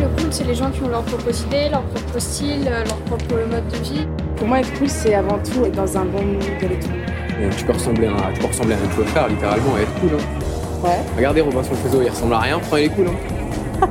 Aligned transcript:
le 0.00 0.08
cool, 0.08 0.32
c'est 0.32 0.44
les 0.44 0.54
gens 0.54 0.70
qui 0.70 0.82
ont 0.82 0.88
leur 0.88 1.02
propre 1.02 1.28
idée, 1.28 1.68
leur 1.70 1.82
propre 1.82 2.18
style, 2.18 2.66
euh, 2.66 2.84
leur 2.84 2.96
propre 2.96 3.34
mode 3.50 3.68
de 3.68 3.76
vie. 3.76 4.06
Pour 4.36 4.48
moi, 4.48 4.60
être 4.60 4.72
cool, 4.78 4.88
c'est 4.88 5.14
avant 5.14 5.38
tout 5.38 5.64
être 5.66 5.74
dans 5.74 5.98
un 5.98 6.04
bon 6.04 6.22
mood 6.22 6.42
et 6.62 6.78
tout. 6.78 7.56
Tu 7.56 7.64
peux 7.64 7.72
ressembler 7.72 8.06
à, 8.08 8.32
tu 8.34 8.40
peux 8.40 8.46
ressembler 8.48 8.74
à 8.74 8.78
un 9.24 9.28
littéralement, 9.28 9.78
et 9.78 9.82
être 9.82 9.94
cool. 10.00 10.10
Hein. 10.14 10.84
Ouais. 10.84 10.98
Regardez 11.16 11.40
Robinson 11.42 11.74
Crusoe, 11.82 12.04
il 12.04 12.10
ressemble 12.10 12.34
à 12.34 12.38
rien, 12.40 12.58
pourtant 12.58 12.76
il 12.76 12.84
est 12.84 12.88
cool. 12.88 13.06
Hein. 13.08 13.88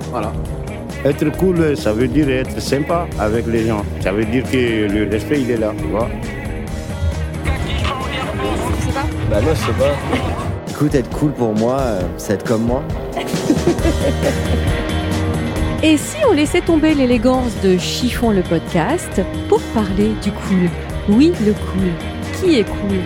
voilà. 0.10 0.32
Être 1.04 1.30
cool, 1.36 1.76
ça 1.76 1.92
veut 1.92 2.08
dire 2.08 2.28
être 2.28 2.60
sympa 2.60 3.06
avec 3.18 3.46
les 3.46 3.66
gens. 3.66 3.82
Ça 4.00 4.12
veut 4.12 4.24
dire 4.24 4.44
que 4.44 4.86
le 4.86 5.08
respect, 5.10 5.40
il 5.40 5.50
est 5.50 5.56
là, 5.56 5.72
tu 5.78 5.84
vois. 5.84 6.08
Je 7.44 8.86
sais 8.86 8.92
pas. 8.92 9.06
Bah 9.30 9.40
non, 9.40 9.54
je 9.54 9.60
sais 9.60 9.72
pas. 9.72 9.94
Écoute, 10.68 10.94
être 10.94 11.10
cool 11.10 11.32
pour 11.32 11.54
moi, 11.54 11.78
euh, 11.78 12.00
c'est 12.18 12.34
être 12.34 12.44
comme 12.44 12.64
moi. 12.64 12.82
Et 15.82 15.96
si 15.96 16.18
on 16.28 16.32
laissait 16.32 16.60
tomber 16.60 16.92
l'élégance 16.92 17.58
de 17.62 17.78
Chiffon 17.78 18.32
le 18.32 18.42
podcast 18.42 19.22
pour 19.48 19.62
parler 19.72 20.10
du 20.22 20.30
cool? 20.30 20.68
Oui, 21.08 21.32
le 21.40 21.54
cool. 21.54 21.90
Qui 22.34 22.58
est 22.58 22.64
cool? 22.64 22.98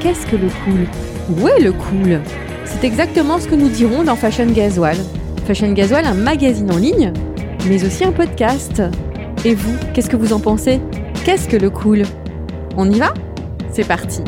Qu'est-ce 0.00 0.26
que 0.26 0.36
le 0.36 0.48
cool? 0.64 0.86
Où 1.30 1.48
est 1.48 1.60
le 1.60 1.72
cool? 1.72 2.20
C'est 2.66 2.84
exactement 2.84 3.38
ce 3.38 3.48
que 3.48 3.54
nous 3.54 3.70
dirons 3.70 4.04
dans 4.04 4.14
Fashion 4.14 4.44
Gasoil. 4.44 4.98
Fashion 5.46 5.72
Gasoil, 5.72 6.04
un 6.04 6.12
magazine 6.12 6.70
en 6.70 6.76
ligne, 6.76 7.14
mais 7.66 7.82
aussi 7.82 8.04
un 8.04 8.12
podcast. 8.12 8.82
Et 9.46 9.54
vous, 9.54 9.74
qu'est-ce 9.94 10.10
que 10.10 10.16
vous 10.16 10.34
en 10.34 10.40
pensez? 10.40 10.82
Qu'est-ce 11.24 11.48
que 11.48 11.56
le 11.56 11.70
cool? 11.70 12.02
On 12.76 12.90
y 12.90 12.98
va? 12.98 13.14
C'est 13.72 13.88
parti. 13.88 14.20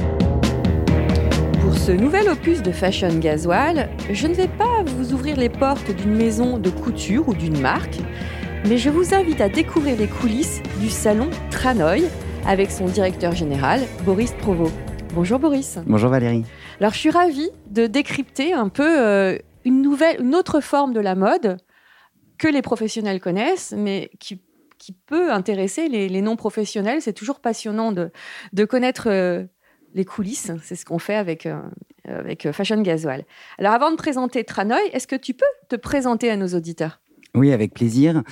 Pour 1.60 1.76
ce 1.76 1.92
nouvel 1.92 2.30
opus 2.30 2.62
de 2.62 2.72
Fashion 2.72 3.18
Gasoil, 3.18 3.90
je 4.10 4.26
ne 4.26 4.32
vais 4.32 4.48
pas 4.48 4.64
vous 4.88 5.12
ouvrir 5.12 5.36
les 5.36 5.50
portes 5.50 5.90
d'une 5.90 6.16
maison 6.16 6.58
de 6.58 6.70
couture 6.70 7.28
ou 7.28 7.34
d'une 7.34 7.60
marque, 7.60 7.98
mais 8.66 8.78
je 8.78 8.88
vous 8.88 9.14
invite 9.14 9.40
à 9.40 9.48
découvrir 9.48 9.96
les 9.98 10.06
coulisses 10.06 10.62
du 10.80 10.88
salon 10.88 11.28
Tranoï 11.50 12.04
avec 12.46 12.70
son 12.70 12.86
directeur 12.86 13.32
général, 13.32 13.80
Boris 14.04 14.32
Provost. 14.32 14.74
Bonjour 15.14 15.38
Boris. 15.38 15.78
Bonjour 15.86 16.08
Valérie. 16.08 16.44
Alors 16.80 16.94
je 16.94 16.98
suis 16.98 17.10
ravie 17.10 17.50
de 17.68 17.86
décrypter 17.86 18.54
un 18.54 18.68
peu 18.68 19.00
euh, 19.00 19.38
une 19.64 19.82
nouvelle, 19.82 20.20
une 20.20 20.34
autre 20.34 20.60
forme 20.60 20.94
de 20.94 21.00
la 21.00 21.14
mode 21.14 21.58
que 22.38 22.48
les 22.48 22.62
professionnels 22.62 23.20
connaissent, 23.20 23.74
mais 23.76 24.10
qui, 24.18 24.40
qui 24.78 24.92
peut 24.92 25.30
intéresser 25.30 25.88
les, 25.88 26.08
les 26.08 26.22
non-professionnels. 26.22 27.02
C'est 27.02 27.12
toujours 27.12 27.40
passionnant 27.40 27.92
de, 27.92 28.10
de 28.54 28.64
connaître 28.64 29.08
euh, 29.10 29.44
les 29.94 30.04
coulisses. 30.04 30.50
C'est 30.62 30.76
ce 30.76 30.84
qu'on 30.84 30.98
fait 30.98 31.16
avec, 31.16 31.46
euh, 31.46 31.60
avec 32.06 32.50
Fashion 32.52 32.80
Gasoil. 32.82 33.24
Alors 33.58 33.72
avant 33.72 33.90
de 33.90 33.96
présenter 33.96 34.44
Tranoï, 34.44 34.80
est-ce 34.92 35.06
que 35.06 35.16
tu 35.16 35.34
peux 35.34 35.44
te 35.68 35.76
présenter 35.76 36.30
à 36.30 36.36
nos 36.36 36.48
auditeurs? 36.48 37.00
Oui, 37.34 37.52
avec 37.52 37.74
plaisir. 37.74 38.22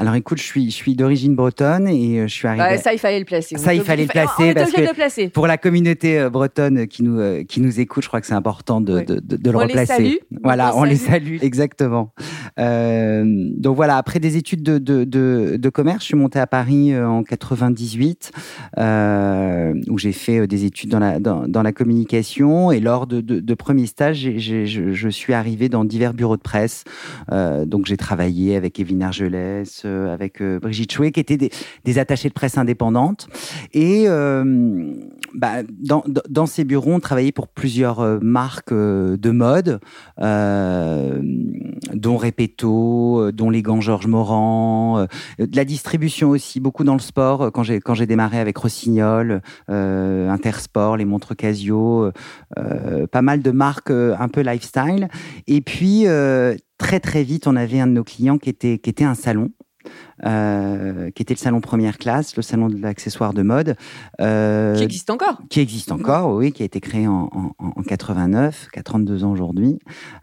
Alors 0.00 0.14
écoute, 0.14 0.38
je 0.38 0.44
suis, 0.44 0.70
je 0.70 0.74
suis 0.76 0.94
d'origine 0.94 1.34
bretonne 1.34 1.88
et 1.88 2.20
euh, 2.20 2.26
je 2.28 2.32
suis 2.32 2.46
arrivé. 2.46 2.62
Ouais, 2.62 2.78
Ça, 2.78 2.92
il 2.92 3.00
fallait 3.00 3.18
le 3.18 3.24
placer. 3.24 3.58
Ça, 3.58 3.74
il 3.74 3.82
fallait 3.82 4.04
le 4.04 4.08
placer 4.08 4.54
parce 4.54 4.70
que 4.70 4.80
le 4.80 5.28
pour 5.30 5.48
la 5.48 5.58
communauté 5.58 6.20
euh, 6.20 6.30
bretonne 6.30 6.86
qui 6.86 7.02
nous, 7.02 7.18
euh, 7.18 7.42
qui 7.42 7.60
nous 7.60 7.80
écoute, 7.80 8.04
je 8.04 8.08
crois 8.08 8.20
que 8.20 8.26
c'est 8.28 8.34
important 8.34 8.80
de, 8.80 9.00
de, 9.00 9.14
de- 9.18 9.36
de 9.36 9.50
le 9.50 9.56
On 9.56 9.60
les 9.60 9.66
replacer. 9.66 9.92
salue. 9.94 10.14
Voilà, 10.44 10.76
On 10.76 10.82
on, 10.82 10.84
les 10.84 10.90
les 10.90 10.96
salue. 10.96 11.36
exactement. 11.42 12.12
Euh, 12.60 13.24
donc 13.56 13.74
voilà, 13.74 13.96
après 13.96 14.20
des 14.20 14.36
études 14.36 14.62
de, 14.62 14.78
de, 14.78 15.68
commerce, 15.70 16.00
je 16.02 16.06
suis 16.06 16.16
monté 16.16 16.38
à 16.38 16.46
Paris 16.46 16.96
en 16.96 17.24
98, 17.24 18.30
euh, 18.78 19.74
où 19.88 19.98
j'ai 19.98 20.12
fait 20.12 20.46
des 20.46 20.64
études 20.64 20.90
dans 20.90 20.98
la, 21.00 21.18
dans, 21.18 21.48
dans 21.48 21.62
la 21.62 21.72
communication. 21.72 22.70
Et 22.70 22.78
lors 22.80 23.06
de, 23.08 23.20
de, 23.20 23.40
de 23.40 23.54
premiers 23.54 23.86
stages, 23.86 24.30
je, 24.36 24.64
je 24.64 25.08
suis 25.08 25.34
arrivé 25.34 25.68
dans 25.68 25.84
divers 25.84 26.14
bureaux 26.14 26.36
de 26.36 26.42
presse. 26.42 26.84
Donc 27.66 27.86
j'ai 27.86 27.96
travaillé 27.96 28.56
avec 28.56 28.78
Evelyne 28.80 29.02
Argelès, 29.02 29.84
avec 29.88 30.40
euh, 30.40 30.58
Brigitte 30.58 30.92
Chouet, 30.92 31.12
qui 31.12 31.20
étaient 31.20 31.36
des, 31.36 31.50
des 31.84 31.98
attachés 31.98 32.28
de 32.28 32.34
presse 32.34 32.58
indépendantes. 32.58 33.28
Et 33.72 34.04
euh, 34.06 34.92
bah, 35.34 35.62
dans, 36.28 36.46
ces 36.46 36.64
bureaux, 36.64 36.92
on 36.92 37.00
travaillait 37.00 37.32
pour 37.32 37.48
plusieurs 37.48 38.00
euh, 38.00 38.18
marques 38.20 38.72
euh, 38.72 39.16
de 39.16 39.30
mode, 39.30 39.80
euh, 40.20 41.20
dont 41.94 42.16
Repetto, 42.16 43.20
euh, 43.20 43.32
dont 43.32 43.50
les 43.50 43.62
gants 43.62 43.80
Georges 43.80 44.06
Morand, 44.06 45.00
euh, 45.00 45.46
de 45.46 45.56
la 45.56 45.64
distribution 45.64 46.30
aussi, 46.30 46.60
beaucoup 46.60 46.84
dans 46.84 46.94
le 46.94 47.00
sport. 47.00 47.42
euh, 47.42 47.50
Quand 47.50 47.62
j'ai 47.62 47.80
quand 47.80 47.94
j'ai 47.94 48.06
démarré 48.06 48.38
avec 48.38 48.56
Rossignol, 48.56 49.42
euh, 49.70 50.30
Intersport, 50.30 50.96
les 50.96 51.04
montres 51.04 51.36
Casio, 51.36 52.10
euh, 52.58 53.06
pas 53.06 53.22
mal 53.22 53.42
de 53.42 53.50
marques 53.50 53.90
euh, 53.90 54.16
un 54.18 54.28
peu 54.28 54.40
lifestyle. 54.40 55.08
Et 55.46 55.60
puis 55.60 56.06
euh, 56.06 56.56
très 56.78 57.00
très 57.00 57.22
vite, 57.22 57.46
on 57.46 57.56
avait 57.56 57.80
un 57.80 57.86
de 57.86 57.92
nos 57.92 58.04
clients 58.04 58.38
qui 58.38 58.50
était 58.50 58.78
qui 58.78 58.90
était 58.90 59.04
un 59.04 59.14
salon. 59.14 59.50
Euh, 60.24 61.10
qui 61.10 61.22
était 61.22 61.34
le 61.34 61.38
salon 61.38 61.60
première 61.60 61.98
classe, 61.98 62.36
le 62.36 62.42
salon 62.42 62.68
de 62.68 62.80
l'accessoire 62.80 63.32
de 63.32 63.42
mode, 63.42 63.76
euh, 64.20 64.74
Qui 64.76 64.84
existe 64.84 65.10
encore. 65.10 65.38
qui 65.48 65.60
existe 65.60 65.92
encore, 65.92 66.34
oui, 66.34 66.52
qui 66.52 66.62
a 66.62 66.66
été 66.66 66.80
créé 66.80 67.06
en, 67.06 67.28
en, 67.32 67.52
en 67.58 67.82
89, 67.82 68.68
qui 68.72 68.78
a 68.78 68.82
32 68.82 69.24
ans 69.24 69.30
aujourd'hui, 69.32 69.78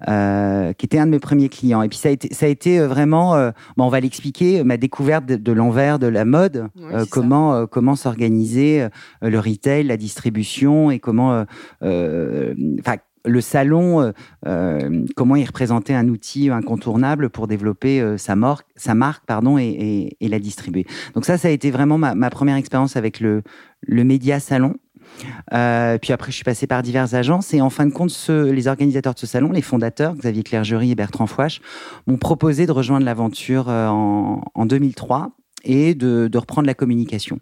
euh, 0.08 0.74
qui 0.74 0.86
était 0.86 1.00
un 1.00 1.06
de 1.06 1.12
mes 1.12 1.20
premiers 1.20 1.50
clients. 1.50 1.82
Et 1.82 1.90
puis 1.90 1.98
ça 1.98 2.10
a 2.10 2.12
été, 2.12 2.34
ça 2.34 2.46
a 2.46 2.50
été 2.50 2.80
vraiment, 2.80 3.36
bon, 3.78 3.86
on 3.86 3.90
va 3.90 4.00
l'expliquer, 4.00 4.64
ma 4.64 4.78
découverte 4.78 5.26
de, 5.26 5.36
de 5.36 5.52
l'envers 5.52 6.00
de 6.00 6.08
la 6.08 6.26
mode, 6.26 6.68
Oui, 6.76 7.08
comment 7.10 7.66
comment 7.68 7.96
s'organiser 7.96 8.88
le 9.22 9.40
retail, 9.40 9.84
la 9.84 9.98
distribution 9.98 10.92
et 10.92 11.00
comment, 11.00 11.46
enfin. 11.82 12.98
Le 13.26 13.42
salon, 13.42 14.02
euh, 14.02 14.12
euh, 14.48 15.06
comment 15.16 15.36
il 15.36 15.46
représentait 15.46 15.94
un 15.94 16.08
outil 16.10 16.50
incontournable 16.50 17.30
pour 17.30 17.48
développer 17.48 18.00
euh, 18.02 18.18
sa, 18.18 18.36
marque, 18.36 18.68
sa 18.76 18.94
marque 18.96 19.26
pardon, 19.26 19.58
et, 19.58 19.64
et- 19.66 20.18
et 20.26 20.28
la 20.30 20.40
distribuer. 20.40 20.86
Donc 21.14 21.26
ça, 21.26 21.38
ça 21.38 21.48
a 21.48 21.52
été 21.52 21.72
vraiment 21.72 21.98
ma, 21.98 22.16
ma 22.16 22.30
première 22.30 22.56
expérience 22.56 22.96
avec 22.96 23.20
le, 23.20 23.42
le 23.82 24.04
média 24.04 24.40
salon. 24.40 24.76
Euh, 25.54 25.98
puis 26.00 26.12
après, 26.14 26.32
je 26.32 26.36
suis 26.36 26.44
passé 26.44 26.68
par 26.68 26.82
diverses 26.82 27.14
agences 27.14 27.54
et 27.54 27.62
en 27.62 27.70
fin 27.70 27.86
de 27.86 27.92
compte, 27.94 28.10
ceux- 28.10 28.52
les 28.52 28.68
organisateurs 28.68 29.14
de 29.14 29.20
ce 29.20 29.28
salon, 29.28 29.52
les 29.52 29.62
fondateurs, 29.62 30.16
Xavier 30.16 30.44
Clergerie 30.44 30.92
et 30.92 30.96
Bertrand 30.96 31.28
Fouache, 31.28 31.62
m'ont 32.08 32.18
proposé 32.18 32.66
de 32.66 32.72
rejoindre 32.72 33.06
l'aventure 33.06 33.70
euh, 33.70 33.88
en, 33.88 34.42
en 34.54 34.66
2003 34.66 35.32
et 35.66 35.96
de, 35.96 36.28
de 36.32 36.38
reprendre 36.38 36.68
la 36.68 36.74
communication. 36.74 37.40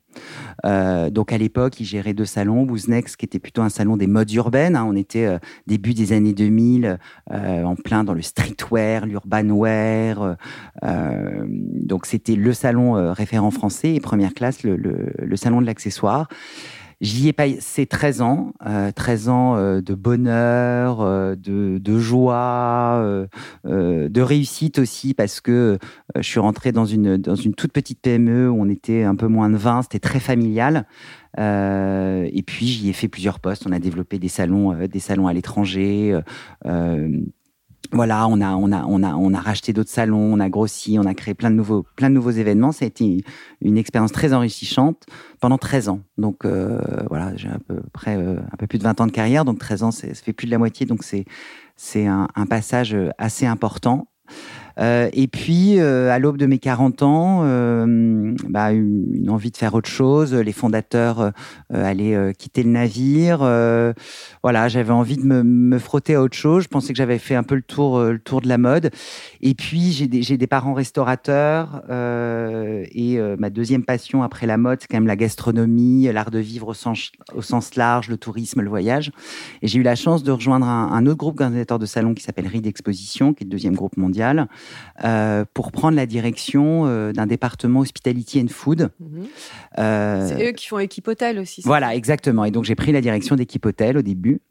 Euh, 0.66 1.10
donc 1.10 1.32
à 1.32 1.38
l'époque, 1.38 1.80
ils 1.80 1.86
géraient 1.86 2.14
deux 2.14 2.26
salons, 2.26 2.64
Wooznext, 2.64 3.18
qui 3.18 3.26
était 3.26 3.40
plutôt 3.40 3.62
un 3.62 3.70
salon 3.70 3.98
des 3.98 4.08
modes 4.08 4.32
urbaines. 4.32 4.76
hein. 4.76 4.86
on 4.88 4.96
était 4.96 5.26
euh, 5.26 5.38
début 5.68 5.94
des 5.94 6.14
années 6.14 6.34
2000, 6.34 6.98
euh, 7.32 7.64
en 7.64 7.76
plein 7.76 8.04
dans 8.04 8.14
le 8.14 8.22
streetwear, 8.22 9.06
l'urbanwear. 9.06 10.22
euh, 10.22 10.34
euh, 10.84 11.46
donc 11.48 12.06
c'était 12.06 12.36
le 12.36 12.54
salon 12.54 13.14
référent 13.14 13.52
français 13.52 13.94
et 13.94 14.00
première 14.00 14.34
classe, 14.34 14.64
le, 14.64 14.76
le- 14.78 15.14
le 15.20 15.36
salon 15.36 15.62
de 15.62 15.66
l'accessoire. 15.66 16.28
J'y 17.02 17.28
ai 17.28 17.34
passé 17.34 17.86
13 17.86 18.22
ans, 18.22 18.54
euh, 18.66 18.92
13 18.92 19.30
ans 19.30 19.56
euh, 19.56 19.82
de 19.82 19.94
bonheur, 19.94 21.02
euh, 21.02 21.36
de, 21.36 21.78
de 21.78 22.00
joie, 22.00 23.00
euh, 23.04 23.28
euh, 23.66 24.10
de 24.10 24.22
réussite 24.22 24.80
aussi, 24.80 25.14
parce 25.14 25.42
que 25.42 25.52
euh, 25.52 25.78
je 26.16 26.28
suis 26.28 26.40
rentré 26.40 26.72
dans 26.72 26.86
une, 26.86 27.18
dans 27.18 27.36
une 27.36 27.54
toute 27.54 27.74
petite 27.74 28.00
PME 28.02 28.50
où 28.50 28.62
on 28.62 28.70
était 28.70 29.04
un 29.04 29.16
peu 29.16 29.28
moins 29.28 29.50
de 29.50 29.58
20, 29.58 29.84
c'était 29.84 30.00
très 30.00 30.20
familial. 30.20 30.86
Euh, 31.40 32.30
et 32.32 32.44
puis 32.44 32.68
j'y 32.68 32.90
ai 32.90 32.94
fait 32.94 33.08
plusieurs 33.08 33.40
postes. 33.40 33.66
On 33.68 33.72
a 33.72 33.80
développé 33.80 34.20
des 34.20 34.28
salons, 34.28 34.74
euh, 34.74 34.88
des 34.88 35.00
salons 35.00 35.28
à 35.28 35.34
l'étranger. 35.34 36.20
Euh, 37.94 37.98
euh, 37.98 37.98
voilà, 37.98 38.28
on 38.28 38.42
a, 38.42 38.56
on 38.56 38.72
a, 38.72 38.84
on 38.86 39.04
a, 39.04 39.16
on 39.16 39.34
a 39.34 39.40
racheté 39.40 39.74
d'autres 39.74 39.90
salons, 39.90 40.34
on 40.34 40.40
a 40.40 40.50
grossi, 40.50 40.98
on 41.00 41.06
a 41.06 41.14
créé 41.14 41.34
plein 41.34 41.52
de 41.52 41.56
nouveaux, 41.56 41.86
plein 41.96 42.10
de 42.10 42.16
nouveaux 42.16 42.32
événements. 42.32 42.72
Ça 42.72 42.86
a 42.86 42.88
été 42.88 43.24
une 43.62 43.78
expérience 43.78 44.12
très 44.12 44.34
enrichissante 44.34 45.06
pendant 45.40 45.58
13 45.58 45.90
ans. 45.90 46.02
Donc 46.18 46.46
euh, 46.46 46.80
voilà, 47.10 47.36
j'ai 47.36 47.50
à 47.50 47.60
peu 47.60 47.82
près 47.94 48.18
euh, 48.18 48.38
un 48.52 48.58
peu 48.58 48.68
plus 48.68 48.80
de 48.80 48.84
20 48.84 49.02
ans 49.02 49.08
de 49.08 49.12
carrière, 49.12 49.46
donc 49.46 49.60
13 49.60 49.84
ans, 49.84 49.92
ça 49.92 50.08
fait 50.14 50.34
plus 50.34 50.48
de 50.48 50.52
la 50.52 50.58
moitié, 50.58 50.86
donc 50.86 51.04
c'est 51.04 51.26
c'est 51.76 52.06
un, 52.06 52.28
un 52.36 52.46
passage 52.46 52.96
assez 53.18 53.48
important. 53.48 54.08
Euh, 54.80 55.10
et 55.14 55.28
puis, 55.28 55.80
euh, 55.80 56.12
à 56.12 56.20
l'aube 56.20 56.38
de 56.38 56.46
mes 56.46 56.60
40 56.60 57.04
ans, 57.04 57.42
euh, 57.44 58.34
bah, 58.50 58.72
une 58.72 59.30
envie 59.30 59.52
de 59.52 59.58
faire 59.58 59.74
autre 59.74 59.90
chose. 59.90 60.34
Les 60.34 60.52
fondateurs 60.52 61.32
allaient 61.70 62.34
quitter 62.38 62.64
le 62.64 62.70
navire. 62.70 63.40
Voilà, 64.42 64.68
j'avais 64.68 64.92
envie 64.92 65.18
de 65.18 65.24
me, 65.24 65.78
frotter 65.80 66.16
à 66.16 66.22
autre 66.22 66.36
chose. 66.36 66.64
Je 66.64 66.68
pensais 66.70 66.94
que 66.94 66.98
j'avais 66.98 67.18
fait 67.18 67.36
un 67.36 67.44
peu 67.44 67.56
le 67.56 67.62
tour, 67.62 68.00
le 68.00 68.20
tour 68.20 68.42
de 68.42 68.48
la 68.48 68.58
mode. 68.58 68.92
Et 69.42 69.54
puis, 69.54 69.92
j'ai 69.92 70.08
des, 70.38 70.48
parents 70.48 70.74
restaurateurs. 70.74 71.84
et 71.90 73.20
ma 73.38 73.50
deuxième 73.50 73.84
passion 73.84 74.24
après 74.24 74.48
la 74.48 74.58
mode, 74.58 74.80
c'est 74.82 74.88
quand 74.88 74.98
même 74.98 75.08
la 75.08 75.16
gastronomie, 75.16 76.12
l'art 76.12 76.32
de 76.32 76.40
vivre 76.40 76.68
au 76.68 77.42
sens, 77.42 77.76
large, 77.76 78.10
le 78.10 78.18
tourisme, 78.18 78.62
le 78.62 78.70
voyage. 78.70 79.12
Et 79.62 79.68
j'ai 79.68 79.80
eu 79.80 79.84
la 79.84 79.96
chance 79.96 80.24
de 80.24 80.32
rejoindre 80.32 80.68
un, 80.68 80.92
un 80.92 81.06
autre 81.06 81.18
groupe 81.18 81.40
organisateur 81.40 81.80
de 81.80 81.86
salon 81.86 82.14
qui 82.14 82.24
s'appelle 82.24 82.48
Ride 82.48 82.68
Exposition, 82.68 83.34
qui 83.34 83.44
est 83.44 83.46
le 83.46 83.52
deuxième 83.52 83.76
groupe 83.76 83.98
mondial, 83.98 84.48
euh, 85.04 85.46
pour 85.54 85.72
prendre 85.72 85.96
la 85.96 86.06
direction 86.06 86.86
euh, 86.86 87.12
d'un 87.12 87.26
département 87.26 87.82
Hospitality 87.82 88.42
and 88.42 88.50
Food. 88.50 88.90
Mhm. 89.00 89.26
Euh, 89.80 90.28
C'est 90.28 90.50
eux 90.50 90.52
qui 90.52 90.68
font 90.68 90.80
équipe 90.80 91.08
hôtel 91.08 91.40
aussi. 91.40 91.62
voilà, 91.66 91.96
exactement. 91.96 92.46
Et 92.46 92.52
donc, 92.52 92.64
j'ai 92.64 92.76
pris 92.76 92.92
la 92.92 93.02
direction 93.02 93.36
d'Équipe 93.36 93.66
Hôtel 93.66 93.98
au 93.98 94.02
début. 94.02 94.42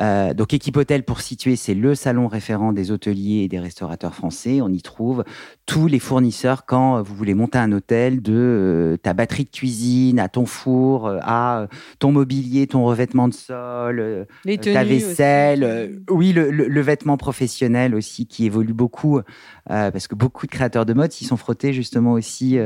Euh, 0.00 0.34
donc, 0.34 0.54
Équipe 0.54 0.76
Hôtel, 0.76 1.02
pour 1.04 1.20
situer, 1.20 1.56
c'est 1.56 1.74
le 1.74 1.94
salon 1.94 2.28
référent 2.28 2.72
des 2.72 2.90
hôteliers 2.90 3.42
et 3.44 3.48
des 3.48 3.58
restaurateurs 3.58 4.14
français. 4.14 4.60
On 4.60 4.68
y 4.68 4.82
trouve 4.82 5.24
tous 5.66 5.86
les 5.86 5.98
fournisseurs 5.98 6.64
quand 6.66 7.02
vous 7.02 7.14
voulez 7.14 7.34
monter 7.34 7.58
un 7.58 7.72
hôtel, 7.72 8.22
de 8.22 8.32
euh, 8.34 8.96
ta 8.96 9.12
batterie 9.14 9.44
de 9.44 9.50
cuisine 9.50 10.18
à 10.18 10.28
ton 10.28 10.46
four, 10.46 11.06
euh, 11.06 11.18
à 11.22 11.66
ton 11.98 12.12
mobilier, 12.12 12.66
ton 12.66 12.84
revêtement 12.84 13.28
de 13.28 13.34
sol, 13.34 14.26
Les 14.44 14.58
ta 14.58 14.84
vaisselle, 14.84 15.64
aussi. 15.64 16.00
oui, 16.10 16.32
le, 16.32 16.50
le- 16.50 16.68
le 16.68 16.80
vêtement 16.80 17.16
professionnel 17.16 17.94
aussi 17.94 18.26
qui 18.26 18.46
évolue 18.46 18.72
beaucoup, 18.72 19.18
euh, 19.18 19.90
parce 19.90 20.08
que 20.08 20.14
beaucoup 20.14 20.46
de 20.46 20.50
créateurs 20.50 20.86
de 20.86 20.92
mode 20.94 21.12
s'y 21.12 21.24
sont 21.24 21.36
frottés 21.36 21.72
justement 21.72 22.12
aussi 22.12 22.58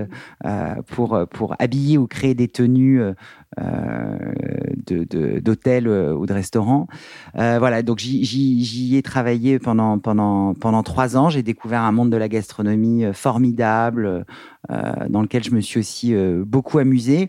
pour, 0.86 1.18
pour 1.30 1.54
habiller 1.58 1.98
ou 1.98 2.06
créer 2.06 2.34
des 2.34 2.48
tenues 2.48 3.00
euh, 3.60 4.18
d'hôtels 5.40 5.86
euh, 5.88 6.14
ou 6.14 6.26
de 6.26 6.32
restaurants. 6.32 6.86
Euh, 7.36 7.58
voilà, 7.58 7.82
donc 7.82 7.98
j'y- 7.98 8.96
ai 8.96 9.02
travaillé 9.02 9.58
pendant, 9.58 9.98
pendant, 9.98 10.54
pendant 10.54 10.82
trois 10.82 11.16
ans. 11.16 11.28
J'ai 11.28 11.42
découvert 11.42 11.82
un 11.82 11.92
monde 11.92 12.10
de 12.10 12.16
la 12.16 12.28
gastronomie 12.28 13.04
formidable, 13.12 14.24
dans 14.68 15.22
lequel 15.22 15.42
je 15.44 15.50
me 15.50 15.60
suis 15.60 15.80
aussi 15.80 16.14
beaucoup 16.46 16.78
amusé. 16.78 17.28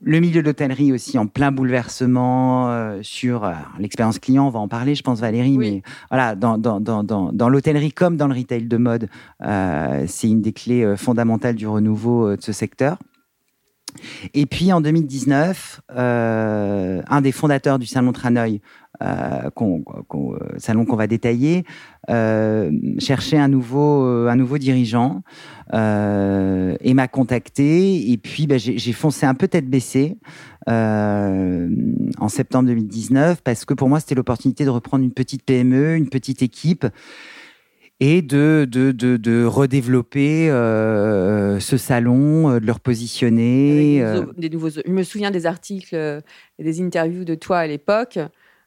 Le 0.00 0.20
milieu 0.20 0.42
de 0.42 0.46
l'hôtellerie 0.46 0.92
aussi 0.92 1.18
en 1.18 1.26
plein 1.26 1.50
bouleversement 1.50 2.70
euh, 2.70 2.98
sur 3.02 3.44
euh, 3.44 3.52
l'expérience 3.80 4.20
client, 4.20 4.46
on 4.46 4.50
va 4.50 4.60
en 4.60 4.68
parler, 4.68 4.94
je 4.94 5.02
pense 5.02 5.18
Valérie, 5.18 5.56
Oui. 5.56 5.70
mais 5.70 5.82
voilà, 6.08 6.36
dans, 6.36 6.56
dans, 6.56 6.78
dans, 6.80 7.02
dans, 7.02 7.48
l'hôtellerie 7.48 7.90
comme 7.90 8.16
dans 8.16 8.28
le 8.28 8.34
retail 8.34 8.62
de 8.66 8.76
mode, 8.76 9.08
euh, 9.42 10.04
c'est 10.06 10.28
une 10.28 10.40
des 10.40 10.52
clés 10.52 10.94
fondamentales 10.96 11.56
du 11.56 11.66
renouveau 11.66 12.36
de 12.36 12.40
ce 12.42 12.52
secteur. 12.52 12.98
Et 14.34 14.46
puis 14.46 14.72
en 14.72 14.80
2019, 14.80 15.80
euh, 15.96 17.02
un 17.08 17.20
des 17.20 17.32
fondateurs 17.32 17.78
du 17.78 17.86
salon 17.86 18.12
Tranoï, 18.12 18.60
euh, 19.00 19.48
euh, 19.60 20.38
salon 20.56 20.84
qu'on 20.84 20.96
va 20.96 21.06
détailler, 21.06 21.64
euh, 22.10 22.72
cherchait 22.98 23.38
un 23.38 23.46
nouveau, 23.46 24.02
un 24.02 24.34
nouveau 24.34 24.58
dirigeant 24.58 25.22
et 25.72 26.94
m'a 26.94 27.08
contacté. 27.08 28.10
Et 28.10 28.16
puis 28.16 28.46
bah, 28.46 28.58
j'ai 28.58 28.92
foncé 28.92 29.26
un 29.26 29.34
peu 29.34 29.46
tête 29.46 29.68
baissée 29.68 30.18
en 30.66 32.28
septembre 32.28 32.68
2019 32.68 33.42
parce 33.42 33.64
que 33.64 33.74
pour 33.74 33.88
moi 33.88 34.00
c'était 34.00 34.14
l'opportunité 34.14 34.64
de 34.64 34.70
reprendre 34.70 35.04
une 35.04 35.12
petite 35.12 35.44
PME, 35.44 35.96
une 35.96 36.08
petite 36.08 36.42
équipe 36.42 36.86
et 38.00 38.22
de, 38.22 38.66
de, 38.70 38.92
de, 38.92 39.16
de 39.16 39.44
redévelopper 39.44 40.48
euh, 40.50 41.58
ce 41.60 41.76
salon, 41.76 42.48
euh, 42.50 42.60
de 42.60 42.66
le 42.66 42.72
repositionner. 42.72 44.02
Euh, 44.02 44.12
des, 44.14 44.20
nouveaux- 44.20 44.32
des 44.38 44.50
nouveaux. 44.50 44.70
Je 44.86 44.90
me 44.92 45.02
souviens 45.02 45.30
des 45.30 45.46
articles 45.46 45.94
et 46.58 46.62
des 46.64 46.80
interviews 46.80 47.24
de 47.24 47.34
toi 47.34 47.58
à 47.58 47.66
l'époque. 47.66 48.18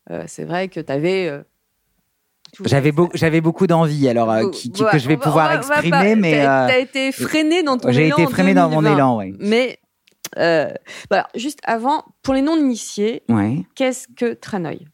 Euh, 0.09 0.23
c'est 0.27 0.43
vrai 0.43 0.67
que 0.67 0.79
tu 0.79 0.91
avais. 0.91 1.41
J'avais 2.65 2.91
j'avais 3.13 3.39
beaucoup 3.39 3.65
d'envie, 3.65 4.09
alors 4.09 4.29
euh, 4.29 4.49
qui- 4.49 4.71
qui- 4.73 4.83
que 4.83 4.97
je 4.99 5.07
vais 5.07 5.15
pouvoir 5.15 5.53
exprimer, 5.53 6.15
mais 6.17 6.33
Tu 6.33 6.39
euh, 6.39 6.67
as 6.67 6.77
été 6.79 7.11
freiné 7.13 7.63
dans 7.63 7.77
ton 7.77 7.89
j'ai 7.93 8.07
élan. 8.07 8.17
été 8.17 8.25
en 8.25 8.29
freiné 8.29 8.53
dans 8.53 8.69
mon 8.69 8.81
2020. 8.81 8.93
élan, 8.97 9.17
ouais. 9.17 9.33
Mais 9.39 9.79
voilà, 11.09 11.27
juste 11.35 11.59
avant, 11.63 12.03
pour 12.23 12.33
les 12.33 12.41
non-initiés, 12.41 13.23
ouais. 13.29 13.63
qu'est-ce 13.75 14.07
que 14.17 14.33
Tranoï? 14.33 14.85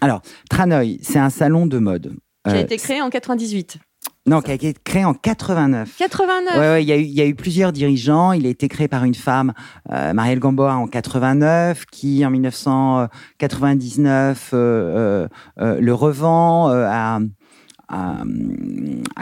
Alors, 0.00 0.22
Tranoï, 0.50 0.98
c'est 1.02 1.20
un 1.20 1.30
salon 1.30 1.66
de 1.66 1.78
mode. 1.78 2.16
Qui 2.46 2.50
a 2.50 2.54
Euh, 2.56 2.60
été 2.62 2.76
créé 2.76 3.00
en 3.02 3.10
98. 3.10 3.78
Non, 4.26 4.40
qui 4.40 4.50
a 4.50 4.54
été 4.54 4.74
créé 4.84 5.04
en 5.04 5.12
89. 5.14 5.96
89 5.98 6.54
Ouais, 6.54 6.60
ouais, 6.60 6.82
il 6.82 6.88
y, 6.88 6.92
a 6.92 6.96
eu- 6.96 7.02
il 7.02 7.12
y 7.12 7.20
a 7.20 7.26
eu 7.26 7.34
plusieurs 7.34 7.72
dirigeants. 7.72 8.32
Il 8.32 8.46
a 8.46 8.48
été 8.48 8.68
créé 8.68 8.88
par 8.88 9.04
une 9.04 9.14
femme, 9.14 9.52
euh, 9.92 10.12
Marielle 10.14 10.38
Gamboa, 10.40 10.76
en 10.76 10.86
89, 10.86 11.84
qui 11.86 12.24
en 12.24 12.30
1999 12.30 14.50
euh, 14.54 15.28
le 15.58 15.92
revend 15.94 16.68
à, 16.68 17.18
à, 17.88 18.22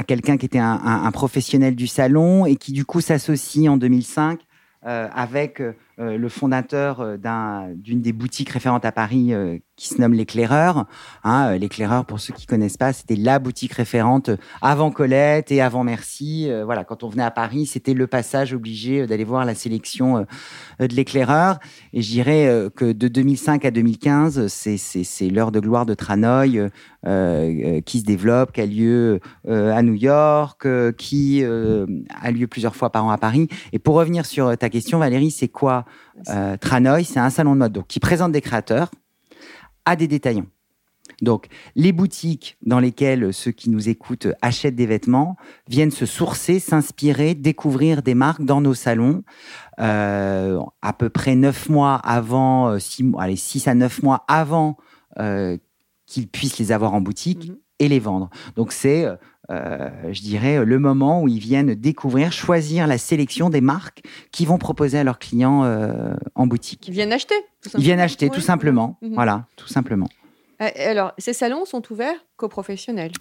quelqu'un 0.06 0.36
qui 0.36 0.46
était 0.46 0.58
un, 0.60 0.80
un- 0.84 1.04
un 1.04 1.10
professionnel 1.10 1.74
du 1.74 1.86
salon 1.86 2.46
et 2.46 2.56
qui 2.56 2.72
du 2.72 2.84
coup 2.84 3.00
s'associe 3.00 3.69
en 3.69 3.76
2005 3.76 4.40
euh, 4.86 5.08
avec 5.14 5.60
euh, 5.60 5.72
le 5.98 6.28
fondateur 6.28 7.19
d'un- 7.19 7.69
d'une 7.74 8.00
des 8.00 8.12
boutiques 8.12 8.50
référentes 8.50 8.84
à 8.84 8.92
Paris 8.92 9.34
euh, 9.34 9.58
qui 9.82 9.88
se 9.88 10.00
nomme 10.00 10.14
l'éclaireur. 10.14 10.87
Hein, 11.25 11.49
euh, 11.55 11.58
l'éclaireur, 11.58 12.05
pour 12.05 12.20
ceux 12.20 12.32
qui 12.32 12.46
connaissent 12.46 12.76
pas, 12.76 12.93
c'était 12.93 13.17
la 13.17 13.40
boutique 13.40 13.73
référente 13.73 14.29
euh, 14.29 14.37
avant 14.61 14.93
Colette 14.93 15.50
et 15.50 15.61
avant 15.61 15.82
Merci. 15.82 16.49
Euh, 16.49 16.64
voilà, 16.64 16.84
quand 16.84 17.02
on 17.02 17.08
venait 17.08 17.25
à 17.25 17.32
Paris, 17.32 17.67
c'était 17.67 17.93
le 17.93 18.06
passage 18.06 18.55
obligé 18.55 19.08
d'aller 19.08 19.25
voir 19.25 19.44
la 19.44 19.56
sélection 19.56 20.25
de 20.79 20.94
l'éclaireur. 20.94 21.58
Et 21.93 22.00
je 22.00 22.11
dirais 22.11 22.69
que 22.76 22.93
de 22.93 23.08
2005 23.08 23.64
à 23.64 23.70
2015, 23.73 24.46
c'est- 24.46 25.29
l'heure 25.29 25.50
de 25.50 25.58
gloire 25.58 25.84
de 25.87 25.94
Tranoï 25.94 26.69
euh, 27.05 27.81
qui 27.81 27.99
se 28.00 28.05
développe, 28.05 28.52
qui 28.52 28.61
a 28.61 28.67
lieu 28.67 29.20
à 29.49 29.82
New 29.82 29.94
York, 29.94 30.67
qui 30.96 31.44
a 31.44 32.31
lieu 32.31 32.46
plusieurs 32.46 32.76
fois 32.76 32.90
par 32.90 33.05
an 33.05 33.11
à 33.11 33.19
Paris. 33.19 33.49
Et 33.73 33.79
pour 33.79 33.96
revenir 33.96 34.26
sur 34.26 34.56
ta 34.56 34.69
question, 34.69 34.99
Valérie, 34.99 35.31
c'est 35.31 35.49
quoi 35.49 35.84
euh, 36.29 36.56
Tranoï? 36.56 37.05
C'est 37.05 37.20
un 37.20 37.31
salon 37.31 37.55
de 37.55 37.58
mode 37.58 37.73
donc, 37.73 37.87
qui 37.88 37.99
présente 38.00 38.32
des 38.32 38.40
créateurs 38.40 38.90
à 39.84 39.96
des 39.96 40.08
détaillants. 40.08 40.46
Donc, 41.20 41.46
les 41.75 41.93
boutiques 41.93 42.56
dans 42.64 42.79
lesquelles 42.79 43.34
ceux 43.34 43.50
qui 43.50 43.70
nous 43.70 43.88
écoutent 43.88 44.29
achètent 44.40 44.76
des 44.76 44.87
vêtements 44.87 45.37
viennent 45.69 45.90
se 45.90 46.06
sourcer, 46.06 46.58
s'inspirer, 46.61 47.34
découvrir 47.34 48.02
des 48.02 48.14
marques 48.14 48.44
dans 48.44 48.61
nos 48.61 48.75
salons. 48.75 49.23
Euh, 49.81 50.61
à 50.81 50.93
peu 50.93 51.11
près 51.11 51.34
neuf 51.34 51.69
mois 51.69 51.96
avant, 51.96 52.69
euh, 52.69 52.79
six, 52.79 53.02
mois- 53.02 53.23
allez, 53.23 53.37
six 53.37 53.67
à 53.69 53.75
neuf 53.75 54.02
mois 54.02 54.25
avant 54.29 54.77
euh, 55.19 55.58
qu'ils 56.06 56.29
puissent 56.29 56.58
les 56.58 56.72
avoir 56.72 56.94
en 56.94 57.01
boutique 57.01 57.48
Mhm. 57.51 57.56
et 57.81 57.89
les 57.89 57.98
vendre. 57.98 58.31
Donc, 58.56 58.72
c'est, 58.72 59.06
euh, 59.53 59.91
je 60.11 60.21
dirais, 60.23 60.65
le 60.65 60.79
moment 60.79 61.23
où 61.23 61.29
ils 61.29 61.39
viennent 61.39 61.75
découvrir, 61.75 62.32
choisir 62.32 62.87
la 62.87 62.99
sélection 62.99 63.51
des 63.51 63.61
marques 63.61 64.03
qui 64.32 64.47
vont 64.47 64.59
proposer 64.59 64.99
à 64.99 65.05
leurs 65.05 65.19
clients 65.19 65.65
euh, 65.65 66.15
en 66.35 66.47
boutique. 66.47 66.81
Qui 66.81 66.91
viennent 66.91 67.13
acheter 67.13 67.35
tout 67.63 67.71
Ils 67.77 67.82
viennent 67.85 68.01
acheter, 68.01 68.27
Oui. 68.27 68.32
tout 68.32 68.41
simplement. 68.41 68.99
Mhm. 69.03 69.15
Voilà, 69.15 69.47
tout 69.56 69.69
simplement. 69.69 70.09
Euh, 70.61 70.69
Alors, 70.91 71.13
ces 71.19 71.32
salons 71.32 71.65
sont 71.65 71.82
ouverts 71.93 72.25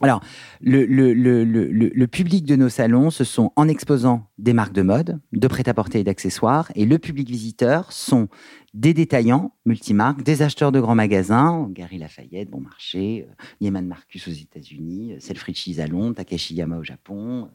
Alors, 0.01 0.21
le, 0.61 0.85
le, 0.85 1.13
le, 1.13 1.43
le, 1.43 1.65
le- 1.67 1.91
le 1.93 2.07
public 2.07 2.45
de 2.45 2.55
nos 2.55 2.69
salons, 2.69 3.09
ce 3.11 3.23
sont 3.23 3.51
en 3.55 3.67
exposant 3.67 4.27
des 4.37 4.53
marques 4.53 4.73
de 4.73 4.81
mode, 4.81 5.19
de 5.33 5.47
prêt-à-porter 5.47 5.99
et 5.99 6.03
d'accessoires. 6.03 6.71
Et 6.75 6.85
le 6.85 6.97
public 6.97 7.29
visiteur 7.29 7.91
sont 7.91 8.27
des 8.73 8.93
détaillants 8.93 9.53
multimarques, 9.65 10.23
des 10.23 10.41
acheteurs 10.43 10.71
de 10.71 10.79
grands 10.79 10.95
magasins, 10.95 11.67
Gary 11.71 11.97
Lafayette, 11.97 12.49
Bon 12.49 12.61
Marché, 12.61 13.27
euh, 13.29 13.33
Neiman 13.59 13.85
Marcus 13.85 14.27
aux 14.29 14.31
États-Unis, 14.31 15.11
euh, 15.13 15.17
Selfridges 15.19 15.77
à 15.79 15.87
Londres, 15.87 16.15
Takashiyama 16.15 16.77
au 16.77 16.83
Japon. 16.83 17.49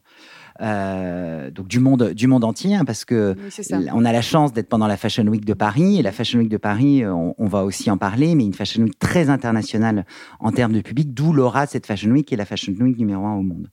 Euh, 0.60 1.50
donc 1.50 1.68
du 1.68 1.80
monde, 1.80 2.12
du 2.12 2.26
monde 2.26 2.44
entier, 2.44 2.74
hein, 2.74 2.84
parce 2.84 3.06
que 3.06 3.34
Oui, 3.80 3.88
on 3.94 4.04
a 4.04 4.12
la 4.12 4.20
chance 4.20 4.52
d'être 4.52 4.68
pendant 4.68 4.86
la 4.86 4.98
Fashion 4.98 5.26
Week 5.26 5.46
de 5.46 5.54
Paris. 5.54 5.98
Et 5.98 6.02
la 6.02 6.12
Fashion 6.12 6.38
Week 6.38 6.50
de 6.50 6.56
Paris, 6.58 7.06
on, 7.06 7.34
on 7.38 7.46
va 7.46 7.64
aussi 7.64 7.90
en 7.90 7.96
parler, 7.96 8.34
mais 8.34 8.44
une 8.44 8.52
Fashion 8.54 8.82
Week 8.82 8.98
très 8.98 9.30
internationale 9.30 10.04
en 10.38 10.52
termes 10.52 10.74
de 10.74 10.82
public, 10.82 11.14
d'où 11.14 11.32
l'aura 11.32 11.55
cette 11.64 11.86
Fashion 11.86 12.10
Week 12.10 12.26
qui 12.26 12.34
est 12.34 12.36
la 12.36 12.44
Fashion 12.44 12.74
Week 12.78 12.98
numéro 12.98 13.24
un 13.24 13.36
au 13.36 13.42
monde. 13.42 13.70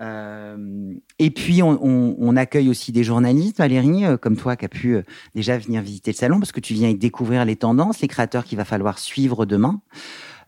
Euh, 0.00 0.94
et 1.18 1.30
puis, 1.30 1.62
on, 1.62 2.36
accueille 2.36 2.70
aussi 2.70 2.92
des 2.92 3.04
journalistes, 3.04 3.58
Valérie, 3.58 4.04
euh, 4.04 4.16
comme 4.16 4.36
toi, 4.36 4.56
qui 4.56 4.64
a 4.64 4.68
pu 4.68 4.94
euh, 4.94 5.02
déjà 5.34 5.58
venir 5.58 5.82
visiter 5.82 6.12
le 6.12 6.16
salon, 6.16 6.38
parce 6.38 6.52
que 6.52 6.60
tu 6.60 6.74
viens 6.74 6.88
y 6.88 6.94
découvrir 6.94 7.44
les 7.44 7.56
tendances, 7.56 8.00
les 8.00 8.08
créateurs 8.08 8.44
qu'il 8.44 8.56
va 8.56 8.64
falloir 8.64 8.98
suivre 8.98 9.46
demain. 9.46 9.80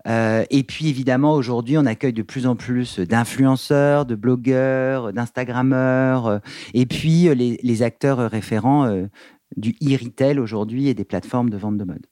Et 0.04 0.64
puis, 0.66 0.88
évidemment, 0.88 1.34
aujourd'hui, 1.34 1.78
on 1.78 1.86
accueille 1.86 2.12
de 2.12 2.22
plus 2.22 2.48
en 2.48 2.56
plus 2.56 2.98
d'influenceurs, 2.98 4.04
de 4.04 4.16
blogueurs, 4.16 5.12
d'Instagrammeurs, 5.12 6.40
et 6.74 6.86
puis 6.86 7.32
les, 7.36 7.60
les 7.62 7.82
acteurs 7.82 8.18
référents 8.28 9.06
du 9.56 9.76
e-retail 9.80 10.40
aujourd'hui 10.40 10.88
et 10.88 10.94
des 10.94 11.04
plateformes 11.04 11.50
de 11.50 11.56
vente 11.56 11.76
de 11.76 11.84
mode. 11.84 12.06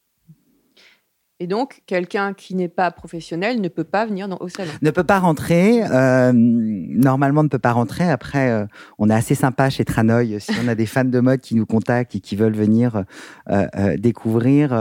Et 1.42 1.46
donc, 1.46 1.80
quelqu'un 1.86 2.34
qui 2.34 2.54
n'est 2.54 2.68
pas 2.68 2.90
professionnel 2.90 3.62
ne 3.62 3.68
peut 3.68 3.82
pas 3.84 4.04
venir 4.04 4.28
dans, 4.28 4.36
au 4.40 4.48
salon. 4.48 4.70
Ne 4.82 4.90
peut 4.90 5.04
pas 5.04 5.18
rentrer. 5.18 5.82
euh, 5.90 6.32
normalement, 6.34 7.42
ne 7.42 7.48
peut 7.48 7.58
pas 7.58 7.72
rentrer. 7.72 8.04
Après, 8.10 8.50
euh, 8.50 8.66
on 8.98 9.08
est 9.08 9.14
assez 9.14 9.34
sympa 9.34 9.70
chez 9.70 9.86
Tranoï. 9.86 10.38
Si 10.38 10.52
on 10.62 10.68
a 10.68 10.74
des 10.74 10.84
fans 10.84 11.02
de 11.06 11.18
mode 11.18 11.40
qui 11.40 11.54
nous 11.54 11.64
contactent 11.64 12.14
et 12.14 12.20
qui 12.20 12.36
veulent 12.36 12.54
venir 12.54 13.04
euh, 13.50 13.66
euh, 13.74 13.96
découvrir, 13.96 14.74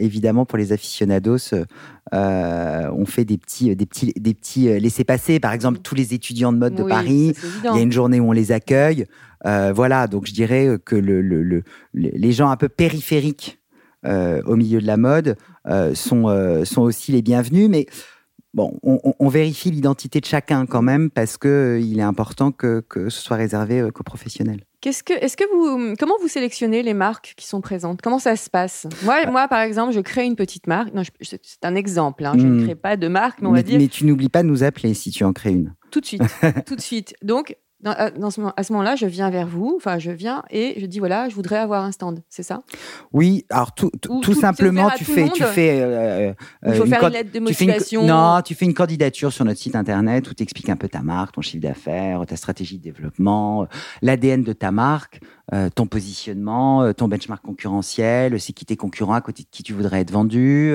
évidemment, 0.00 0.44
pour 0.46 0.58
les 0.58 0.72
aficionados, 0.72 1.54
on 2.12 3.04
fait 3.06 3.24
des 3.24 3.38
petits, 3.38 3.76
des 3.76 3.86
petits, 3.86 4.12
des 4.16 4.34
petits 4.34 4.80
laissés-passer. 4.80 5.38
Par 5.38 5.52
exemple, 5.52 5.78
tous 5.78 5.94
les 5.94 6.12
étudiants 6.12 6.52
de 6.52 6.58
mode 6.58 6.74
de 6.74 6.82
Oui, 6.82 6.90
Paris. 6.90 7.34
Il 7.62 7.76
y 7.76 7.78
a 7.78 7.82
une 7.82 7.92
journée 7.92 8.18
où 8.18 8.28
on 8.28 8.32
les 8.32 8.50
accueille. 8.50 9.06
Voilà, 9.44 10.08
donc 10.08 10.26
je 10.26 10.32
dirais 10.32 10.76
que 10.84 10.96
le, 10.96 11.22
le- 11.22 11.44
le- 11.44 11.62
le- 11.92 12.10
les 12.12 12.32
gens 12.32 12.50
un 12.50 12.56
peu 12.56 12.68
périphériques 12.68 13.59
euh, 14.06 14.42
au 14.46 14.56
milieu 14.56 14.80
de 14.80 14.86
la 14.86 14.96
mode 14.96 15.36
euh, 15.66 15.94
sont, 15.94 16.28
euh, 16.28 16.64
sont 16.64 16.82
aussi 16.82 17.12
les 17.12 17.22
bienvenus. 17.22 17.68
Mais 17.68 17.86
bon, 18.54 18.78
on, 18.82 19.28
vérifie 19.28 19.70
l'identité 19.70 20.20
de 20.20 20.24
chacun 20.26 20.66
quand 20.66 20.82
même 20.82 21.10
parce 21.10 21.36
que 21.36 21.48
euh, 21.48 21.80
il 21.80 21.98
est 21.98 22.02
important 22.02 22.50
que, 22.52 22.80
que 22.88 23.08
ce 23.10 23.20
soit 23.22 23.36
réservé 23.36 23.88
qu'aux 23.94 24.02
professionnels. 24.02 24.64
Qu'est-ce 24.80 25.02
que, 25.02 25.12
est-ce 25.12 25.36
que 25.36 25.44
vous, 25.54 25.94
comment 25.98 26.14
vous 26.22 26.28
sélectionnez 26.28 26.82
les 26.82 26.94
marques 26.94 27.34
qui 27.36 27.46
sont 27.46 27.60
présentes? 27.60 28.00
Comment 28.00 28.18
ça 28.18 28.34
se 28.36 28.48
passe? 28.48 28.86
Moi, 29.04 29.26
moi, 29.30 29.46
par 29.46 29.60
exemple, 29.60 29.92
je 29.92 30.00
crée 30.00 30.24
une 30.24 30.36
petite 30.36 30.66
marque. 30.66 30.94
Non, 30.94 31.02
je- 31.02 31.10
c'est 31.20 31.40
un 31.64 31.74
exemple. 31.74 32.24
hein, 32.24 32.32
Je 32.38 32.46
Mm. 32.46 32.56
ne 32.56 32.64
crée 32.64 32.74
pas 32.76 32.96
de 32.96 33.06
marque, 33.06 33.42
mais 33.42 33.48
on 33.48 33.50
va 33.52 33.58
mais, 33.58 33.62
dire 33.62 33.78
mais 33.78 33.88
tu 33.88 34.06
n'oublies 34.06 34.30
pas 34.30 34.42
de 34.42 34.48
nous 34.48 34.62
appeler 34.64 34.94
si 34.94 35.10
tu 35.10 35.22
en 35.24 35.34
crées 35.34 35.52
une. 35.52 35.74
tout 35.90 36.00
de 36.00 36.06
suite, 36.06 36.22
tout 36.66 36.76
de 36.76 36.80
suite. 36.80 37.14
Donc, 37.22 37.56
dans, 37.82 37.92
à- 37.92 38.10
dans 38.10 38.30
ce, 38.30 38.40
moment- 38.40 38.52
à 38.56 38.62
ce 38.62 38.72
moment-là, 38.72 38.96
je 38.96 39.06
viens 39.06 39.30
vers 39.30 39.46
vous. 39.46 39.74
Enfin, 39.76 39.98
je 39.98 40.10
viens 40.10 40.42
et 40.50 40.78
je 40.80 40.86
dis 40.86 40.98
voilà, 40.98 41.28
je 41.28 41.34
voudrais 41.34 41.56
avoir 41.58 41.84
un 41.84 41.92
stand. 41.92 42.22
C'est 42.28 42.42
ça? 42.42 42.62
Oui, 43.12 43.46
alors 43.50 43.72
tout, 43.74 43.90
tout- 44.00 44.34
simplement, 44.34 44.90
tu 44.96 45.04
fais, 45.04 45.28
tu 45.30 45.42
monde 45.42 45.52
fais. 45.52 45.80
euh, 45.82 46.32
Il 46.66 46.74
faut 46.74 46.82
euh, 46.82 46.86
faire 46.86 47.00
can- 47.00 47.06
une 47.08 47.12
lettre 47.14 47.32
de 47.32 47.38
tu 47.46 47.54
fais 47.54 47.64
une 47.64 48.06
non, 48.06 48.40
tu 48.42 48.54
fais 48.54 48.64
une 48.66 48.74
candidature 48.74 49.32
sur 49.32 49.44
notre 49.44 49.60
site 49.60 49.76
internet 49.76 50.28
où 50.30 50.34
tu 50.34 50.42
expliques 50.42 50.68
un 50.68 50.76
peu 50.76 50.88
ta 50.88 51.02
marque, 51.02 51.34
ton 51.34 51.40
chiffre 51.42 51.62
d'affaires, 51.62 52.24
ta 52.26 52.36
stratégie 52.36 52.78
de 52.78 52.82
développement, 52.82 53.62
euh, 53.62 53.66
l'ADN 54.02 54.42
de 54.42 54.52
ta 54.52 54.70
marque, 54.72 55.20
euh, 55.52 55.68
ton 55.74 55.86
positionnement, 55.86 56.82
euh, 56.82 56.92
ton 56.92 57.08
benchmark 57.08 57.42
concurrentiel, 57.42 58.38
c'est 58.40 58.52
qui 58.52 58.64
tes 58.64 58.76
concurrents, 58.76 59.14
à 59.14 59.20
côté 59.20 59.42
de 59.42 59.48
qui 59.50 59.62
tu 59.62 59.72
voudrais 59.72 60.00
être 60.00 60.10
vendu, 60.12 60.74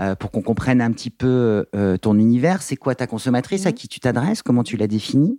euh, 0.00 0.14
pour 0.16 0.30
qu'on 0.30 0.42
comprenne 0.42 0.80
un 0.80 0.90
petit 0.92 1.10
peu 1.10 1.66
euh, 1.76 1.96
ton 1.96 2.18
univers. 2.18 2.62
C'est 2.62 2.76
quoi 2.76 2.94
ta 2.94 3.06
consommatrice, 3.06 3.66
à 3.66 3.70
Mhm. 3.70 3.74
qui 3.74 3.88
tu 3.88 4.00
t'adresses, 4.00 4.42
comment 4.42 4.62
tu 4.64 4.76
la 4.76 4.86
définis. 4.86 5.38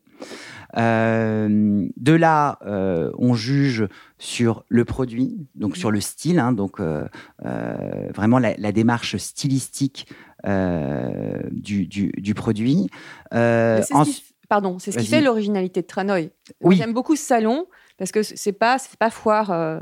Euh, 0.77 1.87
de 1.97 2.13
là, 2.13 2.59
euh, 2.65 3.11
on 3.17 3.33
juge 3.33 3.87
sur 4.17 4.63
le 4.69 4.85
produit, 4.85 5.37
donc 5.55 5.75
sur 5.77 5.91
le 5.91 5.99
style, 6.01 6.39
hein, 6.39 6.51
donc 6.53 6.79
euh, 6.79 7.05
vraiment 8.15 8.39
la, 8.39 8.55
la 8.57 8.71
démarche 8.71 9.17
stylistique 9.17 10.07
du, 11.51 11.87
du, 11.87 12.11
du 12.17 12.33
produit. 12.33 12.87
Ce 13.31 13.93
qui- 14.05 14.23
pardon, 14.49 14.79
c'est 14.79 14.91
ce 14.91 14.97
qui 14.97 15.05
fait 15.07 15.21
l'originalité 15.21 15.81
de 15.81 15.87
Tranoï. 15.87 16.29
Oui. 16.61 16.75
J'aime 16.77 16.93
beaucoup 16.93 17.15
ce 17.15 17.23
salon 17.23 17.67
parce 17.97 18.11
que 18.11 18.23
c'est 18.23 18.51
pas, 18.53 18.77
c'est 18.79 18.97
pas 18.97 19.09
foire. 19.09 19.81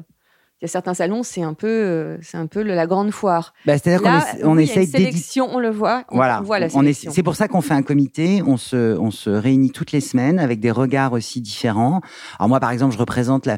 Euh, 0.59 0.61
Il 0.61 0.65
y 0.65 0.65
a 0.65 0.67
certains 0.67 0.93
salons, 0.93 1.23
c'est 1.23 1.43
un 1.43 1.53
peu, 1.53 1.67
euh, 1.67 2.17
c'est 2.21 2.37
un 2.37 2.47
peu 2.47 2.61
la 2.61 2.87
grande 2.87 3.11
foire. 3.11 3.53
bah, 3.65 3.77
C'est-à-dire 3.77 4.01
qu'on 4.01 4.49
on 4.49 4.57
oui, 4.57 4.63
essaye 4.63 4.87
sélection, 4.87 5.47
on 5.51 5.59
le 5.59 5.69
voit. 5.69 6.03
On, 6.09 6.15
Voilà, 6.15 6.41
voit 6.41 6.59
la 6.59 6.67
on 6.73 6.83
c'est 6.93 7.23
pour 7.23 7.35
ça 7.35 7.47
qu'on 7.47 7.61
fait 7.61 7.73
un 7.73 7.83
comité. 7.83 8.41
On 8.45 8.57
se, 8.57 8.97
on 8.97 9.11
se 9.11 9.29
réunit 9.29 9.71
toutes 9.71 9.91
les 9.91 10.01
semaines 10.01 10.39
avec 10.39 10.59
des 10.59 10.71
regards 10.71 11.13
aussi 11.13 11.41
différents. 11.41 12.01
Alors 12.37 12.49
moi, 12.49 12.59
par 12.59 12.71
exemple, 12.71 12.93
je 12.93 12.99
représente 12.99 13.45
la, 13.45 13.57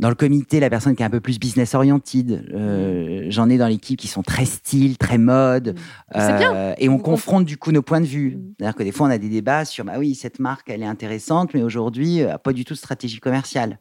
dans 0.00 0.08
le 0.08 0.14
comité 0.16 0.58
la 0.58 0.70
personne 0.70 0.96
qui 0.96 1.02
est 1.02 1.06
un 1.06 1.10
peu 1.10 1.20
plus 1.20 1.38
business 1.38 1.74
oriented. 1.74 2.50
Euh, 2.52 3.26
J'en 3.28 3.48
ai 3.48 3.58
dans 3.58 3.68
l'équipe 3.68 3.98
qui 3.98 4.08
sont 4.08 4.22
très 4.22 4.44
style, 4.44 4.98
très 4.98 5.18
mode. 5.18 5.76
Mm. 6.14 6.20
C'est 6.20 6.36
bien. 6.36 6.54
Euh, 6.54 6.74
et 6.78 6.88
on 6.88 6.96
Vous 6.96 7.02
confronte 7.02 7.44
du 7.44 7.56
coup 7.56 7.70
nos 7.70 7.82
points 7.82 8.00
de 8.00 8.06
vue. 8.06 8.36
Mm. 8.36 8.54
C'est-à-dire 8.58 8.74
que 8.76 8.82
des 8.82 8.92
fois, 8.92 9.06
on 9.06 9.10
a 9.10 9.18
des 9.18 9.28
débats 9.28 9.64
sur, 9.64 9.84
bah 9.84 9.94
oui, 9.98 10.14
cette 10.14 10.40
marque, 10.40 10.68
elle 10.68 10.82
est 10.82 10.86
intéressante, 10.86 11.54
mais 11.54 11.62
aujourd'hui, 11.62 12.22
euh, 12.22 12.36
pas 12.38 12.52
du 12.52 12.64
tout 12.64 12.74
de 12.74 12.78
stratégie 12.78 13.20
commerciale. 13.20 13.78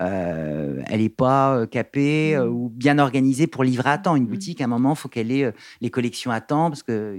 Euh, 0.00 0.80
elle 0.86 1.00
n'est 1.00 1.08
pas 1.10 1.54
euh, 1.54 1.66
capée 1.66 2.34
euh, 2.34 2.46
Mm. 2.46 2.54
ou 2.54 2.68
bien 2.74 2.98
organisée 2.98 3.46
pour 3.46 3.62
livrer 3.62 3.90
à 3.90 3.98
temps. 3.98 4.16
Une 4.16 4.24
Mm. 4.24 4.28
boutique, 4.28 4.60
à 4.60 4.64
un 4.64 4.68
moment, 4.68 4.92
il 4.92 4.96
faut 4.96 5.08
qu'elle 5.08 5.30
ait 5.30 5.52
les 5.82 5.90
collections 5.90 6.30
à 6.30 6.40
temps, 6.40 6.70
parce 6.70 6.82
que 6.82 7.14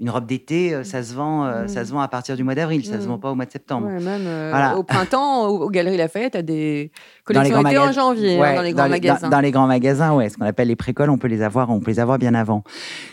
une 0.00 0.10
robe 0.10 0.26
d'été, 0.26 0.74
euh, 0.74 0.84
ça 0.84 1.02
se 1.02 1.14
vend, 1.14 1.44
Mm. 1.44 1.68
ça 1.68 1.84
se 1.84 1.92
vend 1.92 2.00
à 2.00 2.08
partir 2.08 2.36
du 2.36 2.42
mois 2.44 2.54
d'avril, 2.56 2.84
ça 2.84 3.00
se 3.00 3.04
Mm. 3.06 3.08
vend 3.08 3.18
pas 3.18 3.30
au 3.30 3.34
mois 3.36 3.46
de 3.46 3.50
septembre. 3.52 3.86
Ouais, 3.86 4.00
même 4.02 4.22
euh, 4.26 4.48
Voilà. 4.50 4.76
au 4.76 4.82
printemps, 4.82 5.46
au- 5.48 5.64
aux 5.64 5.70
Galeries 5.70 5.96
Lafayette, 5.96 6.34
à 6.36 6.42
des 6.42 6.90
Dans 7.32 7.42
les 7.42 7.50
collections 7.50 7.62
grands 7.62 7.70
été 7.70 7.78
en 7.78 7.92
janvier, 7.92 8.42
hein, 8.42 8.54
dans 8.56 8.62
les 8.62 8.72
grands 8.72 8.82
dans 8.84 8.88
magasins. 8.90 9.28
Dans, 9.28 9.36
dans 9.36 9.40
les 9.40 9.50
grands 9.52 9.66
magasins, 9.68 10.14
ouais, 10.14 10.28
ce 10.28 10.36
qu'on 10.36 10.44
appelle 10.46 10.68
les 10.68 10.76
précoles, 10.76 11.10
on 11.10 11.18
peut 11.18 11.28
les 11.28 11.42
avoir, 11.42 11.70
on 11.70 11.78
peut 11.80 11.90
les 11.92 12.00
avoir 12.00 12.18
bien 12.18 12.34
avant. 12.34 12.62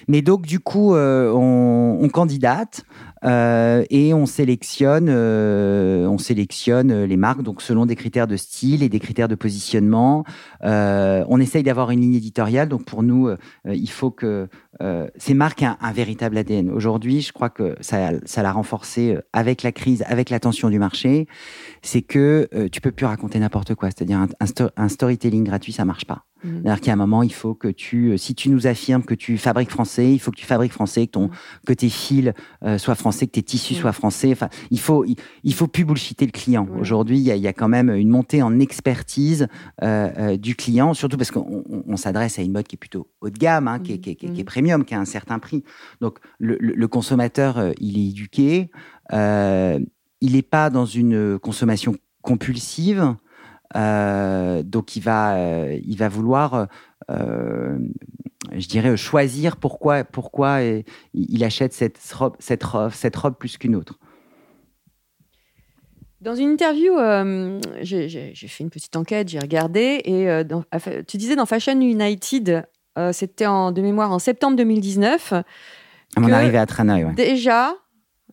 Mais 0.08 0.22
donc 0.24 0.44
du 0.44 0.60
coup, 0.60 0.96
euh, 0.96 1.32
on, 1.32 2.00
on 2.02 2.10
candidate 2.10 2.84
et 3.26 4.14
on 4.14 4.26
sélectionne, 4.26 5.08
euh, 5.10 6.08
on 6.08 6.18
sélectionne 6.18 7.04
les 7.04 7.18
marques 7.18 7.42
donc 7.42 7.62
selon 7.62 7.86
des 7.86 7.96
critères 7.96 8.28
de 8.28 8.38
style 8.38 8.84
et 8.84 8.90
des 8.90 9.00
critères 9.00 9.28
de 9.28 9.36
positionnement. 9.36 10.24
Euh, 10.64 11.24
on 11.30 11.40
essaye 11.40 11.64
d'avoir 11.64 11.92
une 11.92 12.02
ligne 12.02 12.16
éditoriale. 12.16 12.70
Donc 12.70 12.86
pour 12.86 13.04
nous, 13.04 13.28
euh, 13.28 13.38
il 13.66 13.90
faut 13.90 14.12
que 14.12 14.48
euh, 14.82 15.08
ces 15.18 15.34
marques 15.34 15.62
aient 15.62 15.70
un, 15.80 15.92
véritable 15.94 16.38
ADN. 16.38 16.70
Aujourd'hui, 16.70 17.22
je 17.22 17.32
crois 17.32 17.50
que 17.50 17.76
ça, 17.80 18.12
ça 18.26 18.44
l'a 18.44 18.52
renforcé 18.52 19.16
euh, 19.16 19.22
avec 19.34 19.64
la 19.64 19.72
crise, 19.72 20.04
avec 20.08 20.30
la 20.30 20.40
tension 20.40 20.70
du 20.70 20.80
marché. 20.80 21.28
C'est 21.82 22.02
que 22.02 22.50
euh, 22.54 22.68
tu 22.70 22.82
peux 22.82 22.92
plus 22.92 23.06
raconter 23.06 23.40
n'importe 23.40 23.76
quoi. 23.76 23.90
C'est-à-dire 23.90 24.20
un, 24.20 24.28
un 24.76 24.90
storytelling 24.90 25.44
gratuit, 25.44 25.72
ça 25.72 25.86
marche 25.86 26.06
pas. 26.06 26.26
C'est-à-dire 26.64 26.82
qu'à 26.82 26.94
un 26.94 26.96
moment, 26.96 27.24
il 27.24 27.34
faut 27.34 27.54
que 27.54 27.68
tu, 27.68 28.12
euh, 28.12 28.18
si 28.18 28.36
tu 28.36 28.50
nous 28.50 28.68
affirmes 28.68 29.04
que 29.04 29.14
tu 29.16 29.38
fabriques 29.38 29.70
français, 29.72 30.12
il 30.14 30.20
faut 30.20 30.32
que 30.32 30.38
tu 30.38 30.46
fabriques 30.46 30.72
français, 30.74 31.08
que, 31.08 31.12
ton, 31.12 31.30
que 31.66 31.74
tes 31.74 31.90
fils 31.90 32.34
euh, 32.64 32.78
soient 32.78 32.96
français, 32.96 33.28
que 33.28 33.32
tes 33.32 33.44
tissus 33.44 33.76
Mm. 33.76 33.78
soient 33.78 33.92
français. 33.94 34.32
Enfin, 34.32 34.50
il 34.72 34.80
faut, 34.80 35.06
il, 35.06 35.16
il 35.44 35.54
faut 35.54 35.68
plus 35.68 35.86
bullshiter 35.86 36.26
le 36.26 36.32
client. 36.32 36.68
Aujourd'hui, 36.80 37.18
il 37.18 37.24
y, 37.24 37.32
a- 37.32 37.36
il 37.36 37.42
y 37.42 37.48
a 37.48 37.54
quand 37.54 37.68
même 37.70 37.90
une 37.90 38.10
montée 38.10 38.42
en 38.42 38.60
expertise 38.60 39.48
euh, 39.84 40.10
euh, 40.18 40.38
du 40.38 40.56
client, 40.56 40.94
surtout 40.94 41.18
parce 41.18 41.32
qu'on 41.32 41.64
on- 41.70 41.84
on 41.88 41.98
s'adresse 41.98 42.40
à 42.40 42.42
une 42.42 42.52
mode 42.52 42.68
qui 42.68 42.76
est 42.76 42.78
plutôt 42.78 43.08
haut 43.22 43.30
de 43.30 43.38
gamme, 43.38 43.68
hein, 43.68 43.80
qui, 43.80 43.94
est, 43.94 43.98
qui 44.00 44.12
est- 44.12 44.16
qui 44.16 44.26
est- 44.28 44.30
qui 44.34 44.40
est 44.42 44.44
Mm. 44.44 44.46
premium, 44.46 44.86
qui 44.86 44.96
a 44.96 45.00
un 45.00 45.06
certain 45.06 45.40
prix. 45.40 45.64
Donc, 46.02 46.20
le, 46.40 46.58
le- 46.60 46.74
le 46.76 46.88
consommateur, 46.88 47.72
il 47.80 47.98
est 47.98 48.10
éduqué. 48.10 48.70
il 50.22 50.32
n'est 50.34 50.42
pas 50.42 50.70
dans 50.70 50.86
une 50.86 51.38
consommation 51.40 51.96
compulsive. 52.22 53.16
Euh, 53.76 54.64
donc 54.64 54.96
il 54.96 55.02
va, 55.02 55.36
euh, 55.38 55.80
il 55.84 55.98
va 55.98 56.08
vouloir, 56.08 56.68
euh, 57.10 57.78
je 58.56 58.68
dirais, 58.68 58.96
choisir 58.96 59.58
pourquoi, 59.58 60.04
pourquoi 60.04 60.60
il 61.14 61.44
achète 61.44 61.74
cette 61.74 62.00
robe, 62.14 62.36
cette 62.40 62.64
robe, 62.64 62.92
cette 62.92 63.16
robe 63.16 63.36
plus 63.38 63.58
qu'une 63.58 63.76
autre. 63.76 63.98
Dans 66.22 66.36
une 66.36 66.50
interview, 66.50 66.98
euh, 66.98 67.60
j'ai 67.82 68.34
fait 68.34 68.64
une 68.64 68.70
petite 68.70 68.96
enquête, 68.96 69.28
j'ai 69.30 69.40
regardé, 69.40 70.02
et 70.06 70.30
euh, 70.30 70.44
dans- 70.44 70.64
tu 71.08 71.18
disais 71.18 71.36
dans 71.36 71.46
Fashion 71.46 71.80
United, 71.80 72.66
euh, 72.98 73.12
c'était 73.14 73.46
de 73.46 73.82
mémoire 73.82 74.12
en 74.12 74.20
septembre 74.20 74.56
2019, 74.58 75.34
À 75.34 75.44
mon 76.20 76.32
arrivée 76.32 76.58
à 76.58 76.66
Tranoï, 76.66 77.04
ouais. 77.04 77.14
déjà, 77.14 77.76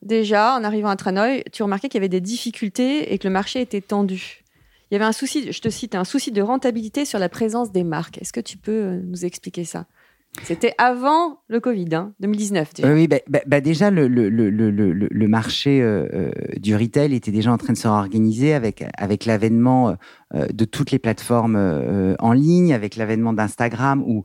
déjà, 0.00 0.54
en 0.56 0.64
arrivant 0.64 0.88
à 0.88 0.96
Tranoï, 0.96 1.42
tu 1.52 1.62
remarquais 1.62 1.88
qu'il 1.88 1.98
y 1.98 2.02
avait 2.02 2.08
des 2.08 2.20
difficultés 2.20 3.12
et 3.12 3.18
que 3.18 3.26
le 3.26 3.32
marché 3.32 3.60
était 3.60 3.80
tendu. 3.82 4.41
Il 4.92 4.96
y 4.96 4.96
avait 4.96 5.06
un 5.06 5.12
souci, 5.12 5.50
je 5.50 5.60
te 5.62 5.70
cite, 5.70 5.94
un 5.94 6.04
souci 6.04 6.32
de 6.32 6.42
rentabilité 6.42 7.06
sur 7.06 7.18
la 7.18 7.30
présence 7.30 7.72
des 7.72 7.82
marques. 7.82 8.20
Est-ce 8.20 8.30
que 8.30 8.40
tu 8.40 8.58
peux 8.58 8.72
euh, 8.72 9.00
nous 9.02 9.24
expliquer 9.24 9.64
ça? 9.64 9.86
C'était 10.42 10.74
avant 10.76 11.38
le 11.48 11.60
Covid, 11.60 11.94
hein, 11.94 12.12
2019 12.20 12.74
déjà. 12.74 12.92
Oui, 12.92 13.08
bah, 13.08 13.16
bah, 13.26 13.38
bah, 13.46 13.62
déjà, 13.62 13.90
le, 13.90 15.26
marché 15.28 15.80
euh, 15.80 16.06
euh, 16.12 16.30
du 16.58 16.76
retail 16.76 17.14
était 17.14 17.30
déjà 17.30 17.50
en 17.50 17.56
train 17.56 17.72
de 17.72 17.78
se 17.78 17.88
réorganiser 17.88 18.52
avec, 18.52 18.84
l'avènement 19.24 19.96
de 20.34 20.64
toutes 20.66 20.90
les 20.90 20.98
plateformes 20.98 22.14
en 22.18 22.32
ligne, 22.34 22.74
avec 22.74 22.96
l'avènement 22.96 23.32
d'Instagram 23.32 24.02
où 24.06 24.24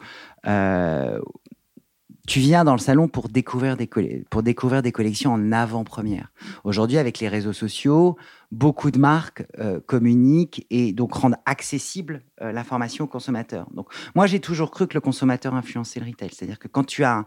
tu 2.27 2.41
viens 2.41 2.65
dans 2.65 2.73
le 2.73 2.79
salon 2.79 3.07
pour 3.07 3.29
découvrir 3.29 3.77
des, 3.77 3.89
pour 4.29 4.43
découvrir 4.43 4.81
des 4.81 4.91
collections 4.91 5.33
en 5.33 5.51
avant-première. 5.51 6.31
Aujourd'hui, 6.65 6.97
avec 6.97 7.19
les 7.19 7.29
réseaux 7.29 7.53
sociaux, 7.53 8.17
beaucoup 8.51 8.91
de 8.91 8.99
marques 8.99 9.45
euh, 9.59 9.79
communiquent 9.79 10.67
et 10.69 10.91
donc 10.91 11.13
rendent 11.13 11.37
accessible 11.45 12.23
euh, 12.41 12.51
l'information 12.51 13.05
au 13.05 13.07
consommateur. 13.07 13.67
Donc, 13.71 13.87
moi, 14.13 14.27
j'ai 14.27 14.41
toujours 14.41 14.71
cru 14.71 14.87
que 14.87 14.93
le 14.93 15.01
consommateur 15.01 15.55
influençait 15.55 16.01
le 16.01 16.05
retail. 16.05 16.29
C'est-à-dire 16.33 16.59
que 16.59 16.67
quand 16.67 16.83
tu 16.83 17.05
as 17.05 17.23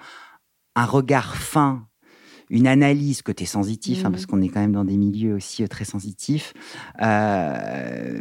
un 0.76 0.84
regard 0.84 1.34
fin, 1.34 1.88
une 2.50 2.66
analyse 2.66 3.22
côté 3.22 3.44
sensitif, 3.46 4.00
hein, 4.04 4.08
Mhm. 4.08 4.12
parce 4.12 4.26
qu'on 4.26 4.42
est 4.42 4.48
quand 4.48 4.60
même 4.60 4.72
dans 4.72 4.84
des 4.84 4.96
milieux 4.96 5.34
aussi 5.34 5.62
euh, 5.62 5.68
très 5.68 5.84
sensitifs, 5.84 6.52
euh, 7.00 8.20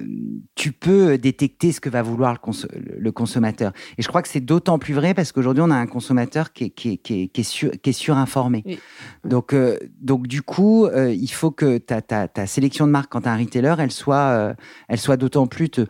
tu 0.56 0.72
peux 0.72 1.18
détecter 1.18 1.72
ce 1.72 1.82
que 1.82 1.90
va 1.90 2.02
vouloir 2.02 2.34
le, 2.34 2.38
cons- 2.40 2.68
le- 2.74 3.00
le 3.00 3.12
consommateur. 3.12 3.74
Et 3.98 4.02
je 4.02 4.08
crois 4.08 4.22
que 4.22 4.28
c'est 4.28 4.40
d'autant 4.40 4.78
plus 4.80 4.94
vrai 4.94 5.14
parce 5.14 5.32
qu'aujourd'hui, 5.32 5.64
on 5.66 5.72
a 5.72 5.76
un 5.76 5.88
consommateur 5.88 6.54
qui 6.54 6.66
est, 6.66 6.70
qui 6.70 6.90
est, 6.92 6.98
qui 6.98 7.22
est, 7.24 7.28
qui 7.30 7.42
est, 7.42 7.44
sur- 7.44 7.72
qui 7.82 7.90
est 7.90 7.94
surinformé. 7.94 8.64
Oui. 8.66 8.80
Donc, 9.26 9.54
euh, 9.54 9.78
donc, 10.02 10.28
du 10.28 10.42
coup, 10.42 10.86
euh, 10.86 11.12
il 11.14 11.32
faut 11.32 11.52
que 11.52 11.78
ta, 11.78 12.02
ta, 12.02 12.28
ta 12.28 12.46
sélection 12.46 12.86
de 12.88 12.92
marques 12.92 13.12
quand 13.12 13.22
tu 13.22 13.30
un 13.30 13.38
retailer, 13.38 13.76
elle 13.80 13.92
soit, 13.92 14.56
elle 14.88 15.00
soit 15.00 15.18
d'autant 15.18 15.48
plus 15.48 15.70
te- 15.70 15.86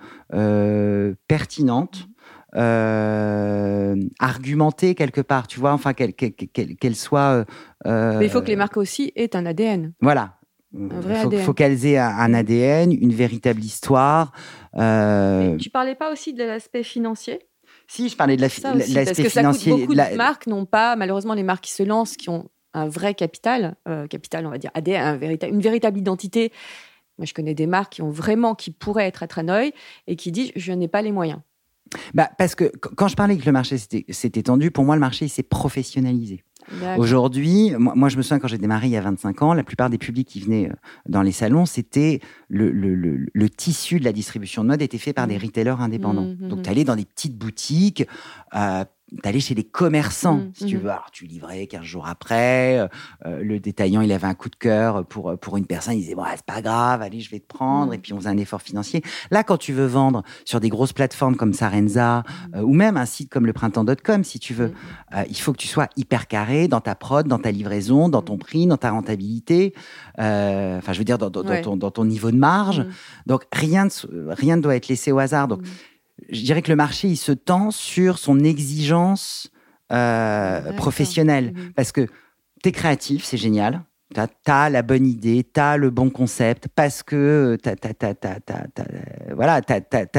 pertinente. 1.27 2.08
Euh, 2.55 3.95
argumentée 4.19 4.95
quelque 4.95 5.21
part, 5.21 5.47
tu 5.47 5.59
vois, 5.59 5.73
enfin 5.73 5.93
qu'elle 5.93 6.13
qu'elle- 6.13 6.33
qu'elle- 6.33 6.75
qu'elle 6.75 6.95
soit. 6.95 7.45
euh, 7.85 8.19
Mais 8.19 8.25
il 8.25 8.31
faut 8.31 8.41
que 8.41 8.47
les 8.47 8.55
marques 8.55 8.77
aussi 8.77 9.11
aient 9.15 9.35
un 9.35 9.45
ADN. 9.45 9.93
Voilà. 10.01 10.35
Un 10.75 10.99
vrai 10.99 11.15
il 11.15 11.19
faut, 11.21 11.27
ADN. 11.27 11.41
faut 11.45 11.53
qu'elles 11.53 11.85
aient 11.87 11.97
un, 11.97 12.33
ADN, 12.33 12.91
une 12.91 13.13
véritable 13.13 13.61
histoire. 13.63 14.31
euh, 14.77 15.57
Tu 15.57 15.69
parlais 15.71 15.95
pas 15.95 16.11
aussi 16.11 16.33
de 16.33 16.43
l'aspect 16.43 16.83
financier? 16.83 17.39
Si, 17.87 18.07
je 18.07 18.15
parlais 18.15 18.35
de 18.35 18.41
la 18.41 18.49
fi- 18.49 18.61
Ça 18.61 18.73
aussi, 18.75 18.93
parce 18.93 19.07
l'aspect 19.07 19.23
que 19.23 19.29
ça 19.29 19.41
coûte 19.43 19.67
beaucoup 19.67 19.93
la- 19.93 20.11
de 20.11 20.15
marques 20.17 20.45
n'ont 20.45 20.65
pas, 20.65 20.95
malheureusement, 20.95 21.33
les 21.33 21.41
marques 21.41 21.63
qui 21.63 21.71
se 21.71 21.81
lancent, 21.81 22.17
qui 22.17 22.29
ont 22.29 22.49
un 22.75 22.87
vrai 22.87 23.15
capital, 23.15 23.77
euh, 23.87 24.05
capital, 24.05 24.45
on 24.45 24.51
va 24.51 24.59
dire 24.59 24.69
ADN, 24.75 25.01
un 25.01 25.17
véritable- 25.17 25.53
une 25.55 25.61
véritable 25.61 25.97
identité. 25.97 26.51
Moi, 27.17 27.25
je 27.25 27.33
connais 27.33 27.55
des 27.55 27.65
marques 27.65 27.93
qui 27.93 28.01
ont 28.03 28.11
vraiment, 28.11 28.53
qui 28.53 28.69
pourraient 28.69 29.07
être 29.07 29.23
à 29.23 29.27
Tranoï 29.27 29.73
et 30.05 30.15
qui 30.15 30.31
disent, 30.31 30.51
je 30.55 30.71
n'ai 30.71 30.87
pas 30.87 31.01
les 31.01 31.11
moyens. 31.11 31.39
Bah, 32.13 32.29
parce 32.37 32.55
que 32.55 32.65
qu- 32.65 32.93
quand 32.95 33.07
je 33.07 33.15
parlais 33.15 33.37
que 33.37 33.45
le 33.45 33.51
marché 33.51 33.77
s'est 33.77 34.31
étendu, 34.35 34.71
pour 34.71 34.83
moi, 34.85 34.95
le 34.95 34.99
marché 35.01 35.27
s'est 35.27 35.43
professionnalisé. 35.43 36.43
Aujourd'hui, 36.99 37.71
moi, 37.79 37.93
moi, 37.95 38.09
je 38.09 38.17
me 38.17 38.21
souviens 38.21 38.37
quand 38.39 38.47
j'ai 38.47 38.57
démarré 38.59 38.87
il 38.87 38.91
y 38.91 38.97
a 38.97 39.01
25 39.01 39.41
ans, 39.41 39.53
la 39.53 39.63
plupart 39.63 39.89
des 39.89 39.97
publics 39.97 40.27
qui 40.27 40.39
venaient 40.41 40.69
euh, 40.69 40.73
dans 41.07 41.21
les 41.23 41.31
salons, 41.31 41.65
c'était 41.65 42.19
le, 42.47 42.69
le- 42.69 42.93
le- 42.95 43.25
le 43.33 43.49
tissu 43.49 43.99
de 43.99 44.05
la 44.05 44.11
distribution 44.11 44.63
de 44.63 44.67
mode 44.69 44.81
était 44.81 44.97
fait 44.99 45.13
par 45.13 45.25
des 45.25 45.35
Mhm. 45.35 45.41
retailers 45.43 45.81
indépendants. 45.81 46.25
Mhm, 46.39 46.47
Donc, 46.49 46.59
mhm. 46.59 46.63
tu 46.63 46.69
allais 46.69 46.83
dans 46.83 46.95
des 46.95 47.05
petites 47.05 47.35
boutiques, 47.37 48.05
euh, 48.55 48.83
allais 49.23 49.39
chez 49.39 49.55
des 49.55 49.63
commerçants, 49.63 50.37
Mhm, 50.37 50.51
si 50.53 50.65
tu 50.65 50.77
mhm. 50.77 50.83
veux. 50.83 50.89
Alors, 50.89 51.09
tu 51.11 51.25
livrais 51.25 51.65
15 51.67 51.83
jours 51.83 52.07
après, 52.07 52.77
euh, 52.79 52.87
euh, 53.25 53.41
le 53.43 53.59
détaillant, 53.59 54.01
il 54.01 54.11
avait 54.11 54.27
un 54.27 54.33
coup 54.35 54.49
de 54.49 54.55
cœur 54.55 55.05
pour, 55.05 55.37
pour 55.39 55.57
une 55.57 55.65
personne, 55.65 55.93
il 55.95 56.01
disait, 56.01 56.15
bon, 56.15 56.23
c'est 56.35 56.45
pas 56.45 56.61
grave, 56.61 57.01
allez, 57.01 57.19
je 57.19 57.29
vais 57.31 57.39
te 57.39 57.47
prendre, 57.47 57.87
Mhm. 57.87 57.93
et 57.93 57.97
puis 57.97 58.13
on 58.13 58.17
faisait 58.17 58.29
un 58.29 58.37
effort 58.37 58.61
financier. 58.61 59.01
Là, 59.31 59.43
quand 59.43 59.57
tu 59.57 59.73
veux 59.73 59.85
vendre 59.87 60.23
sur 60.45 60.59
des 60.59 60.69
grosses 60.69 60.93
plateformes 60.93 61.35
comme 61.35 61.53
Sarenza, 61.53 62.23
euh, 62.55 62.61
ou 62.61 62.73
même 62.73 62.97
un 62.97 63.05
site 63.05 63.29
comme 63.31 63.45
le 63.45 63.53
printemps.com, 63.53 64.23
si 64.23 64.39
tu 64.39 64.53
veux, 64.53 64.73
euh, 65.15 65.23
il 65.29 65.35
faut 65.37 65.53
que 65.53 65.57
tu 65.57 65.67
sois 65.67 65.87
hyper 65.97 66.27
carré 66.27 66.67
dans 66.67 66.81
ta 66.81 66.95
prod, 66.95 67.27
dans 67.27 67.39
ta 67.39 67.51
livraison, 67.51 68.09
dans 68.09 68.21
ton 68.21 68.37
prix, 68.37 68.67
dans 68.67 68.77
ta 68.77 68.91
rentabilité. 68.91 69.73
euh, 70.19 70.77
Enfin, 70.77 70.93
je 70.93 70.97
veux 70.99 71.03
dire, 71.05 71.17
dans, 71.17 71.29
dans- 71.29 71.43
dans 71.43 71.49
Ouais. 71.49 71.61
ton, 71.61 71.75
dans 71.77 71.91
ton 71.91 72.05
niveau 72.05 72.31
de 72.31 72.37
marge. 72.37 72.85
Donc, 73.25 73.43
rien 73.53 73.85
ne, 73.85 74.31
rien 74.31 74.55
ne 74.57 74.61
doit 74.61 74.75
être 74.75 74.87
laissé 74.87 75.11
au 75.11 75.19
hasard. 75.19 75.47
Donc. 75.47 75.61
Je 76.29 76.41
dirais 76.41 76.61
que 76.61 76.69
le 76.69 76.75
marché, 76.75 77.07
il 77.07 77.17
se 77.17 77.31
tend 77.31 77.71
sur 77.71 78.17
son 78.17 78.39
exigence 78.39 79.51
euh, 79.91 80.71
professionnelle. 80.73 81.53
Mhm. 81.53 81.73
Parce 81.73 81.91
que 81.91 82.07
tu 82.61 82.69
es 82.69 82.71
créatif, 82.71 83.23
c'est 83.23 83.37
génial. 83.37 83.83
Tu 84.13 84.21
as, 84.51 84.69
la 84.71 84.81
bonne 84.81 85.05
idée, 85.05 85.43
tu 85.43 85.59
as 85.59 85.77
le 85.77 85.91
bon 85.91 86.09
concept, 86.09 86.67
parce 86.67 87.03
que 87.03 87.57
tu 87.61 87.69
as, 87.69 89.35
voilà, 89.35 89.61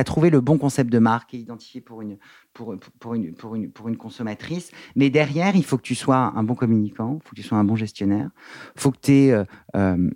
trouvé 0.05 0.31
le 0.31 0.41
bon 0.41 0.59
concept 0.59 0.93
de 0.93 1.01
marque 1.01 1.35
et 1.35 1.39
identifié 1.39 1.81
pour 1.81 2.01
une, 2.01 2.17
pour, 2.53 2.77
pour, 3.01 3.15
une, 3.15 3.35
pour, 3.35 3.57
une, 3.57 3.69
pour 3.71 3.89
une 3.89 3.97
consommatrice. 3.97 4.71
Mais 4.95 5.11
derrière, 5.11 5.57
il 5.57 5.65
faut 5.65 5.77
que 5.77 5.83
tu 5.83 5.97
sois 5.97 6.33
un 6.37 6.45
bon 6.45 6.55
communicant, 6.55 7.19
il 7.21 7.23
faut 7.25 7.31
que 7.31 7.41
tu 7.41 7.43
sois 7.43 7.59
un 7.59 7.65
bon 7.65 7.75
gestionnaire, 7.75 8.31
il 8.77 8.81
faut 8.81 8.93
que 8.93 9.01
tu 9.03 9.13
aies 9.13 9.35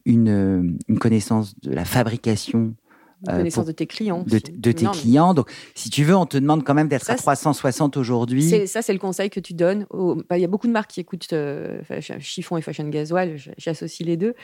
une, 0.04 0.28
euh, 0.28 0.62
une 0.86 0.98
connaissance 1.00 1.58
de 1.58 1.72
la 1.72 1.84
fabrication 1.84 2.74
Une 3.26 3.32
euh, 3.34 3.36
connaissance 3.38 3.66
de 3.66 3.72
tes 3.72 3.86
clients. 3.86 4.24
de, 4.26 4.38
tes 4.38 4.84
Non, 4.84 4.90
mais 4.92 4.98
clients. 4.98 5.34
Donc, 5.34 5.50
si 5.74 5.90
tu 5.90 6.04
veux, 6.04 6.14
on 6.16 6.26
te 6.26 6.36
demande 6.36 6.64
quand 6.64 6.74
même 6.74 6.88
d'être 6.88 7.08
à 7.10 7.14
c'est- 7.14 7.22
360 7.22 7.96
aujourd'hui. 7.96 8.42
C'est- 8.42 8.66
Ça, 8.66 8.82
c'est 8.82 8.92
le 8.92 8.98
conseil 8.98 9.30
que 9.30 9.40
tu 9.40 9.54
donnes. 9.54 9.86
aux- 9.90 10.16
bah, 10.28 10.38
Il 10.38 10.40
y 10.40 10.44
a 10.44 10.48
beaucoup 10.48 10.66
de 10.66 10.72
marques 10.72 10.90
qui 10.90 11.00
écoutent 11.00 11.32
euh, 11.32 11.80
Chiffon 12.20 12.56
et 12.56 12.62
Fashion 12.62 12.88
Gasoil. 12.88 13.36
J'associe 13.58 14.06
les 14.06 14.16
deux. 14.16 14.34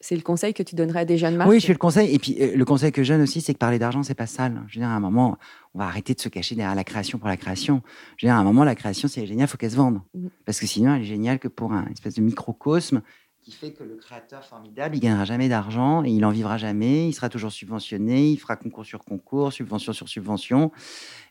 C'est 0.00 0.16
le 0.16 0.22
conseil 0.22 0.52
que 0.52 0.62
tu 0.62 0.74
donnerais 0.74 1.00
à 1.00 1.04
des 1.06 1.16
jeunes 1.16 1.36
marques? 1.36 1.48
Oui, 1.48 1.60
je 1.60 1.66
fais 1.66 1.72
le 1.72 1.78
conseil. 1.78 2.14
Et 2.14 2.18
puis, 2.18 2.36
euh, 2.38 2.54
le 2.54 2.64
conseil 2.66 2.92
que 2.92 3.02
je 3.02 3.14
donne 3.14 3.22
aussi, 3.22 3.40
c'est 3.40 3.54
que 3.54 3.58
parler 3.58 3.78
d'argent, 3.78 4.02
c'est 4.02 4.14
pas 4.14 4.26
sale. 4.26 4.60
Je 4.68 4.74
veux 4.78 4.80
dire, 4.84 4.90
à 4.90 4.94
un 4.94 5.00
moment, 5.00 5.38
on 5.72 5.78
va 5.78 5.86
arrêter 5.86 6.12
de 6.12 6.20
se 6.20 6.28
cacher 6.28 6.54
derrière 6.54 6.74
la 6.74 6.84
création 6.84 7.16
pour 7.18 7.28
la 7.28 7.38
création. 7.38 7.80
Je 8.18 8.26
veux 8.26 8.30
dire, 8.30 8.36
à 8.36 8.38
un 8.40 8.44
moment, 8.44 8.64
la 8.64 8.74
création, 8.74 9.08
si 9.08 9.18
elle 9.18 9.24
est 9.24 9.28
géniale, 9.28 9.46
il 9.46 9.50
faut 9.50 9.56
qu'elle 9.56 9.70
se 9.70 9.76
vende. 9.76 10.00
Mhm. 10.12 10.28
Parce 10.44 10.60
que 10.60 10.66
sinon, 10.66 10.94
elle 10.94 11.02
est 11.02 11.06
géniale 11.06 11.38
que 11.38 11.48
pour 11.48 11.72
un 11.72 11.86
espèce 11.86 12.14
de 12.14 12.20
microcosme 12.20 13.00
qui 13.44 13.52
fait 13.52 13.72
que 13.72 13.84
le 13.84 13.96
créateur 13.96 14.42
formidable, 14.42 14.96
il 14.96 15.00
gagnera 15.00 15.26
jamais 15.26 15.50
d'argent 15.50 16.02
et 16.02 16.08
il 16.10 16.24
en 16.24 16.30
vivra 16.30 16.56
jamais. 16.56 17.08
Il 17.08 17.12
sera 17.12 17.28
toujours 17.28 17.52
subventionné. 17.52 18.30
Il 18.30 18.38
fera 18.38 18.56
concours 18.56 18.86
sur 18.86 19.04
concours, 19.04 19.52
subvention 19.52 19.92
sur 19.92 20.08
subvention. 20.08 20.72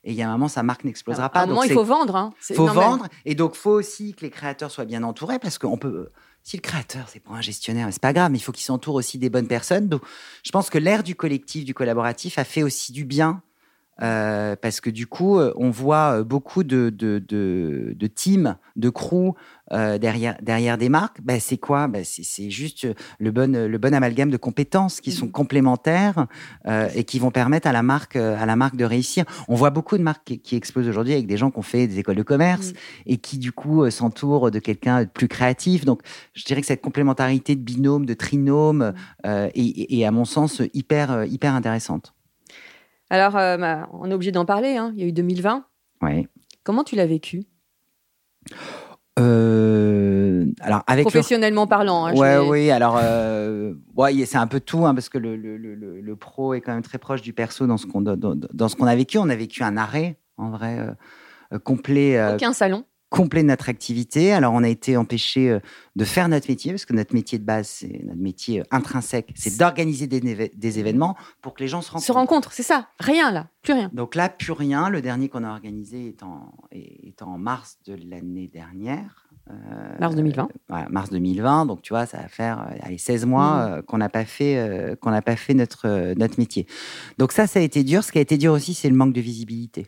Et 0.03 0.11
il 0.11 0.15
y 0.15 0.21
a 0.21 0.29
un 0.29 0.33
moment, 0.33 0.47
sa 0.47 0.61
marque 0.61 0.83
n'explosera 0.83 1.25
À 1.25 1.29
pas. 1.29 1.41
un 1.41 1.45
moment, 1.47 1.61
Donc, 1.61 1.69
il 1.69 1.73
faut 1.73 1.83
vendre. 1.83 2.15
Hein. 2.15 2.31
C'est- 2.39 2.53
faut 2.53 2.67
vendre 2.67 3.07
et 3.25 3.33
donc 3.33 3.55
faut 3.55 3.71
aussi 3.71 4.13
que 4.13 4.21
les 4.21 4.29
créateurs 4.29 4.69
soient 4.69 4.85
bien 4.85 5.01
entourés 5.01 5.39
parce 5.39 5.57
qu'on 5.57 5.77
peut 5.77 6.09
si 6.43 6.57
le 6.57 6.61
créateur 6.61 7.07
c'est 7.07 7.19
pour 7.21 7.35
un 7.35 7.41
gestionnaire 7.41 7.87
c'est 7.91 8.01
pas 8.01 8.11
grave 8.13 8.29
mais 8.31 8.37
il 8.37 8.41
faut 8.41 8.51
qu'il 8.51 8.65
s'entoure 8.65 8.95
aussi 8.95 9.17
des 9.17 9.29
bonnes 9.29 9.47
personnes 9.47 9.87
donc 9.87 10.01
je 10.43 10.51
pense 10.51 10.69
que 10.69 10.77
l'ère 10.77 11.01
du 11.01 11.15
collectif 11.15 11.63
du 11.63 11.73
collaboratif 11.73 12.37
a 12.37 12.43
fait 12.43 12.63
aussi 12.63 12.91
du 12.91 13.05
bien 13.05 13.41
euh, 14.01 14.55
parce 14.59 14.81
que 14.81 14.89
du 14.89 15.05
coup 15.07 15.37
euh, 15.37 15.53
on 15.55 15.69
voit 15.69 16.19
euh, 16.19 16.23
beaucoup 16.23 16.63
de, 16.63 16.89
de, 16.89 17.19
de, 17.27 17.93
de 17.95 18.07
teams 18.07 18.55
de 18.75 18.89
crew 18.89 19.33
euh, 19.71 19.99
derrière 19.99 20.35
derrière 20.41 20.77
des 20.79 20.89
marques 20.89 21.21
ben, 21.21 21.39
c'est 21.39 21.57
quoi? 21.57 21.87
Ben, 21.87 22.03
c'est 22.03 22.49
juste 22.49 22.87
le 23.19 23.31
bon 23.31 23.53
le 23.67 23.77
bon 23.77 23.93
amalgame 23.93 24.31
de 24.31 24.37
compétences 24.37 24.99
qui 24.99 25.11
sont 25.11 25.27
Mhm. 25.27 25.31
complémentaires 25.31 26.25
euh, 26.65 26.89
et 26.95 27.03
qui 27.03 27.19
vont 27.19 27.29
permettre 27.31 27.67
à 27.67 27.71
la 27.71 27.83
marque 27.83 28.15
à 28.15 28.45
la 28.45 28.55
marque 28.55 28.75
de 28.75 28.85
réussir 28.85 29.25
on 29.47 29.55
voit 29.55 29.69
beaucoup 29.69 29.97
de 29.97 30.03
marques 30.03 30.23
qui, 30.25 30.39
qui 30.39 30.55
explosent 30.55 30.87
aujourd'hui 30.89 31.13
avec 31.13 31.27
des 31.27 31.37
gens 31.37 31.51
qui 31.51 31.59
ont 31.59 31.61
fait 31.61 31.87
des 31.87 31.99
écoles 31.99 32.15
de 32.15 32.23
commerce 32.23 32.69
Mhm. 32.69 32.77
et 33.05 33.17
qui 33.17 33.37
du 33.37 33.51
coup 33.51 33.89
s'entourent 33.91 34.49
de 34.51 34.59
quelqu'un 34.59 35.03
de 35.03 35.09
plus 35.09 35.27
créatif. 35.27 35.85
Donc, 35.85 36.01
je 36.33 36.43
dirais 36.45 36.61
que 36.61 36.67
cette 36.67 36.81
complémentarité 36.81 37.55
de 37.55 37.61
binôme, 37.61 38.05
de 38.05 38.13
trinôme, 38.13 38.93
euh, 39.25 39.49
est, 39.53 39.93
est- 39.99 40.05
à 40.05 40.11
mon 40.11 40.25
sens 40.25 40.61
hyper 40.73 41.25
hyper 41.25 41.53
intéressante. 41.53 42.13
Alors, 43.13 43.37
euh, 43.37 43.57
bah, 43.57 43.87
on 43.93 44.09
est 44.09 44.13
obligé 44.15 44.31
d'en 44.31 44.43
parler. 44.43 44.75
hein. 44.75 44.91
Il 44.95 45.01
y 45.01 45.03
a 45.03 45.07
eu 45.07 45.11
2020. 45.11 45.65
Ouais. 46.01 46.27
Comment 46.63 46.83
tu 46.83 46.95
l'as 46.95 47.05
vécu? 47.05 47.43
Euh, 49.19 50.45
alors 50.61 50.81
avec 50.87 51.05
le 51.05 51.11
Professionnellement 51.11 51.67
parlant. 51.67 52.05
hein, 52.05 52.15
je 52.15 52.19
Ouais, 52.19 52.37
oui. 52.49 52.71
Alors, 52.71 52.97
euh, 52.99 53.75
ouais, 53.95 54.25
c'est 54.25 54.39
un 54.39 54.47
peu 54.47 54.59
tout, 54.59 54.87
hein, 54.87 54.95
parce 54.95 55.09
que 55.09 55.19
le, 55.19 55.35
le, 55.35 55.57
le, 55.57 55.75
le- 55.75 56.01
le 56.01 56.15
pro 56.15 56.55
est 56.55 56.61
quand 56.61 56.73
même 56.73 56.81
très 56.81 56.97
proche 56.97 57.21
du 57.21 57.33
perso 57.33 57.67
dans 57.67 57.77
ce 57.77 57.85
qu'on 57.85 58.01
dans, 58.01 58.17
dans- 58.17 58.33
dans 58.35 58.67
ce 58.67 58.75
qu'on 58.75 58.87
a 58.87 58.95
vécu. 58.95 59.19
On 59.19 59.29
a 59.29 59.35
vécu 59.35 59.61
un 59.61 59.77
arrêt, 59.77 60.17
en 60.37 60.49
vrai, 60.49 60.79
euh, 61.53 61.59
complet, 61.59 62.19
Aucun 62.33 62.53
salon. 62.53 62.83
Complet 63.13 63.43
de 63.43 63.47
notre 63.47 63.69
activité. 63.69 64.33
Alors, 64.33 64.53
on 64.53 64.63
a 64.63 64.67
été 64.67 64.97
empêché 64.97 65.51
euh, 65.51 65.59
de 65.95 66.03
faire 66.03 66.27
notre 66.27 66.49
métier, 66.49 66.71
parce 66.71 66.85
que 66.85 66.93
notre 66.93 67.13
métier 67.13 67.37
de 67.37 67.43
base, 67.43 67.67
c'est 67.67 68.01
notre 68.03 68.19
métier 68.19 68.61
euh, 68.61 68.63
intrinsèque, 68.71 69.31
c'est 69.35 69.55
d'organiser 69.59 70.07
des, 70.07 70.79
événements 70.79 71.15
pour 71.41 71.53
que 71.53 71.61
les 71.61 71.67
gens 71.67 71.83
se 71.83 71.91
rencontrent. 71.91 72.07
Se 72.07 72.11
rencontrent, 72.11 72.51
c'est 72.53 72.63
ça. 72.63 72.87
Rien 72.99 73.31
là. 73.31 73.47
Plus 73.61 73.73
rien. 73.73 73.91
Donc 73.93 74.15
là, 74.15 74.29
plus 74.29 74.51
rien. 74.51 74.89
Le 74.89 75.01
dernier 75.03 75.29
qu'on 75.29 75.43
a 75.43 75.51
organisé 75.51 76.07
est 76.07 76.23
en, 76.23 76.53
est 76.71 76.93
est 77.07 77.21
en 77.21 77.37
mars 77.37 77.77
de 77.85 77.95
l'année 78.09 78.47
dernière. 78.47 79.27
Euh, 79.49 79.53
Mars 79.99 80.15
2020. 80.15 80.47
voilà, 80.69 80.87
mars 80.89 81.09
2020. 81.09 81.65
Donc, 81.65 81.81
tu 81.81 81.93
vois, 81.93 82.05
ça 82.05 82.17
va 82.17 82.27
faire 82.27 82.65
allez, 82.81 82.97
16 82.97 83.25
mois 83.25 83.57
euh, 83.57 83.81
qu'on 83.81 83.97
n'a 83.97 84.07
pas 84.07 84.23
fait, 84.23 84.57
euh, 84.57 84.95
qu'on 84.95 85.11
n'a 85.11 85.21
pas 85.21 85.35
fait 85.35 85.53
notre, 85.53 86.13
notre 86.15 86.39
métier. 86.39 86.65
Donc, 87.17 87.33
ça, 87.33 87.45
ça 87.45 87.59
a 87.59 87.61
été 87.61 87.83
dur. 87.83 88.03
Ce 88.03 88.11
qui 88.11 88.19
a 88.19 88.21
été 88.21 88.37
dur 88.37 88.53
aussi, 88.53 88.73
c'est 88.73 88.89
le 88.89 88.95
manque 88.95 89.13
de 89.13 89.21
visibilité. 89.21 89.87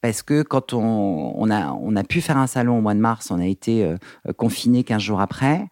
Parce 0.00 0.22
que 0.22 0.42
quand 0.42 0.72
on, 0.72 1.50
a, 1.50 2.04
pu 2.04 2.20
faire 2.20 2.36
un 2.36 2.46
salon 2.46 2.78
au 2.78 2.80
mois 2.80 2.94
de 2.94 3.00
mars, 3.00 3.30
on 3.30 3.40
a 3.40 3.46
été 3.46 3.84
euh, 3.84 3.96
confiné 4.36 4.84
15 4.84 5.02
jours 5.02 5.20
après. 5.20 5.66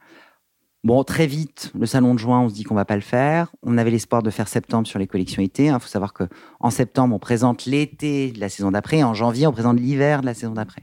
Bon, 0.85 1.03
très 1.03 1.27
vite, 1.27 1.73
le 1.79 1.87
salon 1.87 2.13
de 2.13 2.19
juin, 2.19 2.41
on 2.41 2.49
se 2.51 2.55
dit 2.55 2.63
qu'on 2.63 2.75
va 2.75 2.85
pas 2.85 2.97
le 2.97 3.01
faire. 3.01 3.51
On 3.63 3.79
avait 3.79 3.91
l'espoir 3.91 4.23
de 4.23 4.29
faire 4.29 4.49
septembre 4.49 4.87
sur 4.87 4.99
les 4.99 5.07
collections 5.07 5.43
été. 5.43 5.67
Il 5.67 5.81
faut 5.81 5.89
savoir 5.89 6.13
que 6.13 6.25
en 6.61 6.69
septembre, 6.69 7.15
on 7.15 7.19
présente 7.19 7.65
l'été 7.65 8.33
de 8.33 8.41
la 8.41 8.51
saison 8.51 8.71
d'après. 8.71 9.03
En 9.03 9.15
janvier, 9.15 9.47
on 9.47 9.53
présente 9.53 9.81
l'hiver 9.81 10.21
de 10.21 10.27
la 10.27 10.35
saison 10.35 10.53
d'après. 10.53 10.83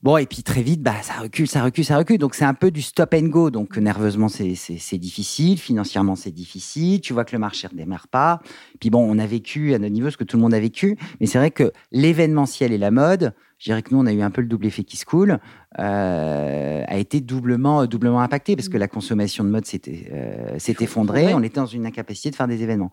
Bon, 0.00 0.16
et 0.16 0.26
puis 0.26 0.44
très 0.44 0.62
vite, 0.62 0.80
bah, 0.80 0.94
ça 1.02 1.14
recule, 1.14 1.48
ça 1.48 1.64
recule, 1.64 1.84
ça 1.84 1.96
recule. 1.96 2.18
Donc, 2.18 2.36
c'est 2.36 2.44
un 2.44 2.54
peu 2.54 2.70
du 2.70 2.82
stop 2.82 3.12
and 3.14 3.26
go. 3.26 3.50
Donc, 3.50 3.76
nerveusement, 3.76 4.28
c'est- 4.28 4.96
difficile. 4.98 5.58
Financièrement, 5.58 6.14
c'est 6.14 6.30
difficile. 6.30 7.00
Tu 7.00 7.12
vois 7.12 7.24
que 7.24 7.32
le 7.34 7.40
marché 7.40 7.66
ne 7.66 7.72
redémarre 7.72 8.06
pas. 8.06 8.40
Puis 8.78 8.90
bon, 8.90 9.00
on 9.00 9.18
a 9.18 9.26
vécu 9.26 9.74
à 9.74 9.78
notre 9.80 9.92
niveau 9.92 10.10
ce 10.10 10.16
que 10.16 10.22
tout 10.22 10.36
le 10.36 10.42
monde 10.42 10.54
a 10.54 10.60
vécu. 10.60 10.96
Mais 11.20 11.26
c'est 11.26 11.38
vrai 11.38 11.50
que 11.50 11.72
l'événementiel 11.90 12.72
et 12.72 12.78
la 12.78 12.92
mode, 12.92 13.34
je 13.58 13.64
dirais 13.64 13.82
que 13.82 13.92
nous, 13.92 14.00
on 14.00 14.06
a 14.06 14.12
eu 14.12 14.22
un 14.22 14.30
peu 14.30 14.40
le 14.40 14.46
double 14.46 14.66
effet 14.66 14.84
qui 14.84 14.96
se 14.96 15.04
coule, 15.04 15.40
euh, 15.80 16.84
a 16.86 16.96
été 16.96 17.20
doublement, 17.20 17.84
doublement 17.86 18.20
impacté 18.20 18.54
parce 18.54 18.68
que 18.68 18.78
la 18.78 18.86
consommation 18.86 19.42
de 19.42 19.50
mode 19.50 19.64
euh, 19.66 20.58
s'est 20.58 20.76
effondrée. 20.80 21.22
Effondrée. 21.22 21.34
On 21.34 21.42
était 21.42 21.58
dans 21.58 21.66
une 21.66 21.86
incapacité 21.86 22.30
de 22.30 22.36
faire 22.36 22.46
des 22.46 22.62
événements. 22.62 22.92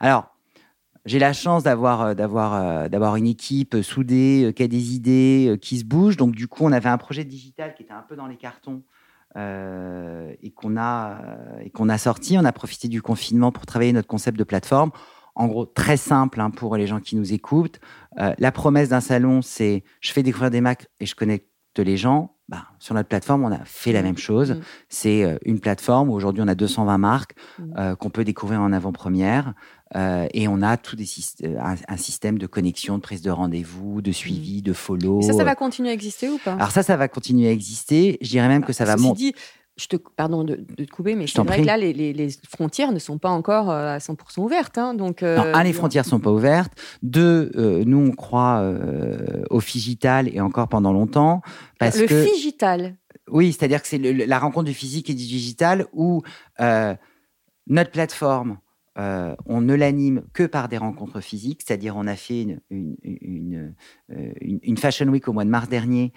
Alors, 0.00 0.35
j'ai 1.06 1.20
la 1.20 1.32
chance 1.32 1.62
d'avoir 1.62 2.02
euh, 2.02 2.14
euh, 2.18 2.88
d'avoir 2.88 3.16
une 3.16 3.28
équipe 3.28 3.76
soudée 3.82 4.46
euh, 4.46 4.52
qui 4.52 4.62
a 4.64 4.68
des 4.68 4.94
idées, 4.94 5.56
qui 5.62 5.78
se 5.78 5.84
bouge. 5.84 6.16
Donc 6.16 6.34
du 6.34 6.48
coup, 6.48 6.64
on 6.64 6.72
avait 6.72 6.88
un 6.88 6.98
projet 6.98 7.24
digital 7.24 7.74
qui 7.74 7.84
était 7.84 7.92
un 7.92 8.02
peu 8.02 8.16
dans 8.16 8.26
les 8.26 8.36
cartons 8.36 8.82
et 9.38 10.50
qu'on 10.50 10.76
a 10.76 11.98
sorti. 11.98 12.38
On 12.38 12.44
a 12.44 12.52
profité 12.52 12.88
du 12.88 13.02
confinement 13.02 13.52
pour 13.52 13.66
travailler 13.66 13.92
notre 13.92 14.08
concept 14.08 14.38
de 14.38 14.44
plateforme. 14.44 14.90
En 15.34 15.46
gros, 15.46 15.66
très 15.66 15.98
simple 15.98 16.40
hein, 16.40 16.50
pour 16.50 16.76
les 16.76 16.86
gens 16.86 17.00
qui 17.00 17.16
nous 17.16 17.34
écoutent. 17.34 17.78
La 18.16 18.50
promesse 18.50 18.88
d'un 18.88 19.00
salon, 19.00 19.42
c'est 19.42 19.84
je 20.00 20.12
fais 20.12 20.22
découvrir 20.22 20.50
des 20.50 20.62
marques 20.62 20.86
et 21.00 21.06
je 21.06 21.14
connecte 21.14 21.50
les 21.82 21.96
gens, 21.96 22.32
bah, 22.48 22.66
sur 22.78 22.94
notre 22.94 23.08
plateforme, 23.08 23.44
on 23.44 23.50
a 23.52 23.64
fait 23.64 23.92
la 23.92 24.02
Mm. 24.02 24.04
même 24.04 24.18
chose. 24.18 24.50
Mm. 24.52 24.60
C'est 24.88 25.24
euh, 25.24 25.36
une 25.44 25.58
plateforme 25.60 26.10
où 26.10 26.12
aujourd'hui 26.14 26.42
on 26.44 26.48
a 26.48 26.54
220 26.54 26.98
marques 26.98 27.34
Mm. 27.58 27.62
euh, 27.78 27.96
qu'on 27.96 28.10
peut 28.10 28.24
découvrir 28.24 28.60
en 28.60 28.72
avant-première. 28.72 29.54
euh, 29.94 30.26
et 30.34 30.48
on 30.48 30.62
a 30.62 30.76
tout 30.76 30.96
des 30.96 31.04
syst- 31.04 31.46
un, 31.46 31.76
un 31.86 31.96
système 31.96 32.38
de 32.38 32.48
connexion, 32.48 32.96
de 32.96 33.02
prise 33.02 33.22
de 33.22 33.30
rendez-vous, 33.30 34.02
de 34.02 34.10
suivi, 34.10 34.60
de 34.60 34.72
follow. 34.72 35.20
Et 35.20 35.22
ça, 35.22 35.32
ça 35.32 35.44
va 35.44 35.54
continuer 35.54 35.90
à 35.90 35.92
exister 35.92 36.28
ou 36.28 36.38
pas? 36.44 36.54
Alors 36.54 36.72
ça, 36.72 36.82
ça 36.82 36.96
va 36.96 37.06
continuer 37.06 37.46
à 37.46 37.52
exister. 37.52 38.18
Je 38.20 38.28
dirais 38.30 38.48
même 38.48 38.64
que 38.64 38.72
ça 38.72 38.84
va 38.84 38.96
monter. 38.96 39.32
Je 39.76 39.86
te, 39.88 39.96
pardon 39.96 40.42
de, 40.42 40.56
de 40.56 40.84
te 40.84 40.90
couper, 40.90 41.14
mais 41.16 41.26
Je 41.26 41.32
c'est 41.32 41.38
vrai 41.42 41.48
prie. 41.56 41.60
que 41.62 41.66
là, 41.66 41.76
les, 41.76 41.92
les- 41.92 42.12
les 42.14 42.28
frontières 42.48 42.92
ne 42.92 42.98
sont 42.98 43.18
pas 43.18 43.28
encore 43.30 43.70
euh, 43.70 43.94
à 43.94 43.98
100% 43.98 44.40
ouvertes. 44.40 44.78
hein, 44.78 44.94
donc, 44.94 45.22
euh, 45.22 45.36
Non, 45.36 45.44
un, 45.54 45.62
les 45.64 45.72
frontières 45.74 46.04
sont 46.06 46.18
pas 46.20 46.30
ouvertes. 46.30 46.72
Deux, 47.02 47.50
euh, 47.56 47.84
nous 47.84 47.98
on 47.98 48.10
croit 48.12 48.60
euh, 48.62 49.42
au 49.50 49.60
digital 49.60 50.34
et 50.34 50.40
encore 50.40 50.68
pendant 50.68 50.92
longtemps 50.94 51.42
parce 51.78 51.98
le 52.00 52.06
que 52.06 52.24
digital. 52.34 52.96
oui, 53.30 53.52
c'est-à-dire 53.52 53.82
que 53.82 53.88
c'est 53.88 53.98
la 53.98 54.38
rencontre 54.38 54.64
du 54.66 54.74
physique 54.74 55.10
et 55.10 55.14
du 55.14 55.24
digital 55.26 55.86
où 55.92 56.22
notre 57.68 57.90
plateforme, 57.90 58.58
euh, 58.98 59.34
on 59.44 59.60
ne 59.60 59.74
l'anime 59.74 60.22
que 60.32 60.44
par 60.44 60.68
des 60.68 60.78
rencontres 60.78 61.20
physiques, 61.20 61.60
c'est-à-dire 61.66 61.96
on 61.96 62.06
a 62.06 62.16
fait 62.16 62.42
une, 62.42 62.60
une- 63.02 63.74
une 64.40 64.76
Fashion 64.78 65.06
Week 65.08 65.26
au 65.28 65.32
mois 65.34 65.44
de 65.44 65.50
mars 65.50 65.68
dernier 65.68 66.12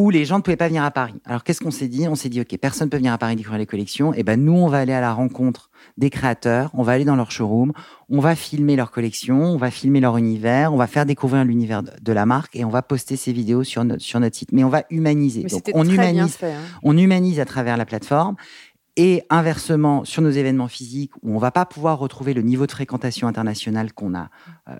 où 0.00 0.08
les 0.10 0.24
gens 0.24 0.38
ne 0.38 0.42
pouvaient 0.42 0.56
pas 0.56 0.68
venir 0.68 0.82
à 0.82 0.90
Paris. 0.90 1.20
Alors 1.26 1.44
qu'est-ce 1.44 1.60
qu'on 1.60 1.70
s'est 1.70 1.88
dit? 1.88 2.08
On 2.08 2.14
s'est 2.14 2.30
dit, 2.30 2.40
OK, 2.40 2.56
personne 2.58 2.86
ne 2.86 2.90
peut 2.90 2.96
venir 2.96 3.12
à 3.12 3.18
Paris 3.18 3.36
découvrir 3.36 3.58
les 3.58 3.66
collections, 3.66 4.14
et 4.14 4.22
ben 4.22 4.42
nous, 4.42 4.54
on 4.54 4.66
va 4.66 4.78
aller 4.78 4.94
à 4.94 5.00
la 5.00 5.12
rencontre 5.12 5.70
des 5.98 6.08
créateurs, 6.08 6.70
on 6.74 6.82
va 6.82 6.92
aller 6.92 7.04
dans 7.04 7.16
leur 7.16 7.30
showroom, 7.30 7.72
on 8.08 8.20
va 8.20 8.34
filmer 8.34 8.76
leurs 8.76 8.90
collections, 8.90 9.42
on 9.42 9.56
va 9.56 9.70
filmer 9.70 10.00
leur 10.00 10.16
univers, 10.16 10.72
on 10.72 10.76
va 10.76 10.86
faire 10.86 11.04
découvrir 11.04 11.44
l'univers 11.44 11.82
de, 11.82 12.12
la 12.12 12.26
marque, 12.26 12.56
et 12.56 12.64
on 12.64 12.70
va 12.70 12.82
poster 12.82 13.16
ces 13.16 13.32
vidéos 13.32 13.62
sur 13.62 13.84
notre, 13.84 14.02
sur 14.02 14.20
notre 14.20 14.36
site. 14.36 14.52
Mais 14.52 14.64
on 14.64 14.68
va 14.68 14.84
humaniser. 14.90 15.42
Mais 15.44 15.50
Donc 15.50 15.70
on 15.74 15.88
humanise 15.88 16.34
fait. 16.34 16.52
hein. 16.52 16.60
on 16.82 16.96
humanise 16.96 17.38
à 17.40 17.44
travers 17.44 17.76
la 17.76 17.84
plateforme. 17.84 18.36
Et 19.02 19.22
inversement, 19.30 20.04
sur 20.04 20.20
nos 20.20 20.28
événements 20.30 20.68
physiques, 20.68 21.12
où 21.22 21.34
on 21.34 21.38
va 21.38 21.50
pas 21.50 21.64
pouvoir 21.64 21.98
retrouver 21.98 22.34
le 22.34 22.42
niveau 22.42 22.66
de 22.66 22.70
fréquentation 22.72 23.28
internationale 23.28 23.94
qu'on 23.94 24.14
a, 24.14 24.28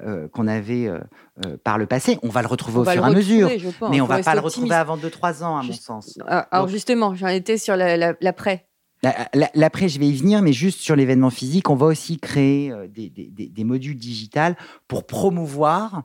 euh, 0.05 0.29
qu'on 0.29 0.47
avait 0.47 0.87
euh, 0.89 0.99
euh, 1.47 1.57
par 1.65 1.79
le 1.79 1.87
passé, 1.87 2.19
on 2.23 2.29
va 2.29 2.43
le 2.43 2.49
retrouver 2.49 2.79
On 2.79 2.83
au 2.83 2.85
fur 2.85 3.03
et 3.03 3.09
à 3.09 3.11
mesure. 3.11 3.49
Mais 3.91 4.01
on 4.03 4.07
Faut 4.07 4.13
va 4.13 4.23
pas 4.23 4.35
le 4.35 4.41
retrouver 4.41 4.75
avant 4.75 4.99
2-3 4.99 5.43
ans, 5.43 5.57
à 5.57 5.63
mon 5.63 5.73
sens. 5.73 6.19
Alors 6.27 6.45
Donc- 6.67 6.69
justement, 6.69 7.15
j'en 7.15 7.29
étais 7.29 7.57
sur 7.57 7.77
la- 7.77 7.97
la- 7.97 8.15
l'après. 8.21 8.67
La- 9.03 9.15
la- 9.33 9.51
L'après, 9.55 9.89
je 9.89 9.99
vais 9.99 10.09
y 10.09 10.15
venir, 10.15 10.43
mais 10.43 10.53
juste 10.53 10.81
sur 10.81 10.95
l'événement 10.95 11.31
physique, 11.31 11.71
on 11.71 11.75
va 11.75 11.87
aussi 11.87 12.19
créer 12.19 12.71
euh, 12.71 12.87
des, 12.87 13.09
des- 13.09 13.29
des- 13.31 13.49
des 13.49 13.65
modules 13.65 13.97
digitales 13.97 14.55
pour 14.89 15.07
promouvoir 15.07 16.03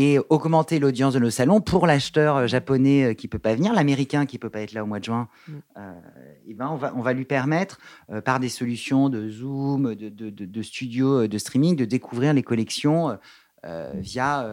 et 0.00 0.20
augmenter 0.28 0.78
l'audience 0.78 1.14
de 1.14 1.18
nos 1.18 1.30
salons 1.30 1.60
pour 1.60 1.84
l'acheteur 1.88 2.36
euh, 2.36 2.46
japonais 2.46 3.02
euh, 3.02 3.14
qui 3.14 3.26
peut 3.26 3.40
pas 3.40 3.56
venir, 3.56 3.72
l'américain 3.72 4.26
qui 4.26 4.38
peut 4.38 4.48
pas 4.48 4.60
être 4.60 4.72
là 4.72 4.84
au 4.84 4.86
mois 4.86 5.00
de 5.00 5.04
juin. 5.04 5.28
Mm. 5.48 5.52
euh, 5.76 6.00
eh 6.46 6.54
ben 6.54 6.68
on 6.68 6.76
va 6.76 6.92
on 6.94 7.02
va 7.02 7.12
lui 7.12 7.24
permettre 7.24 7.80
euh, 8.10 8.20
par 8.20 8.38
des 8.38 8.48
solutions 8.48 9.08
de 9.08 9.28
Zoom, 9.28 9.96
de, 9.96 10.08
de, 10.08 10.30
de, 10.30 10.44
de 10.46 10.62
studio, 10.62 11.26
de 11.26 11.38
streaming, 11.38 11.74
de 11.74 11.84
découvrir 11.84 12.32
les 12.32 12.44
collections. 12.44 13.18
euh, 13.66 13.90
via, 13.96 14.48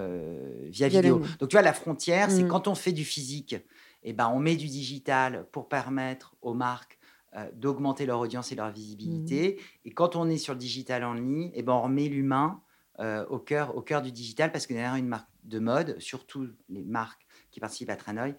via, 0.72 0.88
Via 0.88 1.00
vidéo. 1.02 1.22
Donc 1.40 1.50
tu 1.50 1.56
vois, 1.56 1.62
la 1.62 1.74
frontière, 1.74 2.32
c'est 2.32 2.42
Mm. 2.44 2.48
quand 2.48 2.68
on 2.68 2.74
fait 2.74 2.92
du 2.92 3.04
physique, 3.06 3.56
eh 4.02 4.14
ben, 4.14 4.32
on 4.34 4.40
met 4.40 4.56
du 4.56 4.66
digital 4.66 5.46
pour 5.52 5.70
permettre 5.70 6.36
aux 6.42 6.56
marques 6.56 6.98
euh, 7.38 7.46
d'augmenter 7.54 8.08
leur 8.08 8.20
audience 8.20 8.52
et 8.52 8.56
leur 8.56 8.72
visibilité. 8.72 9.60
Et 9.86 9.92
quand 9.92 10.16
on 10.16 10.28
est 10.28 10.38
sur 10.40 10.54
le 10.54 10.60
digital 10.60 11.04
en 11.04 11.14
ligne, 11.14 11.52
eh 11.54 11.62
ben, 11.62 11.74
on 11.74 11.82
remet 11.84 12.08
l'humain 12.08 12.62
euh, 13.00 13.26
au, 13.30 13.38
cœur, 13.40 13.76
au 13.78 13.82
cœur 13.82 14.02
du 14.02 14.12
digital 14.12 14.52
parce 14.52 14.66
que 14.66 14.74
derrière 14.74 14.96
une 14.96 15.08
marque 15.08 15.28
de 15.46 15.60
mode, 15.60 16.00
surtout 16.00 16.48
les 16.70 16.84
marques 16.84 17.26
qui 17.52 17.60
participent 17.60 17.90
à 17.90 17.96
Tranoï, 17.96 18.36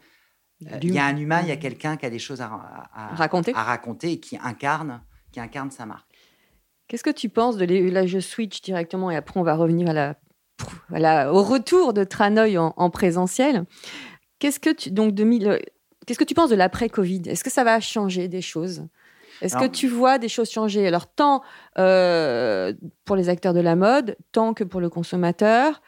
euh, 0.66 0.79
il 0.83 0.95
y 0.95 0.99
a 0.99 1.05
un 1.07 1.16
humain, 1.16 1.42
il 1.42 1.49
y 1.49 1.53
a 1.53 1.57
quelqu'un 1.57 1.97
qui 1.97 2.07
a 2.07 2.11
des 2.11 2.19
choses 2.19 2.40
à, 2.40 2.49
Raconter. 3.14 3.53
à 3.55 3.62
raconter 3.62 4.12
et 4.12 4.21
qui 4.21 4.38
incarne, 4.42 5.03
qui 5.33 5.38
incarne 5.40 5.71
sa 5.71 5.85
marque. 5.87 6.09
Qu'est-ce 6.88 7.05
que 7.05 7.11
tu 7.11 7.29
penses 7.29 7.57
de 7.57 7.64
les... 7.64 7.90
là 7.90 8.07
je 8.07 8.19
switch 8.21 8.62
directement 8.62 9.11
et 9.11 9.16
après 9.16 9.38
on 9.38 9.42
va 9.42 9.55
revenir 9.55 9.90
à 9.90 9.92
la, 9.92 10.16
à 10.92 10.99
la- 10.99 11.33
au 11.33 11.42
retour 11.42 11.92
de 11.92 12.05
Tranoï 12.05 12.57
en, 12.59 12.73
en 12.77 12.90
présentiel. 12.90 13.64
Qu'est-ce 14.38 14.61
que 14.61 14.71
tu 14.71 14.90
donc 14.90 15.12
2000 15.12 15.61
Qu'est-ce 16.07 16.19
que 16.19 16.25
tu 16.25 16.35
penses 16.35 16.51
de 16.51 16.55
l'après 16.57 16.88
Covid 16.88 17.23
Est-ce 17.27 17.42
que 17.42 17.51
ça 17.51 17.64
va 17.64 17.81
changer 17.81 18.29
des 18.29 18.40
choses? 18.42 18.87
Est-ce 19.42 19.57
que 19.57 19.66
tu 19.66 19.88
vois 19.88 20.19
des 20.19 20.29
choses 20.29 20.49
changer? 20.51 20.87
Alors 20.87 21.12
tant 21.12 21.42
euh, 21.79 22.73
pour 23.05 23.16
les 23.16 23.29
acteurs 23.29 23.53
de 23.53 23.61
la 23.61 23.77
mode, 23.77 24.16
tant 24.33 24.55
que 24.55 24.64
pour 24.64 24.81
le 24.81 24.88
consommateur, 24.88 25.83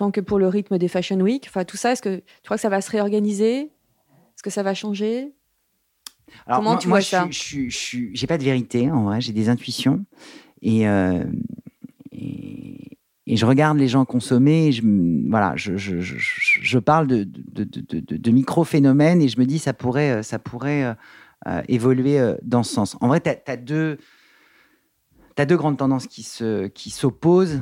tant 0.00 0.10
que 0.10 0.22
pour 0.22 0.38
le 0.38 0.48
rythme 0.48 0.78
des 0.78 0.88
Fashion 0.88 1.20
Week. 1.20 1.44
Enfin 1.46 1.64
tout 1.64 1.76
ça, 1.76 1.92
est-ce 1.92 2.00
que 2.00 2.16
tu 2.16 2.24
crois 2.44 2.56
que 2.56 2.62
ça 2.62 2.70
va 2.70 2.80
se 2.80 2.90
réorganiser? 2.90 3.64
Est-ce 3.64 4.42
que 4.42 4.48
ça 4.48 4.62
va 4.62 4.72
changer? 4.72 5.34
Alors, 6.46 6.60
Comment 6.60 6.70
moi, 6.70 6.78
tu 6.78 6.88
vois 6.88 7.02
ça? 7.02 7.28
je 7.30 7.68
J'ai 8.14 8.26
pas 8.26 8.38
de 8.38 8.42
vérité, 8.44 8.90
en 8.90 9.04
vrai, 9.04 9.20
j'ai 9.20 9.34
des 9.34 9.50
intuitions. 9.50 10.06
Et, 10.62 10.88
euh, 10.88 11.22
et, 12.12 12.96
et 13.26 13.36
je 13.36 13.44
regarde 13.44 13.76
les 13.76 13.88
gens 13.88 14.06
consommer, 14.06 14.68
et 14.68 14.72
je, 14.72 14.80
voilà, 15.28 15.52
je, 15.56 15.76
je, 15.76 16.00
je, 16.00 16.16
je- 16.16 16.60
je 16.62 16.78
parle 16.78 17.06
de, 17.06 17.24
de, 17.24 18.30
micro-phénomènes 18.30 19.20
et 19.20 19.28
je 19.28 19.38
me 19.38 19.44
dis 19.44 19.58
ça 19.58 19.74
pourrait, 19.74 20.12
euh, 20.12 20.22
ça 20.22 20.38
pourrait 20.38 20.96
euh, 21.46 21.62
évoluer 21.68 22.18
dans 22.42 22.62
ce 22.62 22.72
sens. 22.72 22.96
En 23.02 23.08
vrai, 23.08 23.20
tu 23.20 23.28
as, 23.28 23.56
deux, 23.58 23.98
grandes 25.56 25.76
tendances 25.76 26.06
qui 26.06 26.22
s'opposent. 26.90 27.60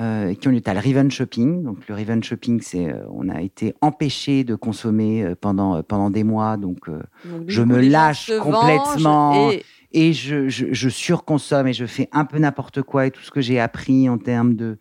Euh, 0.00 0.34
qui 0.34 0.48
ont 0.48 0.50
lieu. 0.50 0.60
T'as 0.60 0.74
le 0.74 0.80
revenge 0.80 1.12
shopping. 1.12 1.62
Donc, 1.62 1.86
le 1.88 1.94
revenge 1.94 2.24
shopping, 2.24 2.60
c'est 2.60 2.92
euh, 2.92 3.04
on 3.10 3.28
a 3.28 3.40
été 3.42 3.74
empêché 3.80 4.42
de 4.44 4.54
consommer 4.54 5.22
euh, 5.24 5.34
pendant, 5.40 5.76
euh, 5.76 5.82
pendant 5.82 6.10
des 6.10 6.24
mois. 6.24 6.56
Donc, 6.56 6.88
Je 7.46 7.62
me 7.62 7.74
lâche 7.92 8.30
complètement. 8.40 9.50
et- 9.52 9.62
et 9.96 10.12
je, 10.12 10.48
je, 10.48 10.66
je 10.72 10.88
surconsomme 10.88 11.68
et 11.68 11.72
je 11.72 11.86
fais 11.86 12.08
un 12.10 12.24
peu 12.24 12.38
n'importe 12.38 12.82
quoi 12.82 13.06
et 13.06 13.12
tout 13.12 13.22
ce 13.22 13.30
que 13.30 13.40
j'ai 13.40 13.60
appris 13.60 14.08
en 14.08 14.18
termes 14.18 14.54
de 14.56 14.76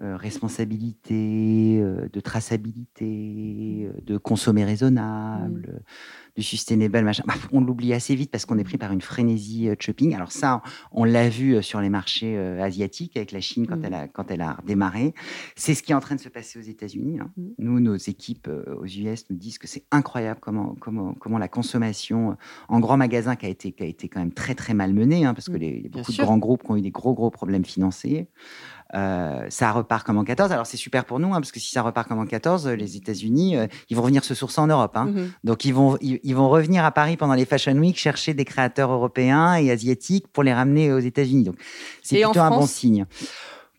responsabilité, 0.00 1.82
de 2.12 2.20
traçabilité, 2.20 3.90
de 4.04 4.16
consommer 4.18 4.64
raisonnable, 4.64 5.68
euh, 5.74 5.78
du 6.36 6.42
sustainable, 6.42 7.02
machin. 7.02 7.22
Bah, 7.26 7.34
on 7.52 7.60
l'oublie 7.60 7.92
assez 7.94 8.14
vite 8.14 8.30
parce 8.30 8.44
qu'on 8.44 8.58
est 8.58 8.64
pris 8.64 8.78
par 8.78 8.92
une 8.92 9.00
frénésie 9.00 9.68
euh, 9.68 9.74
de 9.74 9.80
shopping. 9.82 10.14
Alors 10.14 10.32
ça, 10.32 10.62
on 10.92 11.04
l'a 11.04 11.28
vu 11.28 11.54
euh, 11.54 11.62
sur 11.62 11.80
les 11.80 11.88
marchés 11.88 12.36
euh, 12.36 12.62
asiatiques 12.62 13.16
avec 13.16 13.32
la 13.32 13.40
Chine 13.40 13.66
quand, 13.66 13.76
Mm. 13.76 13.84
elle 13.86 13.94
a, 13.94 14.08
quand 14.08 14.30
elle 14.30 14.40
a 14.42 14.58
démarré. 14.66 15.14
C'est 15.56 15.74
ce 15.74 15.82
qui 15.82 15.92
est 15.92 15.94
en 15.94 16.00
train 16.00 16.14
de 16.16 16.20
se 16.20 16.28
passer 16.28 16.58
aux 16.58 16.62
États-Unis. 16.62 17.18
hein. 17.20 17.30
Mm. 17.36 17.42
Nous, 17.58 17.80
nos 17.80 17.96
équipes 17.96 18.48
aux 18.80 18.84
US 18.86 19.24
nous 19.30 19.36
disent 19.36 19.58
que 19.58 19.66
c'est 19.66 19.84
incroyable 19.90 20.40
comment, 20.40 20.74
comment, 20.80 21.14
comment 21.14 21.38
la 21.38 21.48
consommation 21.48 22.36
en 22.68 22.80
grand 22.80 22.96
magasin 22.96 23.34
qui 23.36 23.46
a 23.46 23.48
été, 23.48 23.72
qui 23.72 23.82
a 23.82 23.86
été 23.86 24.08
quand 24.08 24.20
même 24.20 24.32
très 24.32 24.54
très 24.54 24.74
mal 24.74 24.92
menée, 24.92 25.24
hein, 25.24 25.32
parce 25.34 25.48
que 25.48 25.56
Mm. 25.56 25.62
y 25.62 25.86
a 25.86 25.88
beaucoup 25.90 26.12
sûr. 26.12 26.22
de 26.24 26.26
grands 26.26 26.38
groupes 26.38 26.62
qui 26.64 26.70
ont 26.70 26.76
eu 26.76 26.82
des 26.82 26.90
gros 26.90 27.14
gros 27.14 27.30
problèmes 27.30 27.64
financiers. 27.64 28.28
Euh, 28.94 29.46
ça 29.50 29.72
repart 29.72 30.06
comme 30.06 30.16
en 30.18 30.24
14. 30.24 30.52
Alors 30.52 30.66
c'est 30.66 30.76
super 30.76 31.04
pour 31.04 31.18
nous, 31.18 31.28
hein, 31.34 31.40
parce 31.40 31.50
que 31.50 31.58
si 31.58 31.70
ça 31.70 31.82
repart 31.82 32.06
comme 32.08 32.20
en 32.20 32.26
14, 32.26 32.68
euh, 32.68 32.76
les 32.76 32.96
États-Unis, 32.96 33.56
euh, 33.56 33.66
ils 33.90 33.96
vont 33.96 34.02
revenir 34.02 34.24
se 34.24 34.34
sourcer 34.34 34.60
en 34.60 34.68
Europe. 34.68 34.96
hein. 34.96 35.06
Mhm. 35.06 35.30
Donc 35.42 35.64
ils 35.64 35.74
vont, 35.74 35.98
ils, 36.00 36.25
ils 36.26 36.34
vont 36.34 36.48
revenir 36.50 36.84
à 36.84 36.90
Paris 36.90 37.16
pendant 37.16 37.34
les 37.34 37.44
Fashion 37.46 37.72
Week 37.78 37.96
chercher 37.96 38.34
des 38.34 38.44
créateurs 38.44 38.90
européens 38.90 39.54
et 39.54 39.70
asiatiques 39.70 40.26
pour 40.28 40.42
les 40.42 40.52
ramener 40.52 40.92
aux 40.92 40.98
États-Unis. 40.98 41.44
Donc 41.44 41.56
c'est 42.02 42.16
plutôt 42.30 42.40
un 42.40 42.50
bon 42.50 42.66
signe. 42.66 43.06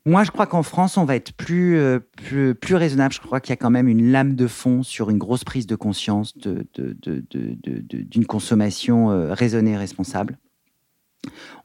Moi, 0.06 0.24
je 0.24 0.32
crois 0.32 0.46
qu'en 0.48 0.64
France, 0.64 0.96
on 0.96 1.04
va 1.04 1.18
être 1.18 1.34
plus, 1.34 1.78
euh, 1.78 2.00
plus, 2.00 2.56
plus 2.56 2.76
raisonnable. 2.76 3.14
Je 3.14 3.20
crois 3.20 3.42
qu'il 3.42 3.50
y 3.50 3.54
a 3.54 3.58
quand 3.58 3.70
même 3.70 3.90
une 3.90 4.10
lame 4.14 4.36
de 4.36 4.48
fond 4.48 4.82
sur 4.82 5.10
une 5.10 5.18
grosse 5.18 5.44
prise 5.44 5.68
de 5.68 5.76
conscience 5.76 6.38
de- 6.38 6.66
de- 6.76 6.96
de- 7.02 8.02
d'une 8.04 8.26
consommation 8.26 9.12
euh, 9.12 9.34
raisonnée 9.34 9.72
et 9.72 9.78
responsable. 9.78 10.38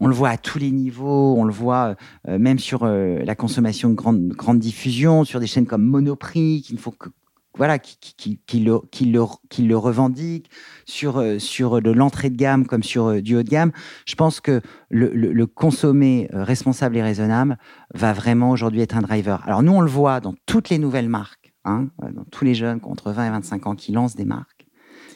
On 0.01 0.09
le 0.09 0.14
voit 0.14 0.31
à 0.31 0.38
tous 0.38 0.59
les 0.59 0.73
niveaux, 0.73 1.37
on 1.38 1.45
le 1.45 1.53
voit 1.53 1.95
euh, 2.27 2.37
même 2.38 2.59
sur 2.59 2.83
euh, 2.83 3.21
la 3.25 3.37
consommation 3.37 3.88
de 3.90 3.95
grande, 3.95 4.27
grande 4.31 4.59
diffusion, 4.59 5.23
sur 5.25 5.38
des 5.38 5.47
chaînes 5.47 5.66
comme 5.66 5.85
Monoprix, 5.85 6.62
qui 6.62 6.75
ne 6.75 6.79
font 6.81 6.90
que 6.90 7.11
voilà, 7.56 7.78
qui, 7.78 7.96
qui, 8.00 8.14
qui, 8.16 8.40
qui 8.46 8.60
le, 8.60 8.80
qui, 8.90 9.04
le, 9.06 9.22
qui 9.50 9.62
le 9.62 9.76
revendiquent, 9.76 10.50
sur, 10.86 11.18
euh, 11.18 11.38
sur 11.38 11.82
de 11.82 11.90
l'entrée 11.90 12.30
de 12.30 12.36
gamme 12.36 12.66
comme 12.66 12.82
sur 12.82 13.06
euh, 13.08 13.20
du 13.20 13.36
haut 13.36 13.42
de 13.42 13.48
gamme. 13.48 13.72
Je 14.06 14.14
pense 14.14 14.40
que 14.40 14.60
le, 14.90 15.10
le, 15.12 15.32
le 15.32 15.46
consommer 15.46 16.28
euh, 16.32 16.44
responsable 16.44 16.96
et 16.96 17.02
raisonnable 17.02 17.58
va 17.94 18.12
vraiment 18.12 18.50
aujourd'hui 18.50 18.80
être 18.80 18.96
un 18.96 19.02
driver. 19.02 19.42
Alors 19.46 19.62
nous, 19.62 19.72
on 19.72 19.80
le 19.82 19.90
voit 19.90 20.20
dans 20.20 20.34
toutes 20.46 20.70
les 20.70 20.78
nouvelles 20.78 21.08
marques, 21.10 21.52
hein, 21.64 21.88
euh, 22.02 22.10
dans 22.12 22.24
tous 22.24 22.44
les 22.44 22.54
jeunes 22.54 22.80
entre 22.84 23.12
20 23.12 23.26
et 23.26 23.30
25 23.30 23.66
ans 23.66 23.74
qui 23.74 23.92
lancent 23.92 24.16
des 24.16 24.24
marques. 24.24 24.66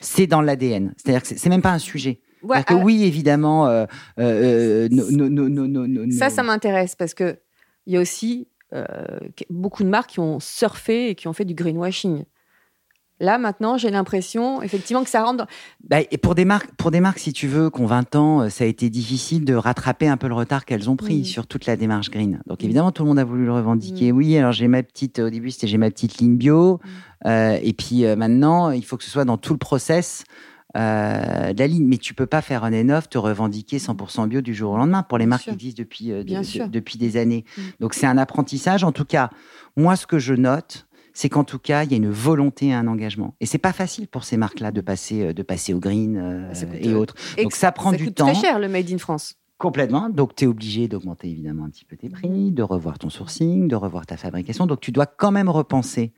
C'est 0.00 0.26
dans 0.26 0.42
l'ADN. 0.42 0.92
C'est-à-dire 0.98 1.22
que 1.22 1.28
c'est 1.28 1.48
même 1.48 1.62
pas 1.62 1.72
un 1.72 1.78
sujet. 1.78 2.20
Ouais, 2.42 2.62
que 2.62 2.74
ah, 2.74 2.76
oui, 2.76 3.02
évidemment, 3.04 3.66
euh, 3.66 3.86
euh, 4.20 4.88
no- 4.90 5.10
no- 5.10 5.48
no- 5.48 6.10
Ça, 6.12 6.28
ça 6.30 6.42
m'intéresse 6.42 6.94
parce 6.94 7.14
que 7.14 7.38
il 7.86 7.94
y 7.94 7.96
a 7.96 8.00
aussi 8.00 8.46
euh, 8.46 8.55
beaucoup 9.50 9.82
de 9.84 9.88
marques 9.88 10.10
qui 10.10 10.20
ont 10.20 10.40
surfé 10.40 11.10
et 11.10 11.14
qui 11.14 11.28
ont 11.28 11.32
fait 11.32 11.44
du 11.44 11.54
greenwashing. 11.54 12.24
Là, 13.18 13.38
maintenant, 13.38 13.78
j'ai 13.78 13.90
l'impression, 13.90 14.60
effectivement, 14.60 15.02
que 15.02 15.08
ça 15.08 15.24
rentre. 15.24 15.38
dans- 15.38 15.46
Bah, 15.88 16.00
et 16.10 16.18
pour 16.18 16.34
des 16.34 16.44
marques, 16.44 16.70
pour 16.76 16.90
des 16.90 17.00
marques, 17.00 17.18
si 17.18 17.32
tu 17.32 17.46
veux, 17.46 17.70
qui 17.70 17.80
ont 17.80 17.86
20 17.86 18.14
ans, 18.14 18.42
euh, 18.42 18.48
ça 18.50 18.64
a 18.64 18.66
été 18.66 18.90
difficile 18.90 19.46
de 19.46 19.54
rattraper 19.54 20.06
un 20.06 20.18
peu 20.18 20.28
le 20.28 20.34
retard 20.34 20.66
qu'elles 20.66 20.90
ont 20.90 20.96
pris 20.96 21.20
Mm. 21.20 21.24
sur 21.24 21.46
toute 21.46 21.64
la 21.64 21.76
démarche 21.76 22.10
green. 22.10 22.42
Donc 22.46 22.62
évidemment, 22.62 22.92
tout 22.92 23.04
le 23.04 23.08
monde 23.08 23.18
a 23.18 23.24
voulu 23.24 23.46
le 23.46 23.52
revendiquer. 23.54 24.12
Oui, 24.12 24.36
alors 24.36 24.52
j'ai 24.52 24.68
ma 24.68 24.82
petite, 24.82 25.18
au 25.18 25.30
début, 25.30 25.50
c'était 25.50 25.66
j'ai 25.66 25.78
ma 25.78 25.90
petite 25.90 26.18
ligne 26.18 26.36
bio, 26.36 26.78
Euh, 27.24 27.58
et 27.62 27.72
puis 27.72 28.04
euh, 28.04 28.14
maintenant, 28.16 28.70
il 28.70 28.84
faut 28.84 28.98
que 28.98 29.02
ce 29.02 29.10
soit 29.10 29.24
dans 29.24 29.38
tout 29.38 29.54
le 29.54 29.58
process. 29.58 30.24
Euh, 30.76 31.52
de 31.52 31.58
la 31.58 31.66
ligne, 31.66 31.86
mais 31.86 31.96
tu 31.98 32.12
peux 32.14 32.26
pas 32.26 32.42
faire 32.42 32.64
un 32.64 32.70
N9 32.70 33.08
te 33.08 33.18
revendiquer 33.18 33.78
100% 33.78 34.28
bio 34.28 34.40
du 34.42 34.54
jour 34.54 34.72
au 34.72 34.76
lendemain 34.76 35.02
pour 35.02 35.18
les 35.18 35.24
Bien 35.24 35.30
marques 35.30 35.42
sûr. 35.44 35.52
qui 35.52 35.56
existent 35.56 35.82
depuis 35.82 36.12
euh, 36.12 36.22
de- 36.22 36.64
de- 36.64 36.66
depuis 36.70 36.98
des 36.98 37.16
années. 37.16 37.44
Mm. 37.56 37.60
Donc 37.80 37.94
c'est 37.94 38.06
un 38.06 38.18
apprentissage. 38.18 38.84
En 38.84 38.92
tout 38.92 39.04
cas, 39.06 39.30
moi, 39.76 39.96
ce 39.96 40.06
que 40.06 40.18
je 40.18 40.34
note, 40.34 40.86
c'est 41.14 41.28
qu'en 41.30 41.44
tout 41.44 41.58
cas, 41.58 41.84
il 41.84 41.90
y 41.90 41.94
a 41.94 41.96
une 41.96 42.10
volonté 42.10 42.66
et 42.66 42.74
un 42.74 42.86
engagement. 42.86 43.34
Et 43.40 43.46
c'est 43.46 43.56
pas 43.58 43.72
facile 43.72 44.06
pour 44.06 44.24
ces 44.24 44.36
marques-là 44.36 44.70
de 44.70 44.80
passer, 44.82 45.28
euh, 45.28 45.32
de 45.32 45.42
passer 45.42 45.72
au 45.72 45.78
green 45.80 46.16
euh, 46.18 46.48
coûte, 46.52 46.68
et 46.80 46.94
autres. 46.94 47.14
Et 47.38 47.42
Donc 47.44 47.52
que 47.52 47.58
ça 47.58 47.72
prend 47.72 47.92
du 47.92 48.04
coûte 48.04 48.16
temps. 48.16 48.26
très 48.26 48.34
cher, 48.34 48.58
le 48.58 48.68
Made 48.68 48.90
in 48.92 48.98
France. 48.98 49.34
Complètement. 49.58 50.10
Donc, 50.10 50.34
tu 50.36 50.44
es 50.44 50.46
obligé 50.46 50.86
d'augmenter 50.86 51.30
évidemment 51.30 51.64
un 51.64 51.70
petit 51.70 51.86
peu 51.86 51.96
tes 51.96 52.10
prix, 52.10 52.52
de 52.52 52.62
revoir 52.62 52.98
ton 52.98 53.08
sourcing, 53.08 53.68
de 53.68 53.74
revoir 53.74 54.04
ta 54.04 54.18
fabrication. 54.18 54.66
Donc, 54.66 54.80
tu 54.80 54.92
dois 54.92 55.06
quand 55.06 55.30
même 55.32 55.48
repenser 55.48 56.12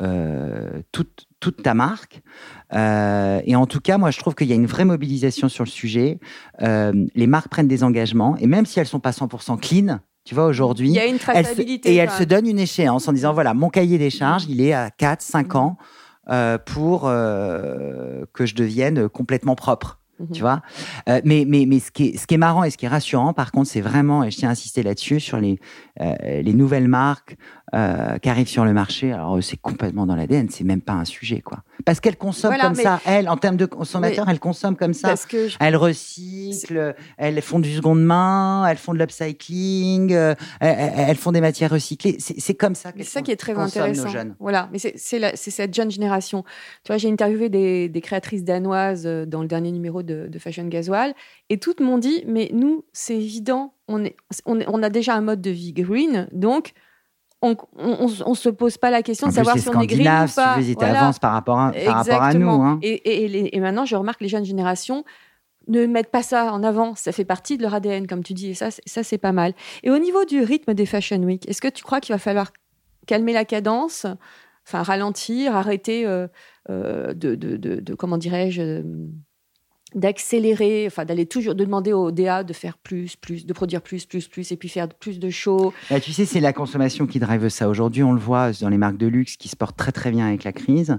euh, 0.00 0.82
toute, 0.92 1.26
toute 1.40 1.62
ta 1.62 1.74
marque. 1.74 2.22
Euh, 2.72 3.40
et 3.44 3.56
en 3.56 3.66
tout 3.66 3.80
cas, 3.80 3.98
moi, 3.98 4.10
je 4.10 4.18
trouve 4.18 4.34
qu'il 4.34 4.46
y 4.46 4.52
a 4.52 4.54
une 4.54 4.66
vraie 4.66 4.84
mobilisation 4.84 5.48
sur 5.48 5.64
le 5.64 5.68
sujet. 5.68 6.20
Euh, 6.62 6.92
les 7.14 7.26
marques 7.26 7.48
prennent 7.48 7.68
des 7.68 7.82
engagements. 7.82 8.36
Et 8.38 8.46
même 8.46 8.64
si 8.64 8.78
elles 8.78 8.86
sont 8.86 9.00
pas 9.00 9.10
100% 9.10 9.58
clean, 9.58 9.98
tu 10.24 10.34
vois, 10.34 10.46
aujourd'hui, 10.46 10.96
et 10.96 11.96
elles 11.96 12.10
se 12.10 12.22
donnent 12.22 12.46
une 12.46 12.58
échéance 12.58 13.08
en 13.08 13.12
disant 13.12 13.32
voilà, 13.32 13.54
mon 13.54 13.70
cahier 13.70 13.96
des 13.96 14.10
charges, 14.10 14.44
il 14.48 14.60
est 14.60 14.74
à 14.74 14.90
4, 14.90 15.22
5 15.22 15.54
ans 15.54 15.78
pour 16.66 17.02
que 17.02 18.44
je 18.44 18.54
devienne 18.54 19.08
complètement 19.08 19.54
propre. 19.54 19.98
Mhm. 20.18 20.28
Tu 20.32 20.40
vois 20.40 20.62
Euh, 21.08 21.20
mais, 21.24 21.44
mais, 21.46 21.64
mais 21.66 21.78
ce, 21.78 21.90
qui 21.90 22.08
est, 22.08 22.16
ce 22.16 22.26
qui 22.26 22.34
est 22.34 22.38
marrant 22.38 22.64
et 22.64 22.70
ce 22.70 22.76
qui 22.76 22.86
est 22.86 22.88
rassurant, 22.88 23.32
par 23.32 23.52
contre, 23.52 23.68
c'est 23.68 23.80
vraiment, 23.80 24.24
et 24.24 24.30
je 24.30 24.36
tiens 24.36 24.48
à 24.48 24.52
insister 24.52 24.82
là-dessus, 24.82 25.20
sur 25.20 25.38
les, 25.38 25.58
euh, 26.00 26.14
les 26.42 26.54
nouvelles 26.54 26.88
marques 26.88 27.36
euh, 27.74 28.18
qui 28.18 28.28
arrivent 28.28 28.48
sur 28.48 28.64
le 28.64 28.72
marché. 28.72 29.12
Alors, 29.12 29.38
c'est 29.42 29.56
complètement 29.58 30.06
dans 30.06 30.16
l'ADN, 30.16 30.48
c'est 30.48 30.64
même 30.64 30.80
pas 30.80 30.94
un 30.94 31.04
sujet, 31.04 31.40
quoi. 31.40 31.58
Parce 31.84 32.00
qu'elles 32.00 32.16
consomment 32.16 32.52
Voilà, 32.54 32.64
comme 32.64 32.74
ça, 32.74 33.00
elles, 33.06 33.28
en 33.28 33.36
termes 33.36 33.56
de 33.56 33.66
consommateurs, 33.66 34.28
elles 34.28 34.40
consomment 34.40 34.76
comme 34.76 34.94
ça. 34.94 35.08
Parce 35.08 35.26
que 35.26 35.48
je- 35.48 35.56
Elles 35.60 35.76
recyclent, 35.76 36.94
elles 37.16 37.40
font 37.42 37.58
du 37.58 37.74
seconde 37.74 38.02
main, 38.02 38.66
elles 38.66 38.76
font 38.78 38.94
de 38.94 38.98
l'upcycling, 38.98 40.12
euh, 40.12 40.34
elles, 40.60 41.16
font 41.16 41.32
des 41.32 41.40
matières 41.40 41.70
recyclées. 41.70 42.16
C'est 42.18 42.54
comme 42.54 42.74
ça 42.74 42.92
qu'elles 42.92 43.04
c'est 43.04 43.10
ça 43.10 43.22
qui 43.22 43.30
est 43.30 43.36
très 43.36 43.54
intéressant. 43.56 44.04
nos 44.04 44.08
jeunes. 44.10 44.36
Voilà, 44.40 44.68
mais 44.72 44.78
c'est 44.78 44.96
cette 45.36 45.74
jeune 45.74 45.90
génération. 45.90 46.44
Tu 46.84 46.88
vois, 46.92 46.96
j'ai 46.98 47.10
interviewé 47.10 47.48
des, 47.48 47.88
des 47.88 48.00
créatrices 48.00 48.44
danoises 48.44 49.06
euh, 49.06 49.26
dans 49.26 49.42
le 49.42 49.48
dernier 49.48 49.72
numéro 49.72 50.02
de, 50.02 50.26
de 50.28 50.38
Fashion 50.38 50.64
Gasoil, 50.66 51.14
et 51.50 51.58
toutes 51.58 51.80
m'ont 51.80 51.98
dit, 51.98 52.24
mais 52.26 52.50
nous, 52.52 52.84
c'est 52.92 53.16
évident, 53.16 53.74
on, 53.88 54.04
est, 54.04 54.16
on, 54.46 54.60
est- 54.60 54.66
on 54.68 54.82
a 54.82 54.90
déjà 54.90 55.14
un 55.14 55.20
mode 55.20 55.40
de 55.40 55.50
vie 55.50 55.72
green, 55.72 56.28
donc 56.32 56.72
on 57.42 57.54
ne 58.30 58.34
se 58.34 58.48
pose 58.48 58.78
pas 58.78 58.90
la 58.90 59.02
question 59.02 59.26
En 59.26 59.30
de 59.30 59.34
savoir 59.34 59.56
si 59.58 59.68
on 59.68 59.72
est 59.72 59.74
Scandinaves, 59.74 60.30
ou 60.32 60.34
pas. 60.34 60.60
si 60.60 60.68
tu 60.68 60.74
Voilà. 60.84 61.00
avance 61.02 61.18
par 61.18 61.32
rapport 61.32 61.58
à, 61.58 61.72
par 61.72 61.96
rapport 61.96 62.22
à 62.22 62.34
nous. 62.34 62.48
Hein. 62.50 62.78
Et, 62.82 62.94
et- 62.94 63.24
et 63.24 63.28
les- 63.28 63.50
et 63.52 63.60
maintenant, 63.60 63.84
je 63.84 63.94
remarque 63.96 64.18
que 64.18 64.24
les 64.24 64.28
jeunes 64.30 64.44
générations 64.44 65.04
ne 65.68 65.86
mettent 65.86 66.10
pas 66.10 66.22
ça 66.22 66.52
en 66.52 66.62
avant. 66.64 66.94
Ça 66.96 67.12
fait 67.12 67.24
partie 67.24 67.56
de 67.56 67.62
leur 67.62 67.74
ADN, 67.74 68.06
comme 68.06 68.24
tu 68.24 68.32
dis, 68.34 68.50
et 68.50 68.54
ça, 68.54 68.70
c'est- 68.70 68.82
ça 68.86 69.02
c'est 69.04 69.18
pas 69.18 69.32
mal. 69.32 69.52
Et 69.82 69.90
au 69.90 69.98
niveau 69.98 70.24
du 70.24 70.42
rythme 70.42 70.74
des 70.74 70.86
Fashion 70.86 71.18
Week, 71.22 71.48
est-ce 71.48 71.60
que 71.60 71.68
tu 71.68 71.84
crois 71.84 72.00
qu'il 72.00 72.14
va 72.14 72.18
falloir 72.18 72.52
calmer 73.06 73.32
la 73.32 73.44
cadence, 73.44 74.06
enfin 74.66 74.82
ralentir, 74.82 75.54
arrêter 75.54 76.06
euh, 76.06 76.26
euh, 76.70 77.14
de, 77.14 77.34
de- 77.34 77.56
de- 77.56 77.80
de- 77.80 77.94
comment 77.94 78.18
dirais-je, 78.18 78.60
euh, 78.62 78.82
d'accélérer, 79.94 80.84
enfin 80.86 81.04
d'aller 81.04 81.26
toujours 81.26 81.54
de 81.54 81.64
demander 81.64 81.92
au 81.92 82.10
DA 82.10 82.44
de 82.44 82.52
faire 82.52 82.76
plus, 82.78 83.16
plus, 83.16 83.46
de 83.46 83.52
produire 83.52 83.82
plus, 83.82 84.04
plus, 84.06 84.28
plus, 84.28 84.52
et 84.52 84.56
puis 84.56 84.68
faire 84.68 84.88
plus 84.88 85.18
de 85.18 85.30
shows. 85.30 85.72
Bah, 85.90 86.00
tu 86.00 86.12
sais, 86.12 86.24
c'est 86.24 86.40
la 86.40 86.52
consommation 86.52 87.06
qui 87.06 87.18
drive 87.18 87.48
ça. 87.48 87.68
Aujourd'hui, 87.68 88.02
on 88.02 88.12
le 88.12 88.20
voit 88.20 88.52
dans 88.60 88.68
les 88.68 88.78
marques 88.78 88.98
de 88.98 89.06
luxe 89.06 89.36
qui 89.36 89.48
se 89.48 89.56
portent 89.56 89.76
très 89.76 89.92
très 89.92 90.10
bien 90.10 90.26
avec 90.26 90.44
la 90.44 90.52
crise. 90.52 90.98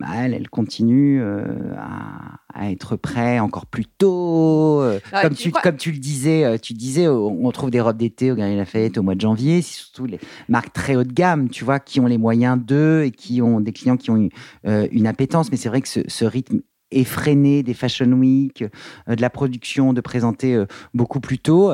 Bah, 0.00 0.06
elles, 0.16 0.32
elles 0.32 0.48
continuent 0.48 1.20
euh, 1.20 1.44
à, 1.76 2.38
à 2.54 2.70
être 2.70 2.96
prêts 2.96 3.38
encore 3.40 3.66
plus 3.66 3.84
tôt. 3.84 4.80
euh, 4.80 4.98
Ah, 5.12 5.22
comme, 5.22 5.34
tu 5.34 5.42
tu, 5.44 5.50
crois- 5.50 5.60
comme 5.60 5.76
tu 5.76 5.92
le 5.92 5.98
disais, 5.98 6.44
euh, 6.44 6.56
tu 6.56 6.72
disais, 6.72 7.06
on 7.08 7.50
trouve 7.50 7.70
des 7.70 7.80
robes 7.80 7.98
d'été 7.98 8.32
au 8.32 8.34
Galeries 8.34 8.56
Lafayette 8.56 8.96
au 8.96 9.02
mois 9.02 9.14
de 9.14 9.20
janvier. 9.20 9.60
C'est 9.60 9.74
surtout 9.74 10.06
les 10.06 10.18
marques 10.48 10.72
très 10.72 10.96
haut 10.96 11.04
de 11.04 11.12
gamme, 11.12 11.50
tu 11.50 11.64
vois, 11.64 11.78
qui 11.78 12.00
ont 12.00 12.06
les 12.06 12.16
moyens 12.18 12.58
d'eux 12.58 13.02
et 13.04 13.10
qui 13.10 13.42
ont 13.42 13.60
des 13.60 13.72
clients 13.72 13.98
qui 13.98 14.10
ont 14.10 14.28
euh, 14.66 14.88
une 14.92 15.06
appétence. 15.06 15.50
Mais 15.50 15.58
c'est 15.58 15.68
vrai 15.68 15.82
que 15.82 15.88
ce, 15.88 16.00
ce 16.08 16.24
rythme 16.24 16.60
effréné 16.92 17.62
des 17.62 17.74
Fashion 17.74 18.10
Week, 18.12 18.62
euh, 19.08 19.14
de 19.16 19.20
la 19.20 19.30
production, 19.30 19.92
de 19.92 20.00
présenter 20.00 20.54
euh, 20.54 20.66
beaucoup 20.94 21.20
plus 21.20 21.38
tôt. 21.38 21.72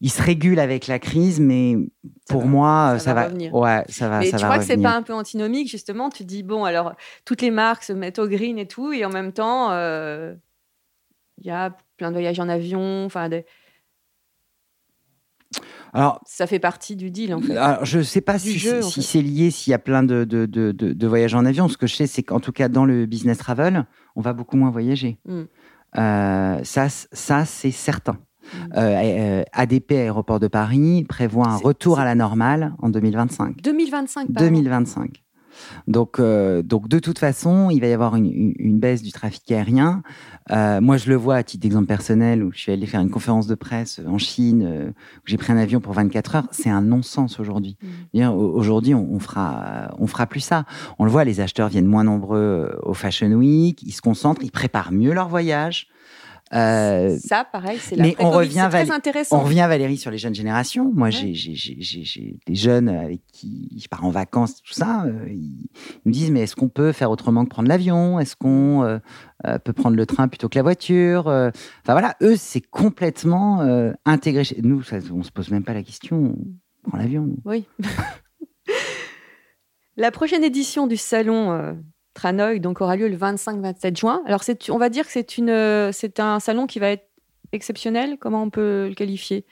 Il 0.00 0.10
se 0.10 0.20
régule 0.20 0.58
avec 0.58 0.88
la 0.88 0.98
crise, 0.98 1.38
mais 1.38 1.76
Ça 2.02 2.34
pour 2.34 2.40
va- 2.42 2.46
moi, 2.48 2.90
ça 2.94 2.98
ça, 2.98 3.14
va 3.14 3.20
va. 3.22 3.26
revenir. 3.28 3.54
Ouais, 3.54 3.84
ça 3.88 4.08
va. 4.08 4.18
Mais 4.18 4.30
ça 4.30 4.36
tu 4.36 4.42
va 4.42 4.48
crois 4.48 4.58
que 4.58 4.64
c'est 4.64 4.72
revenir. 4.72 4.90
pas 4.90 4.96
un 4.96 5.02
peu 5.02 5.12
antinomique, 5.14 5.70
justement? 5.70 6.10
Tu 6.10 6.24
dis, 6.24 6.42
bon, 6.42 6.64
alors, 6.64 6.94
toutes 7.24 7.40
les 7.42 7.52
marques 7.52 7.84
se 7.84 7.92
mettent 7.92 8.18
au 8.18 8.26
green 8.26 8.58
et 8.58 8.66
tout, 8.66 8.92
et 8.92 9.04
en 9.04 9.10
même 9.10 9.32
temps, 9.32 9.70
euh, 9.70 10.34
il 11.38 11.46
y 11.46 11.50
a 11.50 11.76
plein 11.98 12.08
de 12.10 12.14
voyages 12.14 12.40
en 12.40 12.48
avion, 12.48 13.04
enfin, 13.04 13.28
des- 13.28 13.46
Alors, 15.92 16.20
ça 16.24 16.46
fait 16.46 16.58
partie 16.58 16.96
du 16.96 17.10
deal, 17.10 17.34
en 17.34 17.40
fait. 17.40 17.56
alors, 17.56 17.84
je 17.84 18.00
sais 18.00 18.22
pas 18.22 18.38
si, 18.38 18.58
jeu, 18.58 18.80
c'est 18.82 19.20
lié, 19.20 19.50
s'il 19.50 19.72
y 19.72 19.74
a 19.74 19.78
plein 19.78 20.02
de, 20.02 20.24
de, 20.24 20.46
de, 20.46 20.72
de- 20.72 21.06
voyages 21.06 21.34
en 21.34 21.44
avion. 21.44 21.68
Ce 21.68 21.76
que 21.76 21.86
je 21.86 21.94
sais, 21.94 22.06
c'est 22.06 22.22
qu'en 22.22 22.40
tout 22.40 22.52
cas, 22.52 22.68
dans 22.68 22.86
le 22.86 23.04
business 23.04 23.38
travel, 23.38 23.84
on 24.16 24.22
va 24.22 24.32
beaucoup 24.32 24.56
moins 24.56 24.70
voyager. 24.70 25.18
Mm. 25.26 25.42
Euh, 25.98 26.60
ça, 26.64 26.88
ça 26.88 27.44
c'est 27.44 27.70
certain. 27.70 28.12
Mm. 28.12 28.56
Euh, 28.76 28.78
euh, 28.78 29.44
ADP, 29.52 29.92
Aéroport 29.92 30.40
de 30.40 30.48
Paris, 30.48 31.04
prévoit 31.06 31.48
un 31.48 31.56
retour 31.56 31.98
à 31.98 32.04
la 32.06 32.14
normale 32.14 32.74
en 32.78 32.88
2025. 32.88 33.60
2025, 33.60 34.32
pardon. 34.32 34.48
2025. 34.48 35.21
Donc, 35.86 36.18
euh, 36.18 36.62
donc 36.62 36.88
de 36.88 36.98
toute 36.98 37.18
façon, 37.18 37.70
il 37.70 37.80
va 37.80 37.86
y 37.86 37.92
avoir 37.92 38.16
une, 38.16 38.78
baisse 38.78 39.02
du 39.02 39.12
trafic 39.12 39.50
aérien. 39.52 40.02
Euh, 40.50 40.80
moi, 40.80 40.96
je 40.96 41.08
le 41.08 41.16
vois 41.16 41.36
à 41.36 41.42
titre 41.42 41.62
d'exemple 41.62 41.86
personnel, 41.86 42.42
où 42.42 42.52
je 42.52 42.58
suis 42.58 42.72
allé 42.72 42.86
faire 42.86 43.00
une 43.00 43.10
conférence 43.10 43.46
de 43.46 43.54
presse 43.54 44.00
en 44.06 44.18
Chine, 44.18 44.64
euh, 44.66 44.90
où 44.90 45.22
j'ai 45.26 45.36
pris 45.36 45.52
un 45.52 45.56
avion 45.56 45.80
pour 45.80 45.92
24 45.92 46.36
heures. 46.36 46.48
C'est 46.50 46.70
un 46.70 46.82
non-sens 46.82 47.38
aujourd'hui. 47.38 47.76
Mm. 48.14 48.28
Aujourd'hui, 48.28 48.94
on, 48.94 49.12
on 49.12 49.18
fera, 49.18 49.94
on 49.98 50.06
fera 50.06 50.26
plus 50.26 50.40
ça. 50.40 50.64
On 50.98 51.04
le 51.04 51.10
voit, 51.10 51.24
les 51.24 51.40
acheteurs 51.40 51.68
viennent 51.68 51.86
moins 51.86 52.04
nombreux 52.04 52.78
au 52.82 52.94
Fashion 52.94 53.30
Week, 53.32 53.82
ils 53.82 53.92
se 53.92 54.02
concentrent, 54.02 54.42
ils 54.42 54.50
préparent 54.50 54.92
mieux 54.92 55.12
leur 55.12 55.28
voyage. 55.28 55.88
Euh, 56.54 57.16
Ça, 57.18 57.46
pareil, 57.50 57.78
c'est 57.80 57.96
la 57.96 58.02
mais 58.04 58.14
on 58.18 58.30
revient, 58.30 58.68
très 58.70 58.90
intéressant. 58.90 59.40
on 59.40 59.44
revient, 59.44 59.64
Valérie, 59.68 59.96
sur 59.96 60.10
les 60.10 60.18
jeunes 60.18 60.34
générations. 60.34 60.92
Moi, 60.94 61.06
Ouais. 61.06 61.12
j'ai- 61.12 61.34
j'ai- 61.34 61.54
j'ai 61.54 61.76
j'ai- 61.80 62.04
j'ai 62.04 62.36
des 62.46 62.54
jeunes 62.54 62.88
avec 62.90 63.22
qui 63.32 63.68
je 63.82 63.88
pars 63.88 64.04
en 64.04 64.10
vacances, 64.10 64.62
tout 64.62 64.74
ça. 64.74 65.04
euh, 65.06 65.26
ils 65.30 65.66
me 66.04 66.12
disent, 66.12 66.30
mais 66.30 66.40
est-ce 66.40 66.54
qu'on 66.54 66.68
peut 66.68 66.92
faire 66.92 67.10
autrement 67.10 67.44
que 67.44 67.50
prendre 67.50 67.68
l'avion? 67.68 68.20
Est-ce 68.20 68.36
qu'on 68.36 68.82
euh, 68.84 68.98
peut 69.64 69.72
prendre 69.72 69.96
le 69.96 70.06
train 70.06 70.28
plutôt 70.28 70.48
que 70.48 70.58
la 70.58 70.62
voiture? 70.62 71.26
Enfin 71.26 71.52
voilà, 71.92 72.16
eux, 72.22 72.36
c'est 72.36 72.60
complètement 72.60 73.60
intégré. 74.04 74.44
Nous, 74.62 74.82
ça, 74.82 74.96
on 75.12 75.22
se 75.22 75.30
pose 75.30 75.50
même 75.50 75.64
pas 75.64 75.74
la 75.74 75.82
question. 75.82 76.36
On 76.84 76.88
prend 76.90 76.98
l'avion. 76.98 77.22
nous. 77.22 77.38
Oui. 77.44 77.64
la 79.96 80.10
prochaine 80.10 80.44
édition 80.44 80.86
du 80.86 80.96
salon 80.96 81.76
Tranoï 82.14 82.60
donc 82.60 82.80
aura 82.80 82.96
lieu 82.96 83.08
le 83.08 83.16
25-27 83.16 83.96
juin. 83.98 84.22
Alors 84.26 84.42
on 84.70 84.78
va 84.78 84.88
dire 84.88 85.06
que 85.06 85.12
c'est 85.12 85.38
une, 85.38 85.50
euh, 85.50 85.92
c'est 85.92 86.20
un 86.20 86.40
salon 86.40 86.66
qui 86.66 86.78
va 86.78 86.90
être 86.90 87.08
exceptionnel. 87.52 88.18
Comment 88.18 88.42
on 88.42 88.50
peut 88.50 88.88
le 88.88 88.94
qualifier? 88.94 89.46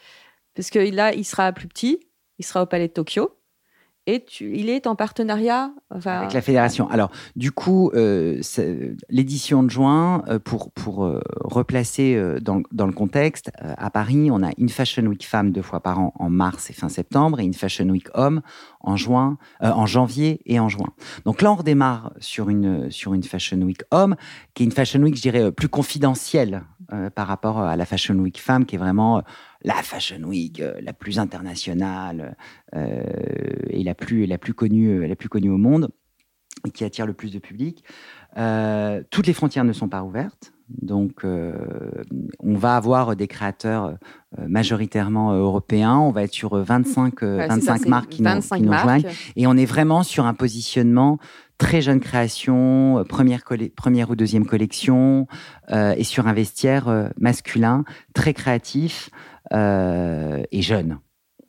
Parce 0.54 0.70
que 0.70 0.78
là, 0.78 1.14
il 1.14 1.24
sera 1.24 1.52
plus 1.52 1.68
petit. 1.68 2.00
Il 2.38 2.44
sera 2.44 2.62
au 2.62 2.66
Palais 2.66 2.88
de 2.88 2.92
Tokyo. 2.92 3.39
Et 4.06 4.24
il 4.40 4.70
est 4.70 4.86
en 4.86 4.96
partenariat 4.96 5.72
Avec 5.90 6.32
la 6.32 6.40
fédération. 6.40 6.88
Alors, 6.90 7.10
du 7.36 7.52
coup, 7.52 7.90
euh, 7.94 8.40
l'édition 9.10 9.62
de 9.62 9.68
juin, 9.68 10.24
euh, 10.28 10.38
pour, 10.38 10.70
pour 10.72 11.04
euh, 11.04 11.20
replacer 11.42 12.20
dans, 12.40 12.62
dans 12.72 12.86
le 12.86 12.92
contexte, 12.92 13.50
à 13.58 13.90
Paris, 13.90 14.30
on 14.30 14.42
a 14.42 14.50
une 14.56 14.70
Fashion 14.70 15.04
Week 15.04 15.26
femme 15.26 15.52
deux 15.52 15.62
fois 15.62 15.80
par 15.80 16.00
an 16.00 16.14
en 16.18 16.30
mars 16.30 16.70
et 16.70 16.72
fin 16.72 16.88
septembre, 16.88 17.40
et 17.40 17.44
une 17.44 17.54
Fashion 17.54 17.88
Week 17.90 18.08
homme 18.14 18.40
en 18.80 18.96
juin, 18.96 19.36
en 19.60 19.84
janvier 19.84 20.40
et 20.46 20.58
en 20.58 20.68
juin. 20.68 20.88
Donc 21.26 21.42
là, 21.42 21.52
on 21.52 21.56
redémarre 21.56 22.12
sur 22.20 22.48
une, 22.48 22.90
sur 22.90 23.12
une 23.12 23.22
Fashion 23.22 23.58
Week 23.58 23.82
homme, 23.90 24.16
qui 24.54 24.62
est 24.62 24.66
une 24.66 24.72
Fashion 24.72 25.00
Week, 25.00 25.14
je 25.14 25.22
dirais, 25.22 25.52
plus 25.52 25.68
confidentielle 25.68 26.62
par 27.14 27.28
rapport 27.28 27.60
à 27.60 27.76
la 27.76 27.84
Fashion 27.84 28.14
Week 28.14 28.40
femme, 28.40 28.64
qui 28.64 28.76
est 28.76 28.78
vraiment 28.78 29.22
la 29.62 29.74
Fashion 29.82 30.22
Week 30.24 30.60
euh, 30.60 30.74
la 30.82 30.92
plus 30.92 31.18
internationale 31.18 32.36
euh, 32.74 33.02
et 33.68 33.82
la 33.82 33.94
plus, 33.94 34.26
la 34.26 34.38
plus 34.38 34.54
connue, 34.54 35.00
euh, 35.00 35.06
la 35.06 35.16
plus 35.16 35.28
connue 35.28 35.50
au 35.50 35.58
monde 35.58 35.90
et 36.66 36.70
qui 36.70 36.84
attire 36.84 37.06
le 37.06 37.12
plus 37.12 37.32
de 37.32 37.38
public. 37.38 37.84
Toutes 39.10 39.26
les 39.26 39.32
frontières 39.32 39.64
ne 39.64 39.72
sont 39.72 39.88
pas 39.88 40.02
ouvertes. 40.02 40.52
Donc, 40.80 41.24
euh, 41.24 41.52
on 42.38 42.54
va 42.54 42.76
avoir 42.76 43.16
des 43.16 43.26
créateurs 43.26 43.86
euh, 44.38 44.46
majoritairement 44.46 45.32
européens. 45.32 45.98
On 45.98 46.12
va 46.12 46.22
être 46.22 46.32
sur 46.32 46.56
25, 46.56 47.22
euh, 47.22 47.36
Ouais, 47.38 47.42
c'est 47.42 47.48
25 47.48 47.60
ça, 47.64 47.76
c'est 47.82 47.88
marques 47.88 48.08
qui 48.10 48.22
nous, 48.22 48.28
25 48.28 48.56
qui 48.56 48.62
nous 48.62 48.68
marques. 48.68 48.82
rejoignent. 48.84 49.14
Et 49.36 49.46
on 49.46 49.56
est 49.56 49.64
vraiment 49.64 50.02
sur 50.02 50.26
un 50.26 50.34
positionnement 50.34 51.18
très 51.58 51.82
jeune 51.82 52.00
création, 52.00 53.04
première, 53.08 53.42
première 53.76 54.10
ou 54.10 54.16
deuxième 54.16 54.46
collection, 54.46 55.26
et 55.70 56.04
sur 56.04 56.26
un 56.26 56.32
vestiaire 56.32 57.10
masculin 57.18 57.84
très 58.14 58.32
créatif 58.32 59.10
et 59.52 60.62
jeune. 60.62 60.98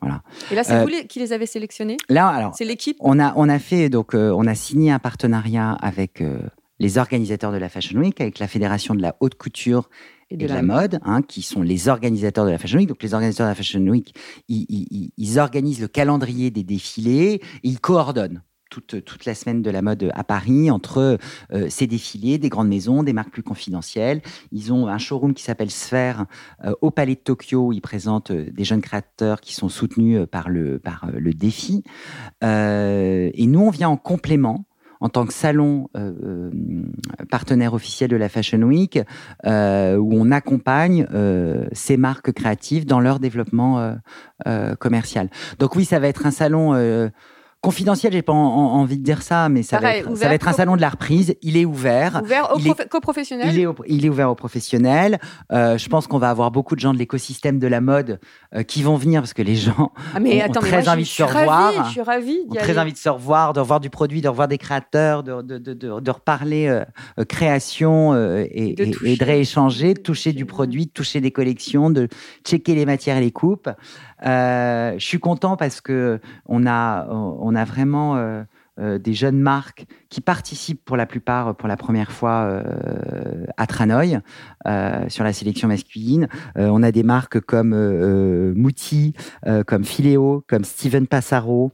Voilà. 0.01 0.23
Et 0.51 0.55
là, 0.55 0.63
c'est 0.63 0.73
Euh, 0.73 0.81
vous 0.81 0.87
les- 0.87 1.05
qui 1.05 1.19
les 1.19 1.31
avez 1.31 1.45
sélectionnés? 1.45 1.97
Là, 2.09 2.27
alors, 2.27 2.55
C'est 2.55 2.65
l'équipe? 2.65 2.97
on 3.01 3.19
a, 3.19 3.33
on 3.35 3.47
a 3.49 3.59
fait 3.59 3.89
donc 3.89 4.15
euh, 4.15 4.31
on 4.35 4.47
a 4.47 4.55
signé 4.55 4.91
un 4.91 4.97
partenariat 4.99 5.73
avec 5.73 6.21
euh, 6.21 6.39
les 6.79 6.97
organisateurs 6.97 7.51
de 7.51 7.57
la 7.57 7.69
Fashion 7.69 7.99
Week, 7.99 8.19
avec 8.19 8.39
la 8.39 8.47
Fédération 8.47 8.95
de 8.95 9.01
la 9.03 9.15
haute 9.19 9.35
couture 9.35 9.89
et 10.31 10.37
de, 10.37 10.47
la, 10.47 10.61
mode, 10.63 10.99
hein, 11.03 11.21
qui 11.21 11.41
sont 11.43 11.61
les 11.61 11.87
organisateurs 11.87 12.45
de 12.45 12.49
la 12.51 12.57
Fashion 12.57 12.79
Week. 12.79 12.87
Donc 12.87 13.03
les 13.03 13.13
organisateurs 13.13 13.45
de 13.45 13.51
la 13.51 13.55
Fashion 13.55 13.81
Week, 13.81 14.15
ils- 14.47 14.65
ils- 14.69 15.11
ils 15.17 15.37
organisent 15.39 15.81
le 15.81 15.87
calendrier 15.89 16.49
des 16.49 16.63
défilés, 16.63 17.33
et 17.33 17.41
ils 17.63 17.79
coordonnent. 17.79 18.41
Toute, 18.71 19.25
la 19.25 19.35
semaine 19.35 19.61
de 19.61 19.69
la 19.69 19.81
mode 19.81 20.11
à 20.13 20.23
Paris 20.23 20.71
entre 20.71 21.17
euh, 21.51 21.67
ces 21.67 21.87
défilés, 21.87 22.37
des 22.37 22.47
grandes 22.47 22.69
maisons, 22.69 23.03
des 23.03 23.11
marques 23.11 23.31
plus 23.31 23.43
confidentielles. 23.43 24.21
Ils 24.53 24.71
ont 24.71 24.87
un 24.87 24.97
showroom 24.97 25.33
qui 25.33 25.43
s'appelle 25.43 25.69
Sphère 25.69 26.25
euh, 26.63 26.71
au 26.79 26.89
Palais 26.89 27.15
de 27.15 27.19
Tokyo. 27.19 27.67
où 27.67 27.73
Ils 27.73 27.81
présentent 27.81 28.31
euh, 28.31 28.49
des 28.49 28.63
jeunes 28.63 28.79
créateurs 28.79 29.41
qui 29.41 29.55
sont 29.55 29.67
soutenus 29.67 30.25
par 30.31 30.47
le, 30.47 30.79
défi. 31.33 31.83
Et 32.41 33.47
nous, 33.47 33.59
on 33.59 33.71
vient 33.71 33.89
en 33.89 33.97
complément 33.97 34.63
en 35.01 35.09
tant 35.09 35.25
que 35.25 35.33
salon 35.33 35.89
partenaire 37.29 37.73
officiel 37.73 38.09
de 38.09 38.15
la 38.15 38.29
Fashion 38.29 38.61
Week, 38.61 38.99
où 39.43 39.49
on 39.49 40.31
accompagne 40.31 41.07
ces 41.71 41.97
marques 41.97 42.31
créatives 42.31 42.85
dans 42.85 42.99
leur 42.99 43.19
développement 43.19 43.95
commercial. 44.79 45.29
Donc 45.59 45.75
oui, 45.75 45.85
ça 45.85 45.99
va 45.99 46.07
être 46.07 46.25
un 46.25 46.31
salon 46.31 47.09
confidentiel, 47.61 48.11
j'ai 48.11 48.23
pas 48.23 48.33
en- 48.33 48.37
en- 48.37 48.73
envie 48.81 48.97
de 48.97 49.03
dire 49.03 49.21
ça, 49.21 49.47
mais 49.47 49.61
ça, 49.61 49.79
va 49.79 49.95
être, 49.95 50.17
ça 50.17 50.27
va 50.27 50.33
être 50.33 50.47
un 50.47 50.53
salon 50.53 50.75
de 50.75 50.81
la 50.81 50.89
reprise. 50.89 51.35
Il 51.43 51.57
est 51.57 51.65
ouvert. 51.65 52.19
Ouvert 52.23 52.51
aux 52.55 52.59
il 52.59 52.67
est- 52.69 52.89
co-professionnels 52.89 53.53
Il 53.53 53.59
est, 53.59 53.65
au- 53.67 53.75
il 53.87 54.03
est 54.05 54.09
ouvert 54.09 54.31
aux 54.31 54.35
professionnels. 54.35 55.19
Euh, 55.51 55.77
je 55.77 55.87
pense 55.87 56.07
qu'on 56.07 56.17
va 56.17 56.31
avoir 56.31 56.49
beaucoup 56.49 56.75
de 56.75 56.79
gens 56.79 56.91
de 56.93 56.97
l'écosystème 56.97 57.59
de 57.59 57.67
la 57.67 57.79
mode 57.79 58.19
euh, 58.55 58.63
qui 58.63 58.81
vont 58.81 58.95
venir 58.95 59.21
parce 59.21 59.33
que 59.33 59.43
les 59.43 59.55
gens 59.55 59.91
Ah, 60.15 60.19
mais 60.19 60.41
ont 60.41 60.45
attends, 60.45 60.61
mais 60.63 60.69
très 60.69 60.81
moi, 60.83 60.93
envie 60.93 61.05
je 61.05 61.09
de 61.11 61.15
se 61.15 61.23
revoir. 61.23 61.73
ravie, 61.75 61.77
Je 61.85 61.91
suis 61.91 62.01
ravie 62.01 62.39
ont 62.49 62.53
très 62.55 62.71
aller. 62.71 62.79
envie 62.79 62.93
de 62.93 62.97
se 62.97 63.09
revoir, 63.09 63.53
de 63.53 63.59
revoir 63.59 63.79
du 63.79 63.91
produit, 63.91 64.21
de 64.21 64.27
revoir 64.27 64.47
des 64.47 64.57
créateurs, 64.57 65.21
de, 65.21 65.41
de, 65.43 65.57
de, 65.59 65.73
de, 65.73 65.99
de 65.99 66.11
reparler 66.11 66.67
euh, 66.67 66.83
euh, 67.19 67.25
création 67.25 68.13
euh, 68.13 68.43
et, 68.49 68.69
et- 68.81 68.95
et 69.05 69.17
de 69.17 69.23
rééchanger, 69.23 69.93
de 69.93 69.99
toucher 70.01 70.33
du 70.33 70.45
produit, 70.45 70.87
de 70.87 70.91
toucher 70.91 71.21
des 71.21 71.31
collections, 71.31 71.91
de 71.91 72.07
checker 72.43 72.73
les 72.73 72.87
matières 72.87 73.17
et 73.17 73.21
les 73.21 73.31
coupes. 73.31 73.69
Euh, 74.25 74.93
je 74.97 75.05
suis 75.05 75.19
content 75.19 75.57
parce 75.57 75.81
que 75.81 76.19
on 76.45 76.65
a, 76.67 77.07
on 77.09 77.55
a 77.55 77.65
vraiment 77.65 78.45
euh, 78.79 78.91
euh, 78.91 78.97
des 78.97 79.13
jeunes 79.13 79.39
marques 79.39 79.85
qui 80.09 80.21
participent 80.21 80.83
pour 80.83 80.97
la 80.97 81.05
plupart 81.05 81.55
pour 81.55 81.67
la 81.67 81.77
première 81.77 82.11
fois 82.11 82.43
euh, 82.43 83.45
à 83.57 83.67
Tranoï 83.67 84.19
euh, 84.67 85.05
sur 85.07 85.23
la 85.23 85.33
sélection 85.33 85.67
masculine. 85.67 86.27
Euh, 86.57 86.69
on 86.71 86.83
a 86.83 86.91
des 86.91 87.03
marques 87.03 87.39
comme 87.39 87.73
euh, 87.73 88.51
euh, 88.51 88.53
Mouti, 88.55 89.13
euh, 89.47 89.63
comme 89.63 89.83
Filéo, 89.83 90.43
comme 90.47 90.63
Steven 90.63 91.07
Passaro, 91.07 91.71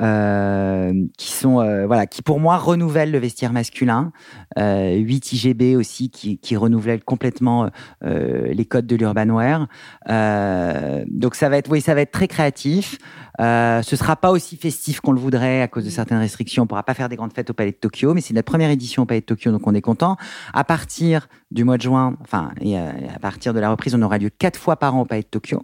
euh, 0.00 0.92
qui 1.18 1.32
sont 1.32 1.60
euh, 1.60 1.86
voilà, 1.86 2.06
qui 2.06 2.22
pour 2.22 2.40
moi 2.40 2.56
renouvellent 2.56 3.12
le 3.12 3.18
vestiaire 3.18 3.52
masculin. 3.52 4.12
Euh, 4.58 4.94
8 4.94 5.32
IGB 5.32 5.76
aussi 5.76 6.10
qui, 6.10 6.56
renouvellent 6.56 7.02
complètement 7.02 7.68
euh, 8.04 8.46
les 8.52 8.64
codes 8.64 8.86
de 8.86 8.96
l'urban 8.96 9.28
wear. 9.28 9.66
Euh, 10.08 11.04
donc 11.08 11.34
ça 11.34 11.48
va 11.48 11.58
être 11.58 11.70
oui, 11.70 11.80
ça 11.80 11.94
va 11.94 12.02
être 12.02 12.12
très 12.12 12.28
créatif. 12.28 12.98
Euh, 13.40 13.82
ce 13.82 13.96
sera 13.96 14.16
pas 14.16 14.30
aussi 14.30 14.56
festif 14.56 15.00
qu'on 15.00 15.12
le 15.12 15.18
voudrait 15.18 15.62
à 15.62 15.68
cause 15.68 15.84
de 15.84 15.90
certaines 15.90 16.18
restrictions. 16.18 16.62
On 16.62 16.66
pourra 16.66 16.84
pas 16.84 16.94
faire 16.94 17.08
des 17.08 17.16
grandes 17.16 17.32
fêtes 17.32 17.50
au 17.50 17.54
Palais 17.54 17.72
de 17.72 17.76
Tokyo, 17.76 18.14
mais 18.14 18.20
c'est 18.20 18.34
notre 18.34 18.46
première 18.46 18.70
édition 18.70 19.02
au 19.02 19.06
Palais 19.06 19.20
de 19.20 19.26
Tokyo, 19.26 19.50
donc 19.50 19.66
on 19.66 19.74
est 19.74 19.80
content. 19.80 20.16
À 20.52 20.64
partir 20.64 21.28
du 21.50 21.64
mois 21.64 21.76
de 21.76 21.82
juin, 21.82 22.16
enfin, 22.20 22.52
et 22.60 22.78
euh, 22.78 22.90
à 23.14 23.18
partir 23.18 23.52
de 23.52 23.60
la 23.60 23.70
reprise, 23.70 23.94
on 23.94 24.02
aura 24.02 24.18
lieu 24.18 24.30
quatre 24.30 24.58
fois 24.58 24.76
par 24.76 24.94
an 24.94 25.00
au 25.00 25.04
Palais 25.04 25.22
de 25.22 25.28
Tokyo. 25.28 25.62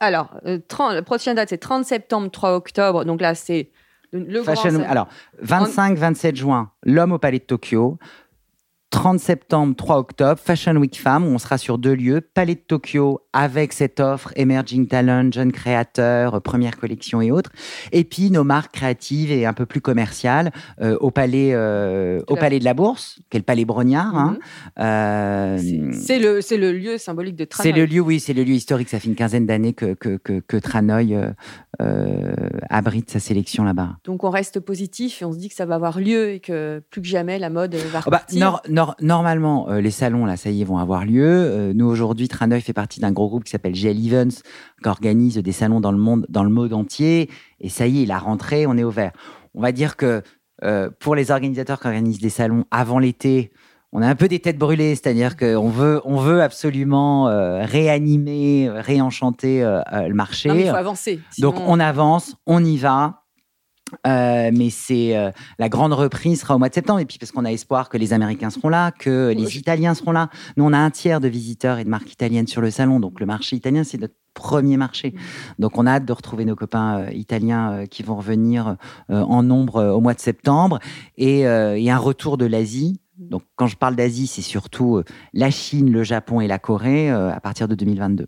Alors, 0.00 0.30
euh, 0.46 0.58
30 0.68 0.94
la 0.94 1.02
prochaine 1.02 1.36
date, 1.36 1.50
c'est 1.50 1.58
30 1.58 1.84
septembre, 1.84 2.30
3 2.30 2.54
octobre. 2.54 3.04
Donc 3.04 3.20
là, 3.20 3.34
c'est 3.34 3.70
le, 4.12 4.42
Fashion 4.42 4.72
grand... 4.72 4.88
Alors, 4.88 5.08
25-27 5.42 6.36
juin, 6.36 6.70
l'homme 6.84 7.12
au 7.12 7.18
Palais 7.18 7.38
de 7.38 7.44
Tokyo. 7.44 7.98
30 8.94 9.18
septembre, 9.18 9.74
3 9.76 9.98
octobre, 9.98 10.40
Fashion 10.42 10.76
Week 10.76 10.96
Femmes, 10.98 11.24
où 11.24 11.30
on 11.30 11.38
sera 11.38 11.58
sur 11.58 11.78
deux 11.78 11.94
lieux, 11.94 12.20
Palais 12.20 12.54
de 12.54 12.60
Tokyo 12.60 13.20
avec 13.32 13.72
cette 13.72 13.98
offre 13.98 14.32
Emerging 14.36 14.86
Talent, 14.86 15.32
jeunes 15.32 15.50
créateurs, 15.50 16.34
euh, 16.36 16.40
première 16.40 16.76
collection 16.76 17.20
et 17.20 17.32
autres. 17.32 17.50
Et 17.90 18.04
puis 18.04 18.30
nos 18.30 18.44
marques 18.44 18.72
créatives 18.74 19.32
et 19.32 19.46
un 19.46 19.52
peu 19.52 19.66
plus 19.66 19.80
commerciales 19.80 20.52
euh, 20.80 20.96
au 21.00 21.10
Palais, 21.10 21.50
euh, 21.54 22.20
au 22.28 22.36
la- 22.36 22.40
Palais 22.40 22.60
de 22.60 22.64
la 22.64 22.74
Bourse, 22.74 23.18
qui 23.30 23.36
est 23.36 23.40
le 23.40 23.44
Palais 23.44 23.64
Brognard. 23.64 24.14
hein. 24.16 24.38
Euh, 24.78 25.58
C'est- 25.58 25.92
C'est 26.14 26.18
le, 26.20 26.40
c'est 26.40 26.56
le 26.56 26.70
lieu 26.72 26.96
symbolique 26.96 27.34
de 27.34 27.42
c'est 27.42 27.48
travail. 27.48 27.72
le 27.72 27.86
lieu, 27.86 28.00
oui, 28.00 28.20
c'est 28.20 28.32
le 28.32 28.44
lieu 28.44 28.54
historique. 28.54 28.88
Ça 28.88 29.00
fait 29.00 29.08
une 29.08 29.16
quinzaine 29.16 29.46
d'années 29.46 29.72
que, 29.72 29.94
que, 29.94 30.16
que, 30.18 30.38
que 30.38 30.56
Tranoï 30.56 31.18
abrite 32.70 33.10
sa 33.10 33.18
sélection 33.18 33.64
là-bas. 33.64 33.96
Donc 34.04 34.22
on 34.22 34.30
reste 34.30 34.60
positif 34.60 35.20
et 35.20 35.24
on 35.24 35.32
se 35.32 35.38
dit 35.38 35.48
que 35.48 35.54
ça 35.56 35.66
va 35.66 35.74
avoir 35.74 35.98
lieu 35.98 36.30
et 36.30 36.38
que 36.40 36.80
plus 36.90 37.02
que 37.02 37.08
jamais 37.08 37.40
la 37.40 37.50
mode 37.50 37.74
va 37.74 37.80
Ah 38.06 38.10
bah, 38.10 38.18
repartir. 38.18 38.40
Nor- 38.86 38.96
normalement, 39.00 39.68
euh, 39.70 39.80
les 39.80 39.90
salons, 39.90 40.24
là, 40.26 40.36
ça 40.36 40.50
y 40.50 40.60
est, 40.60 40.64
vont 40.64 40.78
avoir 40.78 41.04
lieu. 41.04 41.24
Euh, 41.26 41.72
nous, 41.74 41.86
aujourd'hui, 41.86 42.28
Tranoï 42.28 42.60
fait 42.60 42.72
partie 42.72 43.00
d'un 43.00 43.12
gros 43.12 43.28
groupe 43.28 43.44
qui 43.44 43.50
s'appelle 43.50 43.74
GL 43.74 43.96
Events, 44.06 44.42
qui 44.82 44.88
organise 44.88 45.36
des 45.38 45.52
salons 45.52 45.80
dans 45.80 45.92
le 45.92 45.98
monde, 45.98 46.26
dans 46.28 46.44
le 46.44 46.50
monde 46.50 46.72
entier. 46.72 47.30
Et 47.60 47.68
ça 47.68 47.86
y 47.86 48.02
est, 48.02 48.06
la 48.06 48.18
rentrée, 48.18 48.66
on 48.66 48.76
est 48.76 48.84
ouvert. 48.84 49.12
On 49.54 49.60
va 49.62 49.72
dire 49.72 49.96
que 49.96 50.22
euh, 50.64 50.90
pour 51.00 51.14
les 51.14 51.30
organisateurs 51.30 51.80
qui 51.80 51.86
organisent 51.86 52.20
des 52.20 52.30
salons 52.30 52.64
avant 52.70 52.98
l'été, 52.98 53.50
on 53.92 54.02
a 54.02 54.08
un 54.08 54.14
peu 54.16 54.26
des 54.28 54.40
têtes 54.40 54.58
brûlées, 54.58 54.94
c'est-à-dire 54.96 55.36
qu'on 55.36 55.68
veut, 55.68 56.00
on 56.04 56.16
veut 56.16 56.42
absolument 56.42 57.28
euh, 57.28 57.64
réanimer, 57.64 58.68
réenchanter 58.70 59.62
euh, 59.62 59.80
le 59.92 60.14
marché. 60.14 60.48
Non, 60.48 60.54
mais 60.56 60.62
il 60.62 60.70
faut 60.70 60.76
avancer. 60.76 61.20
Donc 61.42 61.56
on 61.66 61.78
avance, 61.80 62.36
on 62.46 62.64
y 62.64 62.76
va. 62.76 63.23
Euh, 64.06 64.50
mais 64.52 64.70
c'est 64.70 65.16
euh, 65.16 65.30
la 65.58 65.68
grande 65.68 65.92
reprise 65.92 66.40
sera 66.40 66.56
au 66.56 66.58
mois 66.58 66.68
de 66.68 66.74
septembre 66.74 67.00
et 67.00 67.04
puis 67.04 67.18
parce 67.18 67.32
qu'on 67.32 67.44
a 67.44 67.52
espoir 67.52 67.88
que 67.88 67.98
les 67.98 68.12
Américains 68.12 68.50
seront 68.50 68.68
là, 68.70 68.90
que 68.92 69.32
les 69.36 69.58
Italiens 69.58 69.94
seront 69.94 70.12
là. 70.12 70.30
Nous 70.56 70.64
on 70.64 70.72
a 70.72 70.78
un 70.78 70.90
tiers 70.90 71.20
de 71.20 71.28
visiteurs 71.28 71.78
et 71.78 71.84
de 71.84 71.90
marques 71.90 72.10
italiennes 72.12 72.46
sur 72.46 72.62
le 72.62 72.70
salon, 72.70 72.98
donc 72.98 73.20
le 73.20 73.26
marché 73.26 73.56
italien 73.56 73.84
c'est 73.84 73.98
notre 73.98 74.14
premier 74.32 74.76
marché. 74.76 75.14
Donc 75.58 75.78
on 75.78 75.86
a 75.86 75.92
hâte 75.92 76.06
de 76.06 76.12
retrouver 76.12 76.44
nos 76.44 76.56
copains 76.56 77.00
euh, 77.00 77.12
italiens 77.12 77.84
qui 77.88 78.02
vont 78.02 78.16
revenir 78.16 78.76
en 79.08 79.42
nombre 79.42 79.84
au 79.84 80.00
mois 80.00 80.14
de 80.14 80.20
septembre 80.20 80.78
et, 81.16 81.40
et 81.40 81.90
un 81.90 81.98
retour 81.98 82.36
de 82.38 82.46
l'Asie. 82.46 83.00
Donc 83.18 83.42
quand 83.54 83.66
je 83.66 83.76
parle 83.76 83.96
d'Asie, 83.96 84.26
c'est 84.26 84.42
surtout 84.42 85.02
la 85.32 85.50
Chine, 85.50 85.90
le 85.92 86.02
Japon 86.02 86.40
et 86.40 86.48
la 86.48 86.58
Corée 86.58 87.10
à 87.10 87.38
partir 87.40 87.68
de 87.68 87.74
2022. 87.74 88.26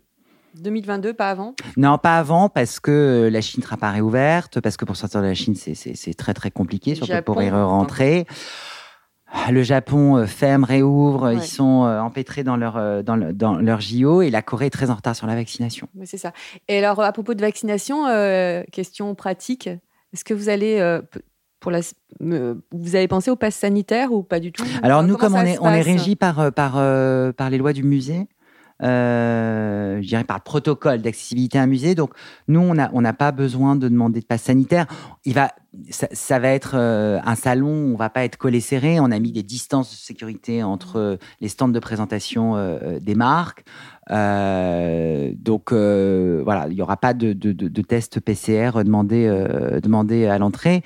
2022, 0.61 1.13
pas 1.13 1.29
avant? 1.29 1.55
Non, 1.77 1.97
pas 1.97 2.17
avant, 2.17 2.49
parce 2.49 2.79
que 2.79 2.91
euh, 2.91 3.29
la 3.29 3.41
Chine 3.41 3.61
ne 3.61 3.65
sera 3.65 3.77
pas 3.77 3.91
réouverte, 3.91 4.59
parce 4.61 4.77
que 4.77 4.85
pour 4.85 4.95
sortir 4.95 5.21
de 5.21 5.27
la 5.27 5.33
Chine, 5.33 5.55
c'est- 5.55 6.13
très 6.17 6.33
très 6.33 6.51
compliqué, 6.51 6.95
surtout 6.95 7.11
Japon, 7.13 7.33
pour 7.33 7.41
y 7.43 7.49
rentrer. 7.49 8.25
Le 9.51 9.61
Japon 9.61 10.15
euh, 10.17 10.25
ferme, 10.25 10.63
réouvre, 10.63 11.27
Ouais. 11.27 11.35
ils 11.35 11.41
sont 11.43 11.85
euh, 11.85 11.99
empêtrés 11.99 12.43
dans 12.43 12.55
leur, 12.55 13.03
dans, 13.03 13.15
le- 13.17 13.33
dans 13.33 13.55
leur 13.57 13.81
JO, 13.81 14.21
et 14.21 14.29
la 14.29 14.41
Corée 14.41 14.67
est 14.67 14.69
très 14.71 14.89
en 14.89 14.95
retard 14.95 15.15
sur 15.15 15.27
la 15.27 15.35
vaccination. 15.35 15.89
C'est 16.05 16.17
ça. 16.17 16.31
Et 16.69 16.77
alors, 16.77 17.01
à 17.01 17.11
propos 17.11 17.33
de 17.33 17.41
vaccination, 17.41 18.07
euh, 18.07 18.63
question 18.71 19.13
pratique, 19.15 19.67
est-ce 20.13 20.23
que 20.23 20.33
vous 20.33 20.47
allez, 20.47 20.79
euh, 20.79 21.01
pour 21.59 21.71
la, 21.71 21.81
vous 22.21 22.95
avez 22.95 23.07
pensé 23.09 23.29
au 23.29 23.35
pass 23.35 23.55
sanitaire 23.55 24.13
ou 24.13 24.23
pas 24.23 24.39
du 24.39 24.51
tout? 24.53 24.63
Alors 24.81 25.03
nous, 25.03 25.17
Comment 25.17 25.37
comme 25.39 25.45
on 25.45 25.45
est, 25.45 25.59
on 25.59 25.63
régi 25.83 26.15
par, 26.15 26.51
par, 26.53 26.73
par 27.33 27.49
les 27.49 27.57
lois 27.57 27.73
du 27.73 27.83
musée, 27.83 28.27
euh, 28.83 30.01
je 30.01 30.07
dirais 30.07 30.23
par 30.23 30.37
le 30.37 30.43
protocole 30.43 31.01
d'accessibilité 31.01 31.57
à 31.57 31.63
un 31.63 31.67
musée, 31.67 31.95
donc 31.95 32.11
nous, 32.47 32.59
on 32.59 33.01
n'a 33.01 33.13
pas 33.13 33.31
besoin 33.31 33.75
de 33.75 33.87
demander 33.87 34.19
de 34.19 34.25
passe 34.25 34.43
sanitaire. 34.43 34.85
Il 35.25 35.33
va, 35.33 35.51
ça, 35.89 36.39
va 36.39 36.49
être 36.49 36.75
euh, 36.75 37.19
un 37.25 37.35
salon, 37.35 37.91
on 37.93 37.95
va 37.95 38.09
pas 38.09 38.23
être 38.23 38.37
collé 38.37 38.59
serré, 38.59 38.99
on 38.99 39.11
a 39.11 39.19
mis 39.19 39.31
des 39.31 39.43
distances 39.43 39.91
de 39.91 39.97
sécurité 39.97 40.63
entre 40.63 40.97
euh, 40.97 41.17
les 41.41 41.49
stands 41.49 41.67
de 41.67 41.79
présentation 41.79 42.55
des 43.01 43.15
marques. 43.15 43.63
Donc 44.09 45.71
voilà, 45.71 46.67
il 46.69 46.75
n'y 46.75 46.81
aura 46.81 46.97
pas 46.97 47.13
de, 47.13 47.33
de, 47.33 47.81
test 47.81 48.19
PCR 48.19 48.83
demandé, 48.83 49.27
demandé 49.81 50.27
à 50.27 50.37
l'entrée. 50.37 50.83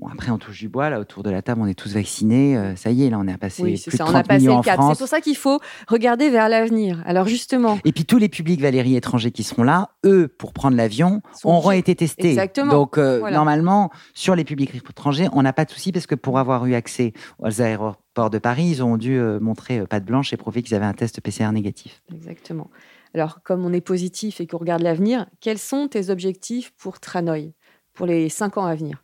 Bon, 0.00 0.08
après, 0.08 0.30
on 0.30 0.38
touche 0.38 0.58
du 0.58 0.68
bois. 0.68 0.88
Là, 0.88 0.98
autour 0.98 1.22
de 1.22 1.30
la 1.30 1.42
table, 1.42 1.60
on 1.62 1.66
est 1.66 1.74
tous 1.74 1.92
vaccinés. 1.92 2.56
Euh, 2.56 2.74
ça 2.74 2.90
y 2.90 3.04
est, 3.04 3.10
là, 3.10 3.18
on 3.18 3.26
est 3.28 3.36
passé 3.36 3.62
Oui, 3.62 3.72
plus 3.72 3.76
c'est 3.76 3.90
de 3.90 3.96
ça, 3.96 4.04
30 4.04 4.14
on 4.14 4.18
a 4.18 4.22
passé 4.22 4.40
millions 4.40 4.56
le 4.56 4.62
cap. 4.62 4.80
C'est 4.90 4.98
pour 4.98 5.08
ça 5.08 5.20
qu'il 5.20 5.36
faut 5.36 5.60
regarder 5.88 6.30
vers 6.30 6.48
l'avenir. 6.48 7.02
Alors 7.04 7.26
justement, 7.28 7.78
Et 7.84 7.92
puis 7.92 8.06
tous 8.06 8.16
les 8.16 8.30
publics 8.30 8.60
Valérie 8.62 8.96
étrangers 8.96 9.30
qui 9.30 9.42
seront 9.42 9.62
là, 9.62 9.90
eux, 10.06 10.26
pour 10.28 10.54
prendre 10.54 10.76
l'avion, 10.76 11.20
auront 11.44 11.72
été 11.72 11.94
testés. 11.94 12.30
Exactement. 12.30 12.72
Donc 12.72 12.96
euh, 12.96 13.18
Voilà. 13.18 13.36
normalement, 13.36 13.90
sur 14.14 14.34
les 14.34 14.44
publics 14.44 14.74
étrangers, 14.74 15.28
on 15.32 15.42
n'a 15.42 15.52
pas 15.52 15.66
de 15.66 15.70
souci 15.70 15.92
parce 15.92 16.06
que 16.06 16.14
pour 16.14 16.38
avoir 16.38 16.64
eu 16.64 16.74
accès 16.74 17.12
aux 17.38 17.60
aéroports 17.60 18.30
de 18.30 18.38
Paris, 18.38 18.68
ils 18.70 18.82
ont 18.82 18.96
dû 18.96 19.18
euh, 19.18 19.38
montrer 19.38 19.80
euh, 19.80 19.86
patte 19.86 20.04
blanche 20.06 20.32
et 20.32 20.38
prouver 20.38 20.62
qu'ils 20.62 20.74
avaient 20.74 20.86
un 20.86 20.94
test 20.94 21.20
PCR 21.20 21.52
négatif. 21.52 22.02
exactement. 22.10 22.70
Alors 23.12 23.40
comme 23.42 23.64
on 23.66 23.72
est 23.72 23.80
positif 23.80 24.40
et 24.40 24.46
qu'on 24.46 24.58
regarde 24.58 24.82
l'avenir, 24.82 25.26
quels 25.40 25.58
sont 25.58 25.88
tes 25.88 26.10
objectifs 26.10 26.72
pour 26.78 27.00
Tranoï 27.00 27.52
pour 27.92 28.06
les 28.06 28.28
cinq 28.28 28.56
ans 28.56 28.64
à 28.64 28.74
venir? 28.74 29.02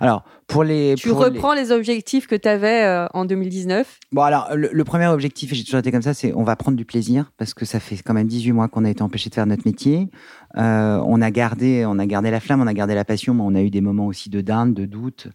Alors 0.00 0.24
pour 0.46 0.64
les, 0.64 0.94
Tu 0.96 1.08
pour 1.08 1.18
reprends 1.18 1.54
les... 1.54 1.72
objectifs 1.72 2.26
que 2.26 2.34
tu 2.34 2.48
avais 2.48 3.06
en 3.14 3.24
2019. 3.24 3.98
Bon 4.12 4.22
alors 4.22 4.48
le, 4.54 4.68
le 4.72 4.84
premier 4.84 5.06
objectif, 5.06 5.52
et 5.52 5.54
j'ai 5.54 5.64
toujours 5.64 5.80
été 5.80 5.90
comme 5.90 6.02
ça, 6.02 6.14
c'est 6.14 6.32
on 6.34 6.44
va 6.44 6.56
prendre 6.56 6.76
du 6.76 6.84
plaisir 6.84 7.32
parce 7.38 7.54
que 7.54 7.64
ça 7.64 7.80
fait 7.80 7.96
quand 7.96 8.14
même 8.14 8.26
18 8.26 8.52
mois 8.52 8.68
qu'on 8.68 8.84
a 8.84 8.90
été 8.90 9.02
empêché 9.02 9.30
de 9.30 9.34
faire 9.34 9.46
notre 9.46 9.62
métier. 9.66 10.08
Euh, 10.56 11.02
on 11.06 11.22
a 11.22 11.30
gardé, 11.30 11.84
on 11.86 11.98
a 11.98 12.06
gardé 12.06 12.30
la 12.30 12.40
flamme, 12.40 12.60
on 12.60 12.66
a 12.66 12.74
gardé 12.74 12.94
la 12.94 13.04
passion, 13.04 13.34
mais 13.34 13.42
on 13.44 13.54
a 13.54 13.62
eu 13.62 13.70
des 13.70 13.80
moments 13.80 14.06
aussi 14.06 14.30
de 14.30 14.40
dinde, 14.40 14.74
de 14.74 14.84
doute. 14.84 15.28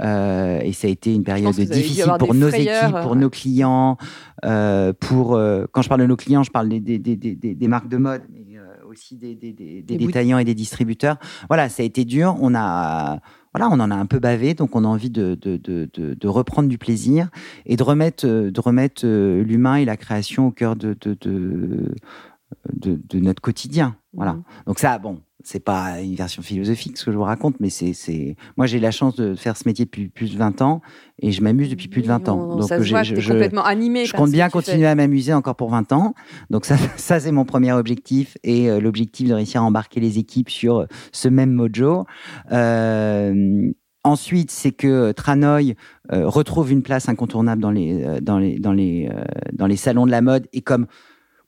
Euh, 0.00 0.58
et 0.62 0.72
ça 0.72 0.88
a 0.88 0.90
été 0.90 1.14
une 1.14 1.22
période 1.22 1.54
difficile 1.54 2.10
pour 2.18 2.34
nos 2.34 2.48
frayeurs, 2.48 2.84
équipes, 2.84 3.00
pour 3.02 3.12
euh, 3.12 3.16
nos 3.16 3.28
clients, 3.28 3.98
euh, 4.44 4.94
pour 4.98 5.34
euh, 5.34 5.66
quand 5.70 5.82
je 5.82 5.88
parle 5.90 6.00
de 6.00 6.06
nos 6.06 6.16
clients, 6.16 6.42
je 6.42 6.50
parle 6.50 6.70
des, 6.70 6.80
des, 6.80 6.98
des, 6.98 7.16
des, 7.34 7.68
marques 7.68 7.88
de 7.88 7.98
mode, 7.98 8.22
euh, 8.22 8.41
aussi 8.92 9.16
des, 9.16 9.34
des, 9.34 9.52
des, 9.52 9.82
détaillants 9.82 10.38
et 10.38 10.44
des 10.44 10.54
distributeurs. 10.54 11.16
Voilà, 11.48 11.68
ça 11.68 11.82
a 11.82 11.86
été 11.86 12.04
dur. 12.04 12.36
On 12.40 12.54
a 12.54 13.20
voilà, 13.54 13.68
on 13.70 13.80
en 13.80 13.90
a 13.90 13.94
un 13.94 14.06
peu 14.06 14.18
bavé, 14.18 14.54
donc 14.54 14.74
on 14.74 14.84
a 14.84 14.88
envie 14.88 15.10
de, 15.10 15.34
de, 15.34 15.58
de, 15.58 15.88
de, 15.92 16.14
de 16.14 16.28
reprendre 16.28 16.68
du 16.70 16.78
plaisir 16.78 17.28
et 17.66 17.76
de 17.76 17.82
remettre, 17.82 18.26
euh, 18.26 18.50
de 18.50 18.60
remettre 18.60 19.02
euh, 19.04 19.42
l'humain 19.42 19.76
et 19.76 19.84
la 19.84 19.98
création 19.98 20.46
au 20.46 20.50
cœur 20.50 20.74
de, 20.74 20.96
de, 22.74 22.98
notre 23.18 23.40
quotidien. 23.42 23.96
Voilà. 24.12 24.34
Mhm. 24.34 24.42
Donc 24.66 24.78
ça, 24.78 24.98
bon, 24.98 25.20
c'est 25.44 25.64
pas 25.64 26.00
une 26.00 26.14
version 26.14 26.42
philosophique 26.42 26.96
ce 26.98 27.04
que 27.06 27.12
je 27.12 27.16
vous 27.16 27.22
raconte, 27.24 27.56
mais 27.60 27.70
c'est, 27.70 28.36
moi 28.56 28.66
j'ai 28.66 28.78
la 28.78 28.90
chance 28.90 29.16
de 29.16 29.34
faire 29.34 29.56
ce 29.56 29.66
métier 29.66 29.84
depuis 29.86 30.08
plus 30.08 30.32
de 30.32 30.38
20 30.38 30.62
ans 30.62 30.82
et 31.20 31.32
je 31.32 31.42
m'amuse 31.42 31.68
depuis 31.70 31.88
plus 31.88 32.02
de 32.02 32.06
20 32.08 32.28
ans. 32.28 32.38
On- 32.52 32.56
Donc 32.58 32.68
ça 32.68 32.78
se 32.78 32.82
j'ai- 32.84 32.90
voit 32.90 33.02
je, 33.02 33.14
complètement 33.14 33.64
animé. 33.64 34.04
je 34.04 34.12
compte 34.12 34.30
bien 34.30 34.46
fais. 34.46 34.52
continuer 34.52 34.86
à 34.86 34.94
m'amuser 34.94 35.32
encore 35.34 35.56
pour 35.56 35.70
20 35.70 35.90
ans. 35.92 36.14
Donc 36.50 36.64
ça, 36.64 36.76
ça 36.96 37.18
c'est 37.20 37.32
mon 37.32 37.44
premier 37.44 37.72
objectif 37.72 38.36
et 38.44 38.70
euh, 38.70 38.80
l'objectif 38.80 39.28
de 39.28 39.34
réussir 39.34 39.62
à 39.62 39.64
embarquer 39.64 39.98
les 40.00 40.18
équipes 40.18 40.50
sur 40.50 40.78
euh, 40.80 40.86
ce 41.12 41.28
même 41.28 41.52
mojo. 41.52 42.04
Euh, 42.52 43.70
Ensuite, 44.04 44.50
c'est 44.50 44.72
que 44.72 45.12
Tranoï 45.12 45.76
euh, 46.10 46.28
retrouve 46.28 46.72
une 46.72 46.82
place 46.82 47.08
incontournable 47.08 47.62
dans 47.62 47.70
les, 47.70 48.02
euh, 48.02 48.18
dans, 48.20 48.36
les, 48.36 48.58
dans, 48.58 48.72
les, 48.72 49.08
euh, 49.08 49.22
dans 49.52 49.68
les 49.68 49.76
salons 49.76 50.06
de 50.06 50.10
la 50.10 50.20
mode 50.22 50.48
et 50.52 50.60
comme 50.60 50.88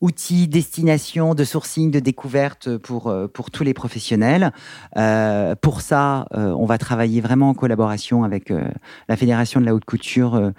outil, 0.00 0.48
destination 0.48 1.34
de 1.34 1.44
sourcing, 1.44 1.90
de 1.90 2.00
découverte 2.00 2.76
pour, 2.78 3.08
euh, 3.08 3.26
pour 3.26 3.50
tous 3.50 3.64
les 3.64 3.74
professionnels. 3.74 4.52
Euh, 4.96 5.54
pour 5.60 5.80
ça, 5.80 6.26
euh, 6.34 6.52
on 6.58 6.66
va 6.66 6.78
travailler 6.78 7.20
vraiment 7.20 7.50
en 7.50 7.54
collaboration 7.54 8.24
avec 8.24 8.52
la 9.08 9.16
Fédération 9.16 9.60
de 9.60 9.66
la 9.66 9.74
haute 9.74 9.84
couture 9.84 10.52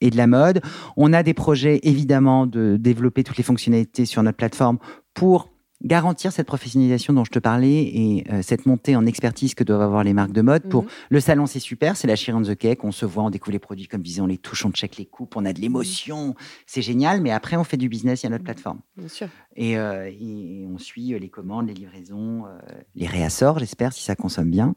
et 0.00 0.10
de 0.10 0.16
la 0.16 0.26
mode. 0.26 0.60
On 0.96 1.12
a 1.12 1.22
des 1.22 1.34
projets, 1.34 1.80
évidemment, 1.82 2.46
de 2.46 2.76
développer 2.76 3.24
toutes 3.24 3.36
les 3.36 3.44
fonctionnalités 3.44 4.06
sur 4.06 4.22
notre 4.22 4.36
plateforme 4.36 4.78
pour 5.14 5.53
garantir 5.82 6.32
cette 6.32 6.46
professionnalisation 6.46 7.12
dont 7.12 7.24
je 7.24 7.30
te 7.30 7.38
parlais 7.38 7.82
et 7.82 8.24
euh, 8.32 8.40
cette 8.42 8.64
montée 8.64 8.96
en 8.96 9.04
expertise 9.06 9.54
que 9.54 9.64
doivent 9.64 9.82
avoir 9.82 10.02
les 10.04 10.14
marques 10.14 10.32
de 10.32 10.40
mode. 10.40 10.62
Pour 10.68 10.84
Mhm. 10.84 10.88
le 11.10 11.20
salon, 11.20 11.46
c'est 11.46 11.58
super, 11.60 11.96
c'est 11.96 12.06
la 12.06 12.16
Chire 12.16 12.36
on 12.36 12.42
the 12.42 12.54
Cake. 12.54 12.84
On 12.84 12.92
se 12.92 13.04
voit, 13.04 13.22
on 13.24 13.30
découvre 13.30 13.52
les 13.52 13.58
produits 13.58 13.86
comme 13.86 14.00
je 14.00 14.04
disais, 14.04 14.20
on 14.20 14.26
les 14.26 14.38
touche, 14.38 14.64
on 14.64 14.70
check 14.70 14.96
les 14.96 15.04
coupes, 15.04 15.36
on 15.36 15.44
a 15.44 15.52
de 15.52 15.60
l'émotion, 15.60 16.34
c'est 16.66 16.80
génial. 16.82 17.20
Mais 17.20 17.32
après, 17.32 17.56
on 17.56 17.64
fait 17.64 17.76
du 17.76 17.88
business, 17.88 18.22
il 18.22 18.26
y 18.26 18.28
a 18.28 18.30
notre 18.30 18.44
plateforme. 18.44 18.78
Bien 18.96 19.08
sûr. 19.08 19.28
Et, 19.56 19.76
euh, 19.76 20.08
et 20.10 20.66
on 20.72 20.78
suit 20.78 21.12
euh, 21.12 21.18
les 21.18 21.28
commandes, 21.28 21.66
les 21.68 21.74
livraisons, 21.74 22.44
euh, 22.46 22.58
les 22.94 23.06
réassorts, 23.06 23.58
j'espère, 23.58 23.92
si 23.92 24.02
ça 24.04 24.16
consomme 24.16 24.50
bien. 24.50 24.74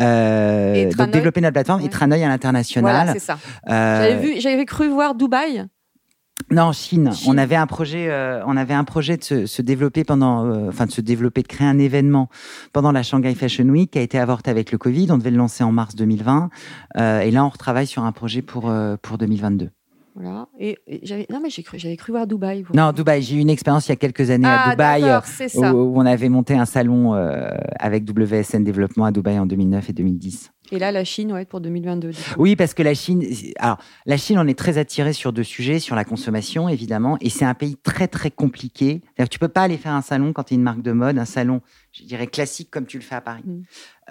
Et 0.00 0.88
donc 0.96 1.10
développer 1.10 1.40
notre 1.40 1.54
plateforme 1.54 1.80
Ouais. 1.80 1.86
et 1.86 1.90
Tranoï 1.90 2.22
à 2.22 2.28
l'international. 2.28 2.90
Voilà, 2.94 3.12
c'est 3.12 3.18
ça. 3.20 3.38
J'avais 3.66 4.16
vu, 4.20 4.40
j'avais 4.40 4.64
cru 4.64 4.88
voir 4.88 5.14
Dubaï. 5.14 5.66
Non, 6.50 6.62
en 6.64 6.72
Chine. 6.72 7.10
Chine. 7.12 7.32
On 7.32 7.38
avait 7.38 7.56
un 7.56 7.66
projet, 7.66 8.10
euh, 8.10 8.44
on 8.46 8.56
avait 8.56 8.74
un 8.74 8.84
projet 8.84 9.16
de 9.16 9.24
se, 9.24 9.46
se 9.46 9.62
développer 9.62 10.04
pendant, 10.04 10.44
euh, 10.44 10.68
enfin 10.68 10.86
de 10.86 10.90
se 10.90 11.00
développer, 11.00 11.42
de 11.42 11.48
créer 11.48 11.66
un 11.66 11.78
événement 11.78 12.28
pendant 12.72 12.92
la 12.92 13.02
Shanghai 13.02 13.34
Fashion 13.34 13.64
Week 13.64 13.90
qui 13.90 13.98
a 13.98 14.02
été 14.02 14.18
avorté 14.18 14.50
avec 14.50 14.72
le 14.72 14.78
Covid. 14.78 15.10
On 15.10 15.18
devait 15.18 15.30
le 15.30 15.36
lancer 15.36 15.64
en 15.64 15.72
mars 15.72 15.94
2020, 15.94 16.50
euh, 16.98 17.20
et 17.20 17.30
là 17.30 17.44
on 17.44 17.48
retravaille 17.48 17.86
sur 17.86 18.04
un 18.04 18.12
projet 18.12 18.42
pour 18.42 18.72
pour 19.02 19.18
2022. 19.18 19.70
Voilà. 20.14 20.46
Et, 20.58 20.78
et 20.86 21.00
j'avais, 21.04 21.26
non 21.30 21.40
mais 21.42 21.48
j'ai 21.48 21.62
cru, 21.62 21.78
j'avais 21.78 21.96
cru 21.96 22.12
voir 22.12 22.26
Dubaï. 22.26 22.66
Non, 22.74 22.92
Dubaï. 22.92 23.22
J'ai 23.22 23.36
eu 23.36 23.38
une 23.38 23.48
expérience 23.48 23.86
il 23.86 23.90
y 23.90 23.94
a 23.94 23.96
quelques 23.96 24.28
années 24.28 24.46
à 24.46 24.64
ah, 24.66 24.70
Dubaï. 24.70 25.04
Où, 25.54 25.64
où 25.74 25.98
on 25.98 26.04
avait 26.04 26.28
monté 26.28 26.54
un 26.54 26.66
salon 26.66 27.14
avec 27.78 28.04
WSN 28.06 28.62
Développement 28.62 29.06
à 29.06 29.12
Dubaï 29.12 29.38
en 29.38 29.46
2009 29.46 29.88
et 29.88 29.92
2010. 29.94 30.52
Et 30.72 30.78
là, 30.78 30.90
la 30.90 31.04
Chine, 31.04 31.32
ouais, 31.32 31.44
pour 31.44 31.60
2022. 31.60 32.10
du 32.10 32.16
coup. 32.16 32.22
Oui, 32.38 32.56
parce 32.56 32.72
que 32.72 32.82
la 32.82 32.94
Chine, 32.94 33.22
alors 33.58 33.76
la 34.06 34.16
Chine, 34.16 34.38
on 34.38 34.46
est 34.48 34.58
très 34.58 34.78
attiré 34.78 35.12
sur 35.12 35.30
deux 35.34 35.42
sujets, 35.42 35.78
sur 35.78 35.94
la 35.94 36.04
consommation 36.04 36.66
évidemment, 36.66 37.18
et 37.20 37.28
c'est 37.28 37.44
un 37.44 37.52
pays 37.52 37.76
très 37.76 38.08
très 38.08 38.30
compliqué. 38.30 39.02
Que 39.18 39.24
tu 39.24 39.38
peux 39.38 39.48
pas 39.48 39.62
aller 39.62 39.76
faire 39.76 39.92
un 39.92 40.00
salon 40.00 40.32
quand 40.32 40.44
tu 40.44 40.54
es 40.54 40.56
une 40.56 40.62
marque 40.62 40.80
de 40.80 40.92
mode, 40.92 41.18
un 41.18 41.26
salon, 41.26 41.60
je 41.92 42.04
dirais 42.04 42.26
classique 42.26 42.70
comme 42.70 42.86
tu 42.86 42.96
le 42.96 43.02
fais 43.02 43.16
à 43.16 43.20
Paris. 43.20 43.42
Mm. 43.44 43.62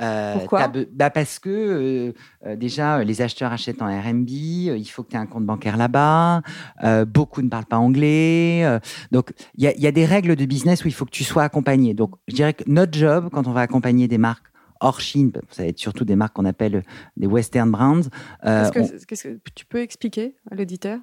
Euh, 0.02 0.34
Pourquoi 0.34 0.72
bah 0.94 1.10
Parce 1.10 1.40
que 1.40 1.50
euh, 1.50 2.14
euh, 2.46 2.56
déjà, 2.56 3.04
les 3.04 3.24
acheteurs 3.24 3.52
achètent 3.52 3.82
en 3.82 3.88
RMB, 3.88 4.30
il 4.30 4.86
faut 4.86 5.02
que 5.02 5.10
tu 5.10 5.16
aies 5.16 5.20
un 5.20 5.26
compte 5.26 5.46
bancaire 5.46 5.78
là-bas, 5.78 6.44
euh, 6.84 7.06
beaucoup 7.06 7.42
ne 7.42 7.50
parlent 7.50 7.66
pas 7.66 7.78
anglais. 7.78 8.80
donc, 9.10 9.34
il 9.56 9.64
y 9.64 9.68
a, 9.68 9.74
il 9.74 9.82
y 9.82 9.88
a 9.88 9.92
des 9.92 10.06
règles 10.06 10.36
de 10.36 10.46
business 10.46 10.86
où 10.86 10.88
il 10.88 10.94
faut 10.94 11.06
que 11.06 11.12
tu 11.12 11.24
sois 11.24 11.44
accompagné. 11.44 11.96
Donc, 11.96 12.12
je 12.28 12.36
dirais 12.36 12.54
que 12.54 12.64
notre 12.68 12.98
job, 12.98 13.30
quand 13.32 13.48
on 13.48 13.52
va 13.52 13.62
accompagner 13.62 14.08
des 14.08 14.20
marques 14.20 14.51
hors 14.82 15.00
Chine, 15.00 15.32
ça 15.50 15.64
va 15.64 15.70
être 15.70 15.80
surtout 15.80 16.04
des 16.06 16.16
marques 16.16 16.36
qu'on 16.36 16.46
appelle 16.46 16.84
des 17.18 17.28
Western 17.28 17.72
brands. 17.72 18.02
euh, 18.46 18.70
que, 18.70 18.80
on- 18.80 18.88
qu'est-ce 19.08 19.24
que 19.30 19.40
tu 19.56 19.66
peux 19.66 19.80
expliquer 19.82 20.36
à 20.52 20.56
l'auditeur? 20.56 21.00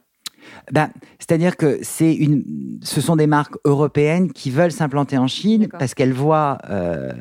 Ben, 0.70 0.88
C'est-à-dire 1.18 1.56
que 1.56 1.80
c'est 1.82 2.14
une, 2.14 2.78
ce 2.82 3.00
sont 3.00 3.16
des 3.16 3.26
marques 3.26 3.56
européennes 3.64 4.30
qui 4.32 4.50
veulent 4.52 4.70
s'implanter 4.70 5.18
en 5.18 5.26
Chine 5.26 5.66
parce 5.80 5.94
qu'elles 5.94 6.12
voient 6.12 6.58
euh, 6.70 7.12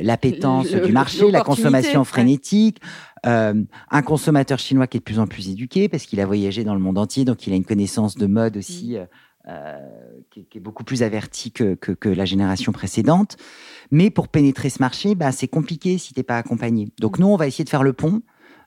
l'appétence 0.00 0.66
du 0.70 0.92
marché, 0.92 1.30
la 1.30 1.40
consommation 1.40 2.04
frénétique, 2.04 2.78
euh, 3.26 3.54
un 3.90 4.02
consommateur 4.02 4.58
chinois 4.58 4.86
qui 4.86 4.98
est 4.98 5.00
de 5.00 5.04
plus 5.04 5.18
en 5.18 5.26
plus 5.26 5.48
éduqué 5.48 5.88
parce 5.88 6.04
qu'il 6.04 6.20
a 6.20 6.26
voyagé 6.26 6.62
dans 6.62 6.74
le 6.74 6.80
monde 6.80 6.98
entier, 6.98 7.24
donc 7.24 7.46
il 7.46 7.52
a 7.52 7.56
une 7.56 7.64
connaissance 7.64 8.16
de 8.16 8.26
mode 8.26 8.58
aussi 8.58 8.96
euh, 8.98 9.06
euh, 9.48 9.78
qui, 10.30 10.40
est, 10.40 10.44
qui 10.44 10.58
est 10.58 10.60
beaucoup 10.60 10.84
plus 10.84 11.02
avertie 11.02 11.50
que, 11.52 11.74
que, 11.74 11.92
que 11.92 12.08
la 12.08 12.24
génération 12.24 12.72
précédente. 12.72 13.36
Mais 13.90 14.10
pour 14.10 14.28
pénétrer 14.28 14.70
ce 14.70 14.80
marché, 14.80 15.14
ben, 15.14 15.32
c'est 15.32 15.48
compliqué 15.48 15.98
si 15.98 16.12
tu 16.12 16.20
n'es 16.20 16.24
pas 16.24 16.38
accompagné. 16.38 16.88
Donc 17.00 17.18
nous, 17.18 17.28
on 17.28 17.36
va 17.36 17.46
essayer 17.46 17.64
de 17.64 17.70
faire 17.70 17.82
le 17.82 17.92
pont 17.92 18.22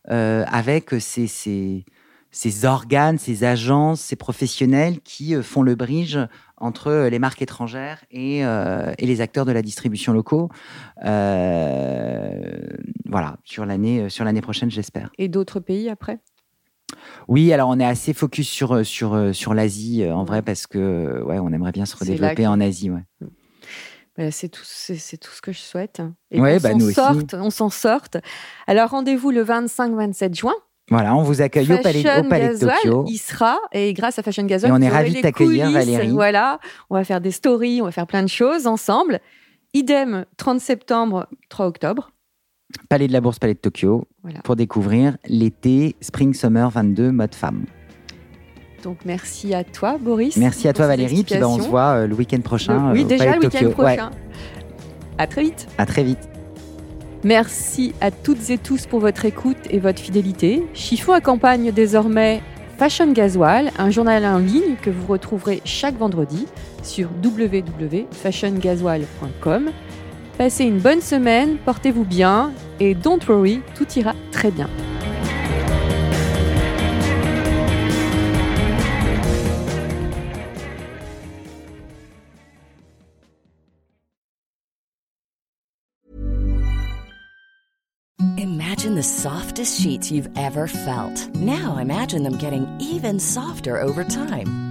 euh, 0.10 0.44
avec 0.48 0.92
ces, 1.00 1.28
ces, 1.28 1.86
ces 2.32 2.66
organes, 2.66 3.18
ces 3.20 3.44
agences, 3.44 4.02
ces 4.02 4.16
professionnels 4.16 5.00
qui 5.02 5.36
euh, 5.36 5.44
font 5.44 5.62
le 5.62 5.76
bridge 5.76 6.18
entre 6.58 7.08
les 7.10 7.20
marques 7.20 7.42
étrangères 7.42 8.04
et, 8.12 8.46
euh, 8.46 8.94
et 8.98 9.06
les 9.08 9.22
acteurs 9.22 9.46
de 9.46 9.52
la 9.52 9.62
distribution 9.62 10.14
locaux. 10.14 10.50
Voilà, 13.12 13.38
sur 13.44 13.66
l'année 13.66 14.08
prochaine, 14.42 14.72
j'espère. 14.72 15.12
Et 15.18 15.28
d'autres 15.28 15.60
pays 15.60 15.90
après? 15.90 16.20
Oui, 17.28 17.52
alors 17.54 17.70
on 17.70 17.80
est 17.80 17.86
assez 17.86 18.14
focus 18.14 18.50
sur 18.50 18.74
euh, 18.74 18.84
sur 18.84 19.14
euh, 19.14 19.34
sur 19.34 19.54
l'Asie 19.54 20.04
euh, 20.04 20.14
en 20.14 20.24
vrai 20.24 20.42
parce 20.42 20.68
que 20.68 21.22
ouais, 21.24 21.40
on 21.40 21.52
aimerait 21.54 21.72
bien 21.72 21.86
se 21.86 21.96
redévelopper 21.96 22.44
que- 22.44 22.48
en 22.48 22.60
Asie, 22.60 22.90
ouais. 22.90 23.04
Ben, 24.18 24.30
c'est 24.30 24.50
tout, 24.50 24.62
c'est, 24.66 25.18
tout 25.18 25.32
ce 25.32 25.42
que 25.42 25.54
je 25.54 25.60
souhaite. 25.60 26.02
Et 26.32 26.42
Ouais, 26.42 26.58
qu'on 26.58 26.78
bah, 26.78 26.80
s'en 26.80 26.92
sorte, 26.92 27.34
on 27.34 27.50
s'en 27.50 27.70
sorte. 27.70 28.18
Alors 28.68 28.90
rendez-vous 28.90 29.32
le 29.32 29.44
25-27 29.44 30.36
juin. 30.36 30.54
Voilà, 30.90 31.16
on 31.16 31.24
vous 31.24 31.42
accueille 31.42 31.72
au 31.72 31.78
palais, 31.78 32.02
au 32.20 32.24
palais 32.28 32.54
de 32.54 32.60
Tokyo. 32.60 33.06
il 33.08 33.18
sera 33.18 33.58
et 33.72 33.94
grâce 33.94 34.20
à 34.20 34.24
Fashion 34.24 34.44
Gasoil, 34.44 34.70
Et 34.70 34.74
on 34.74 34.82
est 34.82 34.90
ravis 34.90 35.14
de 35.14 35.22
t'accueillir. 35.22 35.72
Valérie. 35.72 36.10
Voilà, 36.10 36.60
on 36.90 36.96
va 36.96 37.06
faire 37.06 37.22
des 37.22 37.32
stories, 37.32 37.82
on 37.82 37.86
va 37.86 37.92
faire 37.92 38.08
plein 38.08 38.24
de 38.24 38.28
choses 38.28 38.68
ensemble. 38.68 39.22
Idem 39.74 40.26
30 40.36 40.60
septembre, 40.60 41.28
3 41.48 41.68
octobre. 41.68 42.12
Palais 42.90 43.08
de 43.08 43.14
la 43.14 43.22
Bourse, 43.22 43.40
palais 43.40 43.54
de 43.54 43.60
Tokyo 43.60 44.08
Voilà. 44.24 44.40
pour 44.42 44.56
découvrir 44.56 45.18
l'été 45.28 45.96
Spring 46.02 46.34
Summer 46.34 46.70
22 46.70 47.12
mode 47.12 47.36
femme. 47.36 47.66
Donc 48.84 48.98
merci 49.06 49.54
à 49.54 49.64
toi 49.64 49.98
Boris. 50.00 50.36
Merci 50.38 50.68
à 50.68 50.74
toi 50.74 50.88
Valérie, 50.88 51.24
puis 51.24 51.38
bah, 51.40 51.48
on 51.48 51.60
se 51.60 51.70
voit 51.70 51.98
euh, 52.02 52.08
le 52.08 52.16
week-end 52.16 52.42
prochain. 52.42 52.88
Le- 52.88 52.94
oui, 52.94 53.04
euh, 53.04 53.08
déjà 53.08 53.36
le 53.36 53.42
week-end 53.44 53.60
Tokyo. 53.70 53.84
Ouais, 53.84 53.96
prochain. 53.96 54.10
À 55.18 55.28
très 55.28 55.44
vite. 55.44 55.68
à 55.78 55.86
très 55.86 56.04
vite. 56.04 56.28
Merci 57.24 57.94
à 58.02 58.10
toutes 58.10 58.50
et 58.50 58.58
tous 58.58 58.88
pour 58.88 59.00
votre 59.00 59.26
écoute 59.26 59.58
et 59.70 59.78
votre 59.78 60.00
fidélité. 60.02 60.64
Chiffon 60.74 61.14
accompagne 61.14 61.72
désormais 61.72 62.42
Fashion 62.80 63.12
Gasoil, 63.12 63.70
un 63.78 63.92
journal 63.92 64.26
en 64.26 64.40
ligne 64.40 64.76
que 64.82 64.90
vous 64.90 65.06
retrouverez 65.06 65.62
chaque 65.64 65.96
vendredi 66.00 66.48
sur 66.82 67.10
www.fashiongasoil.com. 67.24 69.70
Passez 70.42 70.64
une 70.64 70.80
bonne 70.80 71.02
semaine, 71.02 71.60
portez-vous 71.60 72.04
bien 72.04 72.52
et 72.80 72.96
don't 72.96 73.20
worry, 73.28 73.62
tout 73.76 73.86
ira 73.96 74.16
très 74.32 74.50
bien. 74.50 74.68
Imagine 88.40 88.96
the 88.96 89.04
softest 89.04 89.80
sheets 89.80 90.10
you've 90.10 90.28
ever 90.36 90.66
felt. 90.66 91.30
Now 91.36 91.78
imagine 91.78 92.24
them 92.24 92.40
getting 92.40 92.66
even 92.80 93.20
softer 93.20 93.80
over 93.80 94.04
time. 94.04 94.71